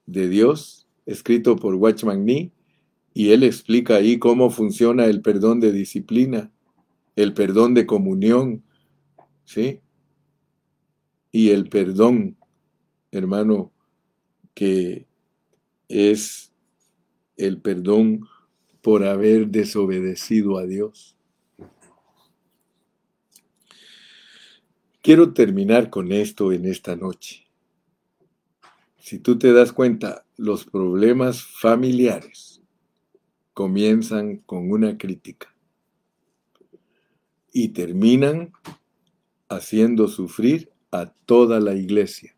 de 0.07 0.29
Dios, 0.29 0.87
escrito 1.07 1.57
por 1.57 1.75
Watchman 1.75 2.25
Nee, 2.25 2.53
y 3.15 3.31
él 3.31 3.43
explica 3.43 3.97
ahí 3.97 4.19
cómo 4.19 4.51
funciona 4.51 5.07
el 5.07 5.23
perdón 5.23 5.61
de 5.61 5.73
disciplina, 5.73 6.53
el 7.17 7.35
perdón 7.35 7.75
de 7.75 7.87
comunión, 7.87 8.63
¿sí? 9.45 9.81
Y 11.33 11.51
el 11.51 11.69
perdón, 11.69 12.37
hermano, 13.11 13.73
que 14.55 15.07
es 15.89 16.53
el 17.37 17.61
perdón 17.61 18.27
por 18.83 19.05
haber 19.05 19.49
desobedecido 19.49 20.59
a 20.59 20.67
Dios. 20.67 21.17
Quiero 25.03 25.33
terminar 25.33 25.91
con 25.91 26.13
esto 26.13 26.53
en 26.53 26.67
esta 26.67 26.95
noche. 26.95 27.47
Si 28.99 29.19
tú 29.19 29.39
te 29.39 29.53
das 29.53 29.73
cuenta, 29.73 30.27
los 30.37 30.65
problemas 30.67 31.43
familiares 31.43 32.58
comienzan 33.59 34.37
con 34.47 34.71
una 34.71 34.97
crítica 34.97 35.53
y 37.53 37.71
terminan 37.71 38.53
haciendo 39.49 40.07
sufrir 40.07 40.71
a 40.93 41.07
toda 41.07 41.59
la 41.59 41.75
iglesia. 41.75 42.37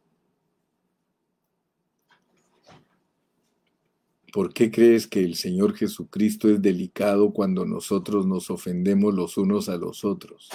¿Por 4.32 4.54
qué 4.54 4.70
crees 4.70 5.06
que 5.06 5.20
el 5.22 5.34
Señor 5.34 5.74
Jesucristo 5.74 6.48
es 6.48 6.62
delicado 6.62 7.34
cuando 7.34 7.66
nosotros 7.66 8.24
nos 8.24 8.48
ofendemos 8.48 9.12
los 9.12 9.36
unos 9.36 9.68
a 9.68 9.76
los 9.76 10.06
otros? 10.06 10.48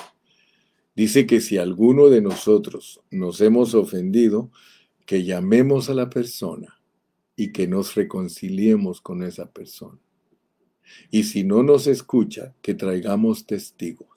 Dice 0.95 1.27
que 1.27 1.41
si 1.41 1.59
alguno 1.59 2.09
de 2.09 2.21
nosotros 2.21 3.01
nos 3.11 3.39
hemos 3.39 3.75
ofendido, 3.75 4.49
que 5.05 5.23
llamemos 5.23 5.91
a 5.91 5.93
la 5.93 6.09
persona 6.09 6.81
y 7.35 7.51
que 7.51 7.67
nos 7.67 7.93
reconciliemos 7.93 8.99
con 8.99 9.21
esa 9.21 9.51
persona. 9.51 9.99
Y 11.11 11.23
si 11.23 11.43
no 11.43 11.63
nos 11.63 11.87
escucha, 11.87 12.53
que 12.61 12.73
traigamos 12.73 13.45
testigo. 13.45 14.07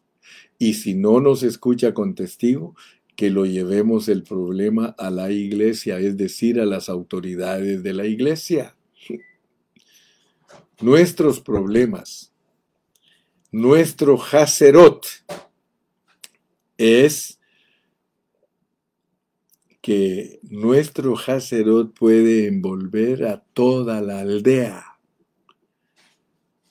Y 0.59 0.75
si 0.75 0.95
no 0.95 1.21
nos 1.21 1.43
escucha 1.43 1.95
con 1.95 2.15
testigo, 2.15 2.75
que 3.17 3.31
lo 3.31 3.47
llevemos 3.47 4.09
el 4.09 4.23
problema 4.23 4.95
a 4.99 5.11
la 5.11 5.31
iglesia, 5.31 5.99
es 5.99 6.17
decir, 6.17 6.61
a 6.61 6.67
las 6.67 6.89
autoridades 6.89 7.83
de 7.83 7.93
la 7.93 8.07
iglesia. 8.07 8.77
Nuestros 10.81 11.41
problemas, 11.41 12.33
nuestro 13.51 14.17
jacerot, 14.19 15.05
es 16.77 17.39
que 19.89 20.39
nuestro 20.43 21.17
Hacerot 21.17 21.95
puede 21.95 22.47
envolver 22.47 23.25
a 23.25 23.43
toda 23.55 24.01
la 24.01 24.21
aldea. 24.21 24.88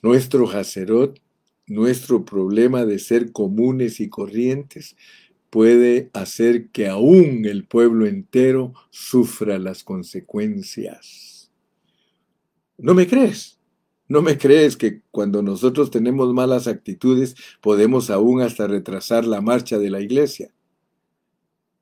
Nuestro 0.00 0.48
Hacerot, 0.48 1.20
nuestro 1.66 2.24
problema 2.24 2.84
de 2.84 2.98
ser 2.98 3.32
comunes 3.32 4.00
y 4.00 4.08
corrientes, 4.08 4.96
puede 5.50 6.10
hacer 6.12 6.68
que 6.68 6.88
aún 6.88 7.44
el 7.46 7.64
pueblo 7.64 8.06
entero 8.06 8.74
sufra 8.90 9.58
las 9.58 9.82
consecuencias. 9.82 11.50
¿No 12.76 12.94
me 12.94 13.06
crees? 13.06 13.58
¿No 14.06 14.22
me 14.22 14.38
crees 14.38 14.76
que 14.76 15.02
cuando 15.10 15.42
nosotros 15.42 15.90
tenemos 15.90 16.32
malas 16.32 16.66
actitudes 16.66 17.34
podemos 17.60 18.08
aún 18.08 18.40
hasta 18.40 18.66
retrasar 18.66 19.26
la 19.26 19.40
marcha 19.40 19.78
de 19.78 19.90
la 19.90 20.00
iglesia? 20.00 20.52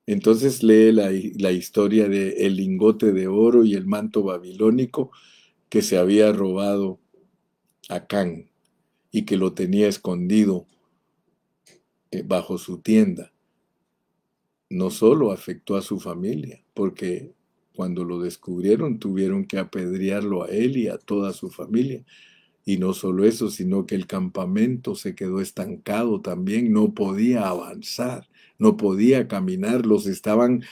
Entonces 0.07 0.63
lee 0.63 0.91
la, 0.91 1.11
la 1.35 1.51
historia 1.51 2.09
del 2.09 2.33
el 2.37 2.55
lingote 2.55 3.11
de 3.11 3.27
oro 3.27 3.63
y 3.63 3.75
el 3.75 3.85
manto 3.85 4.23
babilónico 4.23 5.11
que 5.69 5.81
se 5.81 5.97
había 5.97 6.31
robado 6.31 6.99
a 7.89 8.05
Can 8.07 8.49
y 9.11 9.23
que 9.23 9.37
lo 9.37 9.53
tenía 9.53 9.87
escondido 9.87 10.65
eh, 12.11 12.23
bajo 12.25 12.57
su 12.57 12.79
tienda. 12.79 13.31
No 14.69 14.89
solo 14.89 15.31
afectó 15.31 15.77
a 15.77 15.81
su 15.81 15.99
familia, 15.99 16.63
porque 16.73 17.33
cuando 17.73 18.03
lo 18.03 18.19
descubrieron 18.19 18.99
tuvieron 18.99 19.45
que 19.45 19.59
apedrearlo 19.59 20.43
a 20.43 20.47
él 20.47 20.77
y 20.77 20.87
a 20.87 20.97
toda 20.97 21.31
su 21.33 21.49
familia. 21.49 22.03
Y 22.65 22.77
no 22.77 22.93
solo 22.93 23.23
eso, 23.23 23.49
sino 23.49 23.85
que 23.85 23.95
el 23.95 24.07
campamento 24.07 24.95
se 24.95 25.15
quedó 25.15 25.39
estancado 25.39 26.19
también, 26.19 26.73
no 26.73 26.93
podía 26.93 27.47
avanzar, 27.47 28.27
no 28.59 28.75
podía 28.75 29.27
caminar, 29.27 29.85
los 29.85 30.05
estaban 30.05 30.63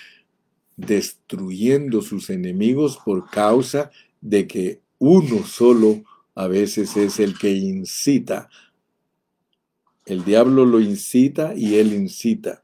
destruyendo 0.75 2.01
sus 2.01 2.29
enemigos 2.29 2.99
por 3.05 3.29
causa 3.29 3.91
de 4.19 4.45
que 4.45 4.81
uno 4.99 5.45
solo 5.45 6.03
a 6.35 6.47
veces 6.47 6.95
es 6.97 7.19
el 7.19 7.37
que 7.37 7.51
incita. 7.51 8.49
El 10.05 10.23
diablo 10.23 10.65
lo 10.65 10.81
incita 10.81 11.55
y 11.55 11.75
él 11.75 11.93
incita. 11.93 12.61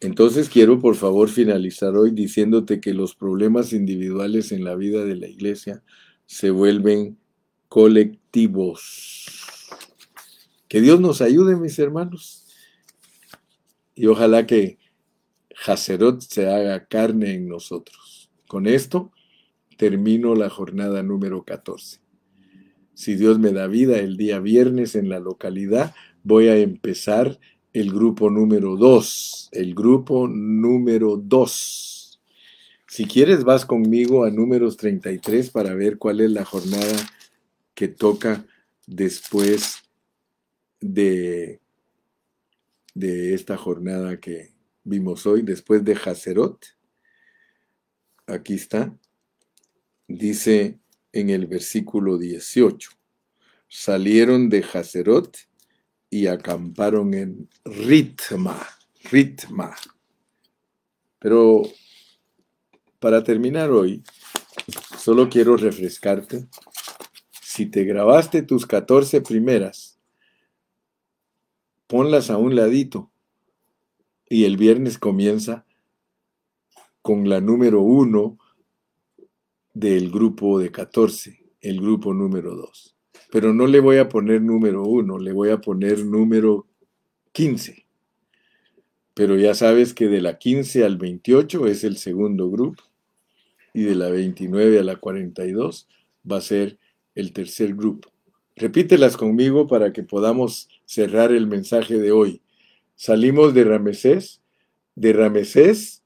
Entonces 0.00 0.50
quiero 0.50 0.78
por 0.78 0.96
favor 0.96 1.28
finalizar 1.30 1.96
hoy 1.96 2.10
diciéndote 2.10 2.80
que 2.80 2.92
los 2.92 3.14
problemas 3.14 3.72
individuales 3.72 4.52
en 4.52 4.64
la 4.64 4.74
vida 4.74 5.04
de 5.04 5.16
la 5.16 5.28
iglesia 5.28 5.82
se 6.26 6.50
vuelven 6.50 7.16
colectivos. 7.68 9.26
Que 10.68 10.80
Dios 10.80 11.00
nos 11.00 11.22
ayude, 11.22 11.56
mis 11.56 11.78
hermanos. 11.78 12.44
Y 13.94 14.06
ojalá 14.06 14.46
que 14.46 14.78
Hacerot 15.64 16.20
se 16.20 16.48
haga 16.48 16.86
carne 16.86 17.34
en 17.34 17.48
nosotros. 17.48 18.30
Con 18.46 18.66
esto 18.66 19.12
termino 19.76 20.34
la 20.34 20.50
jornada 20.50 21.02
número 21.02 21.44
14. 21.44 22.00
Si 22.94 23.14
Dios 23.14 23.38
me 23.38 23.52
da 23.52 23.66
vida 23.66 23.98
el 23.98 24.16
día 24.16 24.40
viernes 24.40 24.94
en 24.94 25.08
la 25.08 25.20
localidad, 25.20 25.94
voy 26.22 26.48
a 26.48 26.56
empezar 26.56 27.38
el 27.72 27.92
grupo 27.92 28.30
número 28.30 28.76
2, 28.76 29.50
el 29.52 29.74
grupo 29.74 30.28
número 30.28 31.18
2. 31.18 32.20
Si 32.88 33.04
quieres, 33.04 33.44
vas 33.44 33.66
conmigo 33.66 34.24
a 34.24 34.30
números 34.30 34.78
33 34.78 35.50
para 35.50 35.74
ver 35.74 35.98
cuál 35.98 36.22
es 36.22 36.30
la 36.30 36.46
jornada 36.46 36.96
que 37.74 37.88
toca 37.88 38.46
después 38.86 39.82
de, 40.80 41.60
de 42.94 43.34
esta 43.34 43.58
jornada 43.58 44.18
que 44.20 44.52
vimos 44.82 45.26
hoy, 45.26 45.42
después 45.42 45.84
de 45.84 45.98
Hacerot. 46.02 46.64
Aquí 48.26 48.54
está. 48.54 48.96
Dice 50.08 50.78
en 51.12 51.30
el 51.30 51.46
versículo 51.46 52.18
18, 52.18 52.90
salieron 53.68 54.48
de 54.48 54.64
Hacerot 54.72 55.36
y 56.10 56.28
acamparon 56.28 57.14
en 57.14 57.48
Ritma, 57.64 58.56
Ritma. 59.10 59.74
Pero 61.18 61.62
para 63.00 63.24
terminar 63.24 63.70
hoy, 63.70 64.04
solo 64.98 65.28
quiero 65.28 65.56
refrescarte. 65.56 66.46
Si 67.42 67.66
te 67.66 67.84
grabaste 67.84 68.42
tus 68.42 68.66
14 68.66 69.22
primeras, 69.22 69.98
ponlas 71.86 72.30
a 72.30 72.36
un 72.36 72.54
ladito 72.54 73.10
y 74.28 74.44
el 74.44 74.56
viernes 74.56 74.98
comienza 74.98 75.64
con 77.02 77.28
la 77.28 77.40
número 77.40 77.80
1 77.80 78.38
del 79.76 80.10
grupo 80.10 80.58
de 80.58 80.72
14, 80.72 81.38
el 81.60 81.82
grupo 81.82 82.14
número 82.14 82.56
2. 82.56 82.96
Pero 83.30 83.52
no 83.52 83.66
le 83.66 83.78
voy 83.80 83.98
a 83.98 84.08
poner 84.08 84.40
número 84.40 84.84
1, 84.84 85.18
le 85.18 85.32
voy 85.34 85.50
a 85.50 85.58
poner 85.58 86.02
número 86.02 86.66
15. 87.32 87.84
Pero 89.12 89.36
ya 89.36 89.54
sabes 89.54 89.92
que 89.92 90.06
de 90.06 90.22
la 90.22 90.38
15 90.38 90.82
al 90.82 90.96
28 90.96 91.66
es 91.66 91.84
el 91.84 91.98
segundo 91.98 92.50
grupo 92.50 92.84
y 93.74 93.82
de 93.82 93.96
la 93.96 94.08
29 94.08 94.78
a 94.78 94.82
la 94.82 94.96
42 94.96 95.86
va 96.30 96.38
a 96.38 96.40
ser 96.40 96.78
el 97.14 97.34
tercer 97.34 97.74
grupo. 97.74 98.10
Repítelas 98.54 99.18
conmigo 99.18 99.66
para 99.66 99.92
que 99.92 100.02
podamos 100.02 100.70
cerrar 100.86 101.32
el 101.32 101.46
mensaje 101.46 101.98
de 101.98 102.12
hoy. 102.12 102.40
Salimos 102.94 103.52
de 103.52 103.64
Ramesés, 103.64 104.40
de 104.94 105.12
Ramesés, 105.12 106.02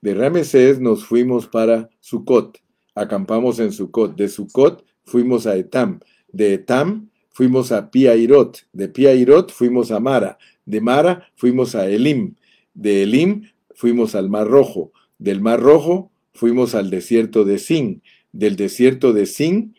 de 0.00 0.14
Ramesés 0.14 0.80
nos 0.80 1.04
fuimos 1.04 1.46
para 1.48 1.90
Sucot, 2.00 2.58
acampamos 3.00 3.58
en 3.60 3.72
Sucot, 3.72 4.14
de 4.14 4.28
Sucot 4.28 4.84
fuimos 5.04 5.46
a 5.46 5.56
Etam, 5.56 6.00
de 6.32 6.54
Etam 6.54 7.08
fuimos 7.30 7.72
a 7.72 7.90
Piairot, 7.90 8.66
de 8.72 8.88
Piairot 8.88 9.50
fuimos 9.52 9.90
a 9.90 10.00
Mara, 10.00 10.38
de 10.66 10.80
Mara 10.80 11.26
fuimos 11.34 11.74
a 11.74 11.88
Elim, 11.88 12.34
de 12.74 13.02
Elim 13.02 13.48
fuimos 13.74 14.14
al 14.14 14.28
Mar 14.28 14.46
Rojo, 14.46 14.92
del 15.18 15.40
Mar 15.40 15.60
Rojo 15.60 16.10
fuimos 16.34 16.74
al 16.74 16.90
desierto 16.90 17.44
de 17.44 17.58
Sin, 17.58 18.02
del 18.32 18.56
desierto 18.56 19.14
de 19.14 19.24
Sin 19.24 19.74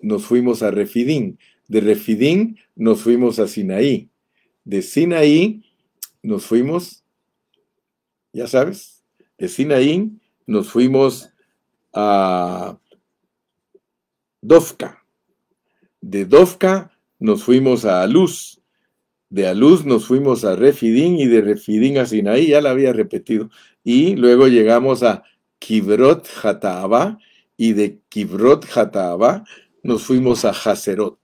nos 0.00 0.24
fuimos 0.24 0.62
a 0.62 0.72
Refidín, 0.72 1.38
de 1.68 1.80
Refidín 1.80 2.58
nos 2.74 3.02
fuimos 3.02 3.38
a 3.38 3.46
Sinaí, 3.46 4.10
de 4.64 4.82
Sinaí 4.82 5.62
nos 6.22 6.44
fuimos, 6.44 7.04
ya 8.32 8.48
sabes, 8.48 9.04
de 9.38 9.48
Sinaí 9.48 10.10
nos 10.46 10.68
fuimos 10.70 11.33
a 11.94 12.78
Dovka, 14.42 15.04
de 16.00 16.24
Dovka 16.24 16.90
nos 17.18 17.44
fuimos 17.44 17.84
a 17.84 18.02
Aluz, 18.02 18.60
de 19.30 19.46
Aluz 19.46 19.84
nos 19.84 20.06
fuimos 20.06 20.44
a 20.44 20.56
Refidín 20.56 21.18
y 21.18 21.26
de 21.26 21.40
Refidín 21.40 21.98
a 21.98 22.06
Sinaí, 22.06 22.48
ya 22.48 22.60
la 22.60 22.70
había 22.70 22.92
repetido, 22.92 23.50
y 23.82 24.16
luego 24.16 24.48
llegamos 24.48 25.02
a 25.02 25.22
Kibrot 25.58 26.28
Hataaba 26.42 27.18
y 27.56 27.72
de 27.72 28.00
Kibrot 28.08 28.66
Hataaba 28.74 29.44
nos 29.82 30.02
fuimos 30.02 30.44
a 30.44 30.50
Haserot. 30.50 31.18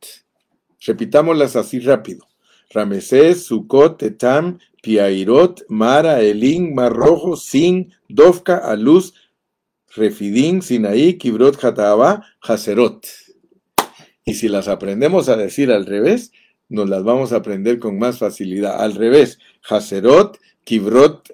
Repitámoslas 0.87 1.57
así 1.57 1.81
rápido. 1.81 2.27
Ramesés, 2.71 3.45
Sucot, 3.45 4.03
Etam, 4.03 4.59
Piairot, 4.83 5.65
Mara, 5.69 6.23
Elín, 6.23 6.75
Mar 6.75 6.93
Rojo, 6.93 7.37
Sin, 7.37 7.93
Dovka, 8.09 8.59
Aluz, 8.59 9.15
Refidín, 9.95 10.63
Sinaí, 10.63 11.19
Kibrot, 11.19 11.63
Hataaba, 11.63 12.25
Haserot. 12.41 13.07
Y 14.25 14.35
si 14.35 14.49
las 14.49 14.69
aprendemos 14.69 15.29
a 15.29 15.37
decir 15.37 15.73
al 15.73 15.87
revés, 15.87 16.33
nos 16.69 16.89
las 16.89 17.03
vamos 17.03 17.33
a 17.33 17.37
aprender 17.37 17.79
con 17.79 17.99
más 17.99 18.19
facilidad. 18.19 18.81
Al 18.81 18.95
revés, 18.95 19.39
Haserot, 19.69 20.39
Kibrot, 20.65 21.29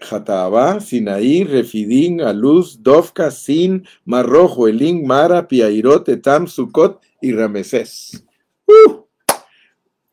Jataabá, 0.00 0.80
Sinaí, 0.80 1.44
Refidín, 1.44 2.20
Aluz, 2.20 2.82
Dovka, 2.82 3.30
Sin, 3.30 3.86
Mar 4.04 4.26
Rojo, 4.26 4.68
Elín, 4.68 5.06
Mara, 5.06 5.48
Piairot, 5.48 6.08
Etam, 6.08 6.46
Sucot 6.46 7.00
y 7.20 7.32
Ramesés. 7.32 8.24
¡Uh! 8.66 9.08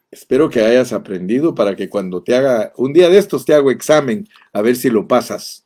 Espero 0.10 0.50
que 0.50 0.62
hayas 0.62 0.94
aprendido 0.94 1.54
para 1.54 1.76
que 1.76 1.90
cuando 1.90 2.24
te 2.24 2.36
haga, 2.36 2.72
un 2.78 2.94
día 2.94 3.10
de 3.10 3.18
estos 3.18 3.46
te 3.46 3.54
hago 3.54 3.70
examen, 3.70 4.28
a 4.54 4.62
ver 4.62 4.76
si 4.76 4.90
lo 4.90 5.08
pasas. 5.08 5.65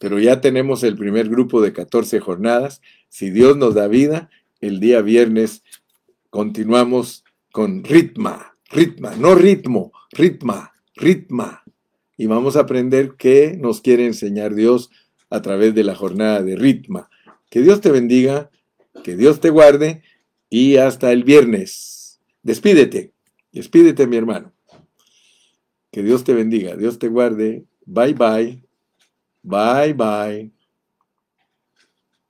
Pero 0.00 0.18
ya 0.18 0.40
tenemos 0.40 0.82
el 0.82 0.96
primer 0.96 1.28
grupo 1.28 1.62
de 1.62 1.72
14 1.72 2.18
jornadas. 2.18 2.82
Si 3.08 3.30
Dios 3.30 3.56
nos 3.56 3.74
da 3.74 3.86
vida, 3.86 4.30
el 4.60 4.80
día 4.80 5.02
viernes 5.02 5.62
continuamos 6.30 7.22
con 7.52 7.84
ritma, 7.84 8.56
ritma, 8.70 9.14
no 9.16 9.34
ritmo, 9.34 9.92
ritma, 10.10 10.72
ritma 10.96 11.62
y 12.20 12.26
vamos 12.26 12.56
a 12.56 12.60
aprender 12.60 13.14
qué 13.16 13.56
nos 13.58 13.80
quiere 13.80 14.04
enseñar 14.04 14.54
Dios 14.54 14.90
a 15.30 15.40
través 15.40 15.74
de 15.74 15.84
la 15.84 15.94
jornada 15.94 16.42
de 16.42 16.54
ritma. 16.54 17.08
Que 17.48 17.62
Dios 17.62 17.80
te 17.80 17.90
bendiga, 17.90 18.50
que 19.02 19.16
Dios 19.16 19.40
te 19.40 19.48
guarde 19.48 20.02
y 20.50 20.76
hasta 20.76 21.12
el 21.12 21.24
viernes. 21.24 22.20
Despídete, 22.42 23.12
despídete 23.52 24.06
mi 24.06 24.18
hermano. 24.18 24.52
Que 25.90 26.02
Dios 26.02 26.24
te 26.24 26.34
bendiga, 26.34 26.76
Dios 26.76 26.98
te 26.98 27.08
guarde. 27.08 27.64
Bye 27.86 28.14
bye. 28.14 28.69
Bye 29.44 29.92
bye. 29.92 30.50